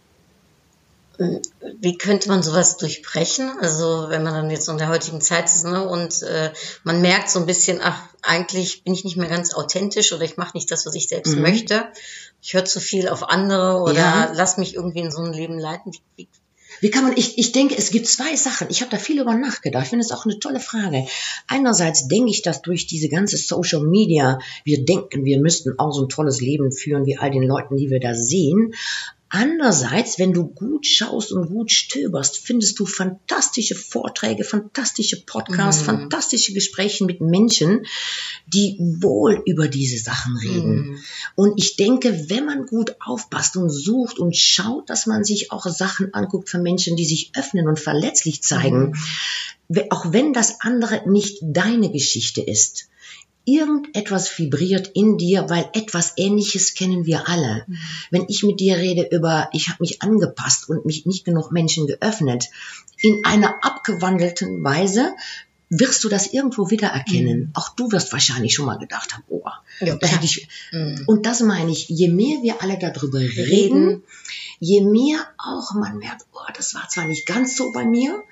Wie 1.80 1.96
könnte 1.96 2.28
man 2.28 2.42
sowas 2.42 2.76
durchbrechen? 2.76 3.50
Also 3.60 4.06
wenn 4.08 4.22
man 4.22 4.34
dann 4.34 4.50
jetzt 4.50 4.68
in 4.68 4.78
der 4.78 4.88
heutigen 4.88 5.20
Zeit 5.20 5.46
ist 5.46 5.64
ne, 5.64 5.86
und 5.88 6.22
äh, 6.22 6.52
man 6.84 7.00
merkt 7.00 7.30
so 7.30 7.38
ein 7.40 7.46
bisschen, 7.46 7.80
ach, 7.82 8.00
eigentlich 8.22 8.84
bin 8.84 8.92
ich 8.94 9.04
nicht 9.04 9.16
mehr 9.16 9.28
ganz 9.28 9.54
authentisch 9.54 10.12
oder 10.12 10.24
ich 10.24 10.36
mache 10.36 10.56
nicht 10.56 10.70
das, 10.70 10.84
was 10.86 10.94
ich 10.94 11.08
selbst 11.08 11.36
Mhm. 11.36 11.42
möchte. 11.42 11.88
Ich 12.42 12.54
höre 12.54 12.64
zu 12.64 12.80
viel 12.80 13.08
auf 13.08 13.28
andere 13.30 13.80
oder 13.80 13.94
Ja. 13.94 14.32
lass 14.34 14.58
mich 14.58 14.74
irgendwie 14.74 15.00
in 15.00 15.10
so 15.10 15.22
ein 15.22 15.32
Leben 15.32 15.58
leiten. 15.58 15.92
Wie, 16.16 16.28
wie, 16.80 16.90
kann 16.90 17.04
man, 17.04 17.16
ich, 17.16 17.38
ich 17.38 17.52
denke, 17.52 17.76
es 17.78 17.90
gibt 17.90 18.06
zwei 18.06 18.36
Sachen. 18.36 18.68
Ich 18.70 18.82
habe 18.82 18.90
da 18.90 18.98
viel 18.98 19.18
über 19.20 19.32
nachgedacht. 19.34 19.84
Ich 19.84 19.88
finde 19.90 20.04
es 20.04 20.12
auch 20.12 20.26
eine 20.26 20.38
tolle 20.38 20.60
Frage. 20.60 21.06
Einerseits 21.48 22.08
denke 22.08 22.30
ich, 22.30 22.42
dass 22.42 22.60
durch 22.60 22.86
diese 22.86 23.08
ganze 23.08 23.38
Social 23.38 23.80
Media, 23.80 24.38
wir 24.64 24.84
denken, 24.84 25.24
wir 25.24 25.40
müssten 25.40 25.78
auch 25.78 25.92
so 25.92 26.02
ein 26.02 26.08
tolles 26.10 26.40
Leben 26.40 26.72
führen 26.72 27.06
wie 27.06 27.16
all 27.16 27.30
den 27.30 27.44
Leuten, 27.44 27.76
die 27.76 27.88
wir 27.88 28.00
da 28.00 28.14
sehen. 28.14 28.74
Andererseits, 29.38 30.18
wenn 30.18 30.32
du 30.32 30.46
gut 30.46 30.86
schaust 30.86 31.30
und 31.30 31.48
gut 31.48 31.70
stöberst, 31.70 32.38
findest 32.38 32.78
du 32.78 32.86
fantastische 32.86 33.74
Vorträge, 33.74 34.44
fantastische 34.44 35.24
Podcasts, 35.26 35.82
fantastische 35.82 36.54
Gespräche 36.54 37.04
mit 37.04 37.20
Menschen, 37.20 37.84
die 38.46 38.76
wohl 38.78 39.42
über 39.44 39.68
diese 39.68 39.98
Sachen 39.98 40.36
reden. 40.38 40.98
Und 41.34 41.52
ich 41.58 41.76
denke, 41.76 42.28
wenn 42.30 42.46
man 42.46 42.64
gut 42.64 42.96
aufpasst 43.00 43.56
und 43.56 43.68
sucht 43.68 44.18
und 44.18 44.34
schaut, 44.34 44.88
dass 44.88 45.06
man 45.06 45.22
sich 45.22 45.52
auch 45.52 45.66
Sachen 45.66 46.14
anguckt 46.14 46.48
von 46.48 46.62
Menschen, 46.62 46.96
die 46.96 47.04
sich 47.04 47.32
öffnen 47.36 47.68
und 47.68 47.78
verletzlich 47.78 48.42
zeigen, 48.42 48.94
we- 49.68 49.88
auch 49.90 50.12
wenn 50.12 50.32
das 50.32 50.60
andere 50.62 51.02
nicht 51.10 51.38
deine 51.42 51.90
Geschichte 51.92 52.40
ist, 52.40 52.88
irgendetwas 53.46 54.38
vibriert 54.38 54.88
in 54.88 55.16
dir, 55.16 55.48
weil 55.48 55.70
etwas 55.72 56.12
Ähnliches 56.16 56.74
kennen 56.74 57.06
wir 57.06 57.28
alle. 57.28 57.64
Wenn 58.10 58.26
ich 58.28 58.42
mit 58.42 58.60
dir 58.60 58.76
rede 58.76 59.08
über, 59.10 59.48
ich 59.52 59.68
habe 59.68 59.78
mich 59.80 60.02
angepasst 60.02 60.68
und 60.68 60.84
mich 60.84 61.06
nicht 61.06 61.24
genug 61.24 61.52
Menschen 61.52 61.86
geöffnet, 61.86 62.48
in 62.98 63.24
einer 63.24 63.54
abgewandelten 63.62 64.62
Weise, 64.62 65.14
wirst 65.68 66.04
du 66.04 66.08
das 66.08 66.32
irgendwo 66.32 66.70
wiedererkennen. 66.70 67.50
Auch 67.54 67.70
du 67.70 67.90
wirst 67.90 68.12
wahrscheinlich 68.12 68.54
schon 68.54 68.66
mal 68.66 68.78
gedacht 68.78 69.12
haben, 69.14 69.24
oh, 69.28 69.42
Ja, 69.80 69.96
da 69.96 70.06
hätte 70.06 70.24
ich, 70.24 70.48
Mhm. 70.72 71.02
und 71.06 71.26
das 71.26 71.40
meine 71.40 71.70
ich, 71.72 71.88
je 71.88 72.08
mehr 72.08 72.42
wir 72.42 72.62
alle 72.62 72.78
darüber 72.78 73.18
reden, 73.18 74.02
je 74.60 74.80
mehr 74.82 75.18
auch 75.38 75.74
man 75.74 75.98
merkt, 75.98 76.24
oh, 76.32 76.52
das 76.56 76.74
war 76.74 76.88
zwar 76.88 77.06
nicht 77.06 77.26
ganz 77.26 77.56
so 77.56 77.72
bei 77.72 77.84
mir, 77.84 78.22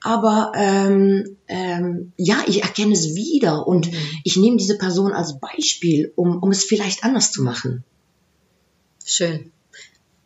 aber 0.00 0.52
ähm, 0.56 1.36
ähm, 1.48 2.12
ja, 2.16 2.42
ich 2.46 2.62
erkenne 2.62 2.92
es 2.92 3.14
wieder 3.14 3.66
und 3.68 3.88
ich 4.24 4.36
nehme 4.36 4.56
diese 4.56 4.76
Person 4.76 5.12
als 5.12 5.38
Beispiel, 5.38 6.12
um, 6.16 6.42
um 6.42 6.50
es 6.50 6.64
vielleicht 6.64 7.04
anders 7.04 7.30
zu 7.32 7.42
machen. 7.42 7.84
Schön. 9.04 9.52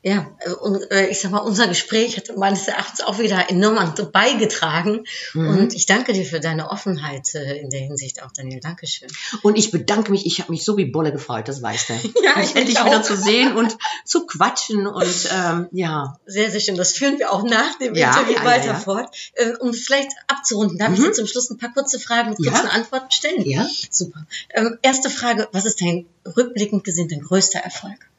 Ja, 0.07 0.31
und 0.61 0.91
äh, 0.91 1.07
ich 1.09 1.19
sag 1.21 1.31
mal, 1.31 1.39
unser 1.39 1.67
Gespräch 1.67 2.19
hat 2.19 2.37
meines 2.37 2.69
Erachtens 2.69 3.01
auch 3.01 3.19
wieder 3.19 3.49
enorm 3.49 3.95
beigetragen. 4.13 5.05
Mhm. 5.33 5.49
Und 5.49 5.75
ich 5.75 5.87
danke 5.87 6.13
dir 6.13 6.27
für 6.27 6.41
deine 6.41 6.69
Offenheit 6.69 7.35
äh, 7.35 7.57
in 7.59 7.71
der 7.71 7.81
Hinsicht 7.81 8.23
auch, 8.23 8.31
Daniel. 8.31 8.61
Dankeschön. 8.61 9.09
Und 9.41 9.57
ich 9.57 9.71
bedanke 9.71 10.11
mich, 10.11 10.27
ich 10.27 10.41
habe 10.41 10.53
mich 10.53 10.63
so 10.63 10.77
wie 10.77 10.85
Bolle 10.85 11.11
gefreut, 11.11 11.49
das 11.49 11.63
weißt 11.63 11.89
du. 11.89 11.95
Ja, 12.23 12.43
ich 12.43 12.55
endlich 12.55 12.79
auch. 12.81 12.85
wieder 12.87 13.03
zu 13.03 13.17
sehen 13.17 13.57
und 13.57 13.79
zu 14.05 14.27
quatschen 14.27 14.87
und 14.87 15.29
ähm, 15.35 15.69
ja. 15.73 16.19
Sehr, 16.27 16.51
sehr 16.51 16.61
schön. 16.61 16.77
Das 16.77 16.93
führen 16.93 17.19
wir 17.19 17.33
auch 17.33 17.43
nach 17.43 17.79
dem 17.79 17.95
Ja, 17.95 18.11
Interview 18.11 18.37
ja, 18.37 18.45
weiter 18.45 18.67
ja. 18.67 18.75
fort. 18.79 19.09
Äh, 19.35 19.53
Um 19.59 19.73
vielleicht 19.73 20.11
abzurunden, 20.27 20.77
darf 20.77 20.93
ich 20.93 20.99
Mhm. 20.99 21.05
dir 21.05 21.13
zum 21.13 21.27
Schluss 21.27 21.49
ein 21.49 21.57
paar 21.57 21.73
kurze 21.73 21.99
Fragen 21.99 22.29
mit 22.29 22.39
kurzen 22.39 22.69
Antworten 22.69 23.11
stellen? 23.11 23.43
Ja. 23.49 23.67
Super. 23.91 24.27
Ähm, 24.51 24.77
erste 24.83 25.09
Frage, 25.09 25.49
was 25.53 25.65
ist 25.65 25.81
dein 25.81 26.05
rückblickend 26.37 26.85
gesehen 26.85 27.09
dein 27.09 27.21
größter 27.23 27.61
Erfolg? 27.61 28.11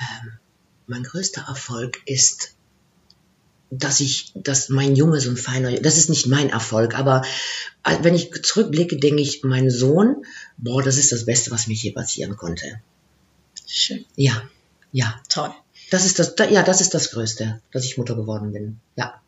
Mein 0.00 0.12
größter 0.12 0.20
Erfolg. 0.20 0.22
Ähm, 0.24 0.38
mein 0.86 1.02
größter 1.04 1.42
Erfolg 1.42 2.00
ist, 2.06 2.54
dass 3.70 4.00
ich, 4.00 4.32
dass 4.34 4.68
mein 4.68 4.96
Junge 4.96 5.20
so 5.20 5.30
ein 5.30 5.36
feiner, 5.36 5.72
das 5.72 5.96
ist 5.96 6.10
nicht 6.10 6.26
mein 6.26 6.50
Erfolg, 6.50 6.98
aber 6.98 7.22
wenn 8.02 8.16
ich 8.16 8.32
zurückblicke, 8.42 8.96
denke 8.96 9.22
ich, 9.22 9.44
mein 9.44 9.70
Sohn, 9.70 10.24
boah, 10.56 10.82
das 10.82 10.96
ist 10.96 11.12
das 11.12 11.24
Beste, 11.24 11.52
was 11.52 11.68
mir 11.68 11.76
hier 11.76 11.94
passieren 11.94 12.36
konnte. 12.36 12.80
Schön. 13.66 14.04
Ja, 14.16 14.42
ja, 14.90 15.20
Toll. 15.28 15.54
das 15.90 16.04
ist 16.04 16.18
das, 16.18 16.34
da, 16.34 16.48
ja, 16.48 16.64
das 16.64 16.80
ist 16.80 16.94
das 16.94 17.12
Größte, 17.12 17.62
dass 17.70 17.84
ich 17.84 17.96
Mutter 17.96 18.16
geworden 18.16 18.52
bin. 18.52 18.80
Ja. 18.96 19.20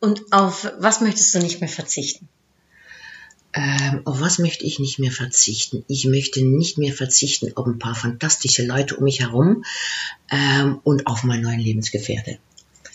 Und 0.00 0.32
auf 0.32 0.68
was 0.78 1.00
möchtest 1.00 1.32
du 1.34 1.38
nicht 1.38 1.60
mehr 1.60 1.68
verzichten? 1.68 2.28
Ähm, 3.56 4.02
auf 4.04 4.20
was 4.20 4.38
möchte 4.38 4.64
ich 4.64 4.78
nicht 4.78 4.98
mehr 4.98 5.10
verzichten? 5.12 5.82
Ich 5.88 6.04
möchte 6.06 6.44
nicht 6.44 6.76
mehr 6.76 6.92
verzichten 6.92 7.56
auf 7.56 7.66
ein 7.66 7.78
paar 7.78 7.94
fantastische 7.94 8.64
Leute 8.66 8.96
um 8.96 9.04
mich 9.04 9.20
herum 9.20 9.64
ähm, 10.30 10.78
und 10.84 11.06
auf 11.06 11.24
meinen 11.24 11.42
neuen 11.42 11.60
Lebensgefährte. 11.60 12.38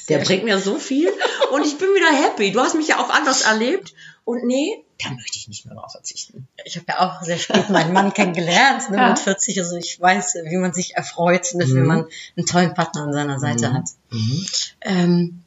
Der 0.08 0.20
bringt 0.20 0.44
mir 0.44 0.60
so 0.60 0.78
viel 0.78 1.10
und 1.54 1.66
ich 1.66 1.78
bin 1.78 1.88
wieder 1.90 2.12
happy. 2.12 2.52
Du 2.52 2.60
hast 2.60 2.76
mich 2.76 2.90
ja 2.90 3.00
auch 3.04 3.10
anders 3.10 3.42
erlebt 3.42 3.94
und 4.24 4.44
nee, 4.46 4.84
da 5.04 5.10
möchte 5.12 5.38
ich 5.38 5.48
nicht 5.48 5.66
mehr 5.66 5.74
drauf 5.74 5.94
verzichten. 5.94 6.48
Ich 6.66 6.76
habe 6.76 6.86
ja 6.90 7.00
auch 7.00 7.24
sehr 7.24 7.38
spät 7.40 7.70
meinen 7.70 7.94
Mann 7.94 8.14
kennengelernt, 8.14 8.90
ne, 8.92 8.98
Ja. 8.98 9.10
mit 9.10 9.20
40. 9.20 9.60
Also 9.60 9.78
ich 9.78 10.00
weiß, 10.00 10.36
wie 10.46 10.58
man 10.58 10.74
sich 10.74 10.96
erfreut, 10.96 11.54
ne, 11.56 11.66
wenn 11.68 11.82
Mhm. 11.82 11.88
man 11.88 12.06
einen 12.38 12.46
tollen 12.46 12.74
Partner 12.76 13.04
an 13.04 13.14
seiner 13.14 13.40
Seite 13.40 13.70
Mhm. 13.70 13.74
hat. 13.74 13.86
Mhm. 14.12 14.46
Ähm, 14.82 15.44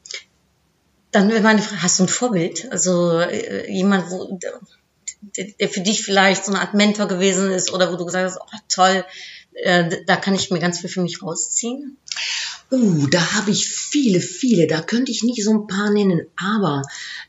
dann 1.12 1.29
meine 1.43 1.62
Frage, 1.62 1.83
hast 1.83 1.99
du 2.01 2.05
ein 2.05 2.09
Vorbild? 2.09 2.71
Also 2.73 3.21
äh, 3.21 3.71
jemand, 3.71 4.11
wo, 4.11 4.39
der, 5.37 5.47
der 5.59 5.68
für 5.68 5.81
dich 5.81 6.03
vielleicht 6.03 6.45
so 6.45 6.53
eine 6.53 6.61
Art 6.61 6.75
Mentor 6.75 7.09
gewesen 7.09 7.51
ist 7.51 7.72
oder 7.72 7.93
wo 7.93 7.97
du 7.97 8.05
gesagt 8.05 8.31
hast, 8.31 8.41
oh, 8.41 8.59
toll, 8.68 9.05
äh, 9.55 10.05
da 10.07 10.16
kann 10.16 10.35
ich 10.35 10.51
mir 10.51 10.61
ganz 10.61 10.81
viel 10.81 10.91
für 10.91 11.03
mich 11.03 11.22
rausziehen? 11.22 11.99
Uh, 12.75 13.07
da 13.09 13.35
habe 13.35 13.51
ich 13.51 13.68
viele, 13.68 14.20
viele. 14.20 14.66
Da 14.66 14.81
könnte 14.81 15.12
ich 15.12 15.22
nicht 15.22 15.43
so 15.45 15.53
ein 15.53 15.66
paar 15.66 15.91
nennen. 15.91 16.22
Aber 16.37 16.83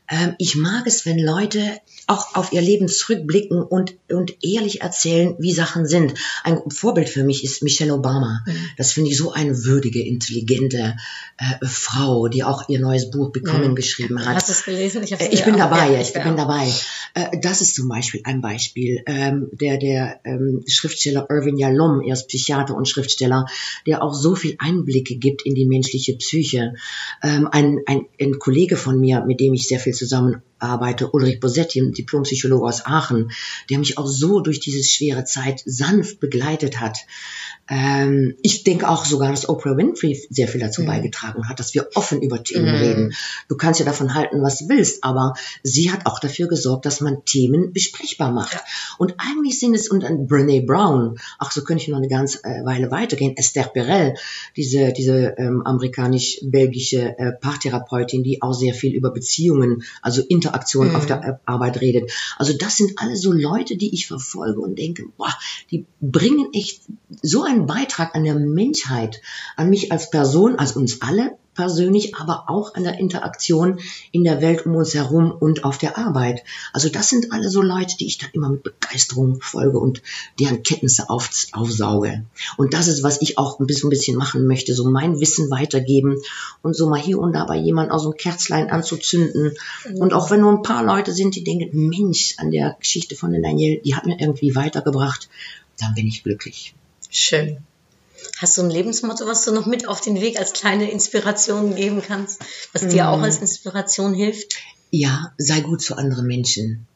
ähm, 0.08 0.34
ich 0.38 0.56
mag 0.56 0.86
es, 0.86 1.06
wenn 1.06 1.18
Leute 1.18 1.60
auch 2.08 2.36
auf 2.36 2.52
ihr 2.52 2.60
Leben 2.60 2.86
zurückblicken 2.88 3.62
und, 3.62 3.94
und 4.08 4.36
ehrlich 4.42 4.80
erzählen, 4.82 5.34
wie 5.40 5.52
Sachen 5.52 5.86
sind. 5.86 6.14
Ein 6.44 6.60
Vorbild 6.70 7.08
für 7.08 7.24
mich 7.24 7.42
ist 7.42 7.62
Michelle 7.64 7.92
Obama. 7.94 8.44
Das 8.76 8.92
finde 8.92 9.10
ich 9.10 9.16
so 9.16 9.32
eine 9.32 9.64
würdige, 9.64 10.00
intelligente 10.06 10.94
äh, 11.38 11.66
Frau, 11.66 12.28
die 12.28 12.44
auch 12.44 12.68
ihr 12.68 12.78
neues 12.78 13.10
Buch 13.10 13.32
Bekommen 13.32 13.72
Mhm. 13.72 13.74
geschrieben 13.74 14.24
hat. 14.24 14.36
Hast 14.36 14.48
du 14.48 14.52
es 14.52 14.64
gelesen? 14.64 15.02
hab's 15.02 15.10
Äh, 15.20 15.28
Ich 15.32 15.44
bin 15.44 15.56
dabei, 15.56 15.92
ja, 15.94 16.00
ich 16.00 16.12
ja. 16.14 16.22
bin 16.22 16.36
dabei. 16.36 16.72
Äh, 17.14 17.38
Das 17.40 17.60
ist 17.60 17.74
zum 17.74 17.88
Beispiel 17.88 18.20
ein 18.24 18.40
Beispiel. 18.40 19.02
Ähm, 19.06 19.48
Der, 19.52 19.76
der 19.76 20.20
ähm, 20.24 20.62
Schriftsteller 20.68 21.26
Irvin 21.28 21.58
Yalom, 21.58 22.02
er 22.02 22.14
ist 22.14 22.28
Psychiater 22.28 22.76
und 22.76 22.88
Schriftsteller, 22.88 23.46
der 23.86 24.02
auch 24.04 24.14
so 24.14 24.36
viel 24.36 24.54
Einblicke 24.58 25.16
gibt 25.16 25.35
in 25.44 25.54
die 25.54 25.66
menschliche 25.66 26.16
Psyche. 26.16 26.74
Ähm, 27.22 27.48
Ein, 27.50 27.80
ein, 27.86 28.06
ein 28.20 28.38
Kollege 28.38 28.76
von 28.76 29.00
mir, 29.00 29.24
mit 29.24 29.40
dem 29.40 29.54
ich 29.54 29.68
sehr 29.68 29.80
viel 29.80 29.94
zusammenarbeite, 30.60 31.10
Ulrich 31.10 31.40
Bosetti, 31.40 31.80
ein 31.80 31.92
Diplompsychologe 31.92 32.66
aus 32.66 32.86
Aachen, 32.86 33.30
der 33.70 33.78
mich 33.78 33.98
auch 33.98 34.06
so 34.06 34.40
durch 34.40 34.60
diese 34.60 34.82
schwere 34.82 35.24
Zeit 35.24 35.62
sanft 35.64 36.20
begleitet 36.20 36.80
hat. 36.80 36.98
Ähm, 37.68 38.36
ich 38.42 38.62
denke 38.62 38.88
auch 38.88 39.04
sogar, 39.04 39.30
dass 39.30 39.48
Oprah 39.48 39.76
Winfrey 39.76 40.24
sehr 40.30 40.46
viel 40.46 40.60
dazu 40.60 40.82
Mhm. 40.82 40.86
beigetragen 40.86 41.48
hat, 41.48 41.58
dass 41.58 41.74
wir 41.74 41.88
offen 41.96 42.22
über 42.22 42.42
Themen 42.44 42.68
Mhm. 42.68 42.74
reden. 42.76 43.12
Du 43.48 43.56
kannst 43.56 43.80
ja 43.80 43.86
davon 43.86 44.14
halten, 44.14 44.40
was 44.40 44.58
du 44.58 44.68
willst, 44.68 45.02
aber 45.02 45.34
sie 45.64 45.90
hat 45.90 46.06
auch 46.06 46.20
dafür 46.20 46.46
gesorgt, 46.46 46.86
dass 46.86 47.00
man 47.00 47.24
Themen 47.24 47.72
besprechbar 47.72 48.30
macht. 48.30 48.58
Und 48.98 49.14
eigentlich 49.18 49.58
sind 49.58 49.74
es, 49.74 49.88
und 49.88 50.04
dann 50.04 50.28
Brene 50.28 50.62
Brown, 50.62 51.18
ach, 51.40 51.50
so 51.50 51.62
könnte 51.64 51.82
ich 51.82 51.88
noch 51.88 51.98
eine 51.98 52.08
ganze 52.08 52.44
äh, 52.44 52.64
Weile 52.64 52.92
weitergehen, 52.92 53.36
Esther 53.36 53.64
Perel, 53.64 54.14
diese, 54.56 54.92
diese 54.92 55.34
ähm, 55.36 55.62
amerikanisch-belgische 55.64 57.18
äh, 57.18 57.32
Paartherapeutin, 57.32 58.22
die 58.22 58.42
auch 58.42 58.52
sehr 58.54 58.74
viel 58.74 58.94
über 58.94 59.10
Beziehungen, 59.10 59.82
also 60.02 60.22
Interaktion 60.56 60.88
Mhm. 60.88 60.96
auf 60.96 61.06
der 61.06 61.22
äh, 61.22 61.34
Arbeit 61.44 61.80
redet. 61.80 62.10
Also 62.38 62.52
das 62.56 62.76
sind 62.76 62.92
alle 62.96 63.16
so 63.16 63.32
Leute, 63.32 63.76
die 63.76 63.92
ich 63.94 64.06
verfolge 64.06 64.60
und 64.60 64.78
denke, 64.78 65.04
boah, 65.16 65.32
die 65.70 65.86
bringen 66.00 66.48
echt 66.52 66.82
so 67.22 67.42
einen 67.42 67.66
Beitrag 67.66 68.14
an 68.14 68.24
der 68.24 68.34
Menschheit, 68.34 69.20
an 69.56 69.70
mich 69.70 69.92
als 69.92 70.10
Person, 70.10 70.56
als 70.56 70.72
uns 70.72 71.02
alle 71.02 71.36
persönlich, 71.56 72.14
aber 72.14 72.44
auch 72.48 72.74
an 72.74 72.84
der 72.84 72.98
Interaktion 72.98 73.80
in 74.12 74.24
der 74.24 74.40
Welt 74.40 74.66
um 74.66 74.76
uns 74.76 74.94
herum 74.94 75.32
und 75.32 75.64
auf 75.64 75.78
der 75.78 75.98
Arbeit. 75.98 76.44
Also 76.72 76.88
das 76.88 77.08
sind 77.08 77.32
alle 77.32 77.48
so 77.48 77.62
Leute, 77.62 77.96
die 77.98 78.06
ich 78.06 78.18
dann 78.18 78.30
immer 78.32 78.50
mit 78.50 78.62
Begeisterung 78.62 79.40
folge 79.40 79.78
und 79.78 80.02
deren 80.38 80.62
Kenntnisse 80.62 81.10
auf, 81.10 81.28
aufsauge. 81.52 82.24
Und 82.56 82.74
das 82.74 82.88
ist, 82.88 83.02
was 83.02 83.20
ich 83.22 83.38
auch 83.38 83.58
ein 83.58 83.66
bisschen, 83.66 83.88
ein 83.88 83.90
bisschen 83.90 84.16
machen 84.16 84.46
möchte, 84.46 84.74
so 84.74 84.88
mein 84.88 85.20
Wissen 85.20 85.50
weitergeben 85.50 86.20
und 86.62 86.76
so 86.76 86.88
mal 86.88 87.00
hier 87.00 87.18
und 87.18 87.32
da 87.32 87.44
bei 87.44 87.56
jemandem 87.56 87.92
auch 87.92 88.00
so 88.00 88.10
ein 88.10 88.16
Kerzlein 88.16 88.70
anzuzünden. 88.70 89.52
Und 89.94 90.12
auch 90.12 90.30
wenn 90.30 90.40
nur 90.40 90.52
ein 90.52 90.62
paar 90.62 90.84
Leute 90.84 91.12
sind, 91.12 91.34
die 91.34 91.44
denken, 91.44 91.88
Mensch, 91.88 92.34
an 92.38 92.50
der 92.50 92.76
Geschichte 92.78 93.16
von 93.16 93.32
der 93.32 93.40
Daniel, 93.40 93.80
die 93.84 93.94
hat 93.94 94.06
mir 94.06 94.20
irgendwie 94.20 94.54
weitergebracht, 94.54 95.28
dann 95.80 95.94
bin 95.94 96.06
ich 96.06 96.22
glücklich. 96.22 96.74
Schön. 97.10 97.58
Hast 98.38 98.56
du 98.58 98.62
ein 98.62 98.70
Lebensmotto, 98.70 99.26
was 99.26 99.44
du 99.44 99.52
noch 99.52 99.66
mit 99.66 99.88
auf 99.88 100.00
den 100.00 100.20
Weg 100.20 100.38
als 100.38 100.52
kleine 100.52 100.90
Inspiration 100.90 101.74
geben 101.74 102.02
kannst, 102.06 102.40
was 102.72 102.86
dir 102.88 103.04
Mm. 103.04 103.06
auch 103.08 103.20
als 103.22 103.38
Inspiration 103.38 104.14
hilft? 104.14 104.56
Ja, 104.90 105.32
sei 105.38 105.60
gut 105.60 105.82
zu 105.82 105.96
anderen 105.96 106.26
Menschen. 106.26 106.86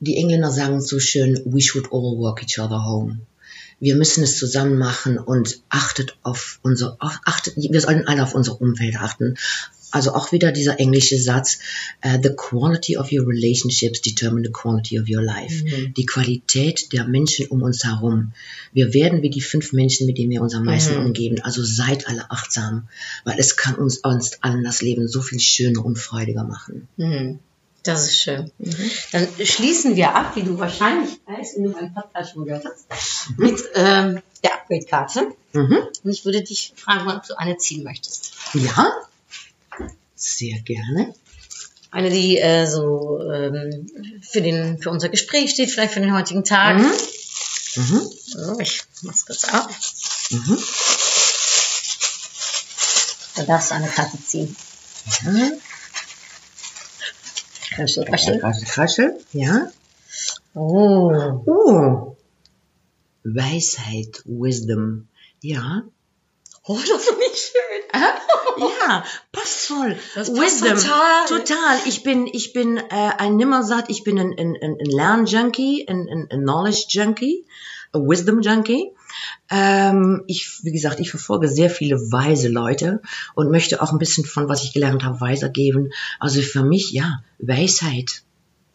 Die 0.00 0.16
Engländer 0.16 0.50
sagen 0.50 0.80
so 0.80 0.98
schön, 1.00 1.40
we 1.44 1.60
should 1.60 1.86
all 1.92 2.18
walk 2.18 2.42
each 2.42 2.58
other 2.58 2.84
home. 2.84 3.20
Wir 3.80 3.94
müssen 3.94 4.24
es 4.24 4.36
zusammen 4.38 4.76
machen 4.78 5.18
und 5.18 5.60
achtet 5.68 6.16
auf 6.22 6.58
unser, 6.62 6.96
auf- 7.00 7.20
achtet, 7.24 7.54
wir 7.56 7.80
sollen 7.80 8.06
alle 8.08 8.22
auf 8.24 8.34
unser 8.34 8.60
Umfeld 8.60 8.96
achten. 8.96 9.36
Also 9.90 10.12
auch 10.12 10.32
wieder 10.32 10.52
dieser 10.52 10.78
englische 10.80 11.16
Satz, 11.18 11.60
äh, 12.02 12.18
the 12.22 12.30
quality 12.36 12.98
of 12.98 13.10
your 13.10 13.26
relationships 13.26 14.02
determine 14.02 14.44
the 14.44 14.52
quality 14.52 15.00
of 15.00 15.08
your 15.08 15.22
life. 15.22 15.64
Mhm. 15.64 15.94
Die 15.94 16.04
Qualität 16.04 16.92
der 16.92 17.04
Menschen 17.06 17.46
um 17.46 17.62
uns 17.62 17.84
herum. 17.84 18.32
Wir 18.74 18.92
werden 18.92 19.22
wie 19.22 19.30
die 19.30 19.40
fünf 19.40 19.72
Menschen, 19.72 20.06
mit 20.06 20.18
denen 20.18 20.30
wir 20.30 20.42
uns 20.42 20.54
am 20.54 20.64
meisten 20.64 20.98
Mhm. 20.98 21.06
umgeben. 21.06 21.40
Also 21.40 21.64
seid 21.64 22.06
alle 22.06 22.30
achtsam, 22.30 22.88
weil 23.24 23.38
es 23.38 23.56
kann 23.56 23.76
uns, 23.76 23.98
uns 23.98 24.42
allen 24.42 24.62
das 24.62 24.82
Leben 24.82 25.08
so 25.08 25.22
viel 25.22 25.40
schöner 25.40 25.82
und 25.82 25.98
freudiger 25.98 26.44
machen. 26.44 26.86
Mhm. 26.98 27.38
Das 27.88 28.04
ist 28.04 28.20
schön. 28.20 28.52
Dann 29.12 29.28
schließen 29.42 29.96
wir 29.96 30.14
ab, 30.14 30.36
wie 30.36 30.42
du 30.42 30.58
wahrscheinlich 30.58 31.18
weißt, 31.24 31.56
wenn 31.56 31.64
du 31.64 31.70
meinen 31.70 31.94
Podcast 31.94 32.32
schon 32.32 32.44
gehört 32.44 32.66
hast, 32.66 32.86
mit 33.38 33.64
ähm, 33.74 34.20
der 34.44 34.54
Upgrade-Karte. 34.56 35.32
Mhm. 35.54 35.78
Und 36.04 36.10
ich 36.10 36.22
würde 36.26 36.42
dich 36.42 36.74
fragen, 36.76 37.10
ob 37.10 37.26
du 37.26 37.38
eine 37.38 37.56
ziehen 37.56 37.84
möchtest. 37.84 38.34
Ja, 38.52 38.92
sehr 40.14 40.58
gerne. 40.60 41.14
Eine, 41.90 42.10
die 42.10 42.36
äh, 42.36 42.66
so 42.66 43.22
ähm, 43.22 43.90
für, 44.20 44.42
den, 44.42 44.82
für 44.82 44.90
unser 44.90 45.08
Gespräch 45.08 45.52
steht, 45.52 45.70
vielleicht 45.70 45.94
für 45.94 46.00
den 46.00 46.14
heutigen 46.14 46.44
Tag. 46.44 46.76
Mhm. 46.76 46.92
Mhm. 47.76 48.10
So, 48.26 48.60
ich 48.60 48.82
mach's 49.00 49.24
kurz 49.24 49.44
ab. 49.44 49.70
Mhm. 50.28 50.58
Da 53.36 53.42
darfst 53.44 53.70
du 53.70 53.76
eine 53.76 53.88
Karte 53.88 54.18
ziehen. 54.26 54.54
Ja. 55.24 55.52
Raschel, 57.78 58.04
Raschel, 58.10 58.40
raschel, 58.40 58.66
raschel. 58.76 59.20
Ja. 59.32 59.70
Oh. 60.54 61.42
Oh. 61.46 62.16
Weisheit, 63.22 64.22
Wisdom. 64.24 65.06
Ja. 65.42 65.84
Oh, 66.66 66.76
das 66.76 67.04
finde 67.04 67.24
ich 67.32 67.38
schön. 67.38 68.00
Ja, 68.58 69.04
passt 69.32 69.66
voll. 69.66 69.96
Das 70.14 70.34
passt 70.34 70.60
total. 70.60 71.26
Total. 71.28 71.78
Ich 71.86 72.02
bin, 72.02 72.26
ich 72.26 72.52
bin 72.52 72.76
äh, 72.76 73.12
ein 73.18 73.36
Nimmersatt, 73.36 73.88
ich 73.88 74.02
bin 74.02 74.18
ein, 74.18 74.34
ein 74.36 74.56
ein 74.60 74.76
Lernjunkie, 74.84 75.86
ein, 75.88 76.08
ein, 76.10 76.28
ein 76.30 76.42
Knowledge-Junkie, 76.42 77.46
ein 77.92 78.08
Wisdom-Junkie. 78.08 78.90
Ähm, 79.50 80.22
ich, 80.26 80.60
wie 80.62 80.72
gesagt, 80.72 81.00
ich 81.00 81.10
verfolge 81.10 81.48
sehr 81.48 81.70
viele 81.70 81.96
weise 81.96 82.48
Leute 82.48 83.00
und 83.34 83.50
möchte 83.50 83.80
auch 83.82 83.92
ein 83.92 83.98
bisschen 83.98 84.24
von, 84.24 84.48
was 84.48 84.64
ich 84.64 84.72
gelernt 84.72 85.04
habe, 85.04 85.20
weitergeben. 85.20 85.90
Also 86.20 86.42
für 86.42 86.62
mich, 86.62 86.92
ja, 86.92 87.22
Weisheit. 87.38 88.22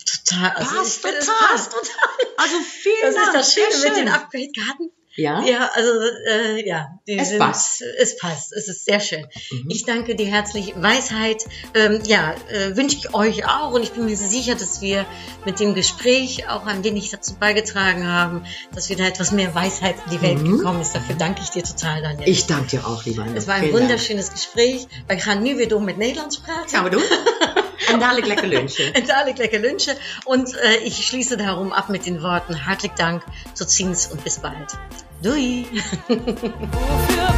Total. 0.05 0.51
Also 0.51 0.75
Passt 0.75 0.97
ich 0.97 1.01
finde, 1.01 1.19
total. 1.19 1.47
passt 1.49 1.71
total. 1.71 2.33
Also 2.37 2.55
vielen 2.81 2.95
Das 3.01 3.09
ist 3.11 3.17
Dank. 3.17 3.33
das 3.33 3.53
Schöne 3.53 3.71
Sehr 3.71 3.89
mit 3.91 3.99
den. 3.99 4.09
Upgrade-Karten. 4.09 4.89
Ja? 5.15 5.43
Ja, 5.45 5.69
also 5.73 5.89
äh, 6.27 6.67
ja, 6.67 6.87
Es 7.05 7.29
sind, 7.29 7.39
passt. 7.39 7.81
Es 7.99 8.17
passt. 8.17 8.51
Es 8.53 8.67
ist 8.67 8.85
sehr 8.85 8.99
schön. 8.99 9.25
Mhm. 9.51 9.69
Ich 9.69 9.85
danke 9.85 10.15
dir 10.15 10.25
herzlich. 10.27 10.73
Weisheit, 10.75 11.45
ähm, 11.75 12.01
ja, 12.05 12.33
äh, 12.49 12.75
wünsche 12.75 12.97
ich 12.97 13.13
euch 13.13 13.45
auch 13.45 13.71
und 13.73 13.83
ich 13.83 13.91
bin 13.91 14.05
mir 14.05 14.17
sicher, 14.17 14.55
dass 14.55 14.81
wir 14.81 15.05
mit 15.45 15.59
dem 15.59 15.75
Gespräch 15.75 16.49
auch 16.49 16.65
ein 16.65 16.83
wenig 16.83 17.09
dazu 17.11 17.35
beigetragen 17.35 18.07
haben, 18.07 18.43
dass 18.73 18.89
wieder 18.89 19.05
etwas 19.07 19.31
mehr 19.31 19.53
Weisheit 19.53 19.95
in 20.05 20.11
die 20.17 20.21
Welt 20.21 20.39
Mhm. 20.41 20.57
gekommen 20.57 20.81
ist. 20.81 20.95
Dafür 20.95 21.15
danke 21.15 21.41
ich 21.43 21.49
dir 21.51 21.63
total, 21.63 22.01
Daniel. 22.01 22.27
Ich 22.27 22.45
danke 22.47 22.67
dir 22.77 22.87
auch, 22.87 23.05
lieber 23.05 23.23
Anne. 23.23 23.37
es 23.37 23.47
war 23.47 23.55
ein 23.55 23.61
Vielen 23.63 23.73
Dank. 23.73 23.83
wunderschönes 23.83 24.31
Gespräch. 24.31 24.87
We 25.07 25.17
gaan 25.17 25.43
nu 25.43 25.57
weer 25.57 25.67
door 25.67 25.81
met 25.81 25.97
Nederlands 25.97 26.39
praten. 26.39 26.69
Gaan 26.69 26.83
we 26.85 26.89
doen? 26.89 27.03
En 27.87 27.99
dadelijk 27.99 28.27
lekker 28.27 28.47
lunchen. 28.47 28.93
En 28.93 29.05
dadelijk 29.13 29.37
lekker 29.37 29.59
lunchen. 29.59 29.95
Und 30.25 30.53
äh, 30.55 30.77
ich 30.83 31.05
schließe 31.05 31.37
darum 31.37 31.71
ab 31.71 31.89
mit 31.89 32.05
den 32.05 32.21
Worten 32.21 32.65
hartelijk 32.65 32.95
Dank, 32.95 33.23
tot 33.53 33.69
ziens 33.69 34.07
und 34.07 34.23
bis 34.23 34.39
bald. 34.39 34.77
Doei! 35.21 35.65
Wofür 36.07 37.32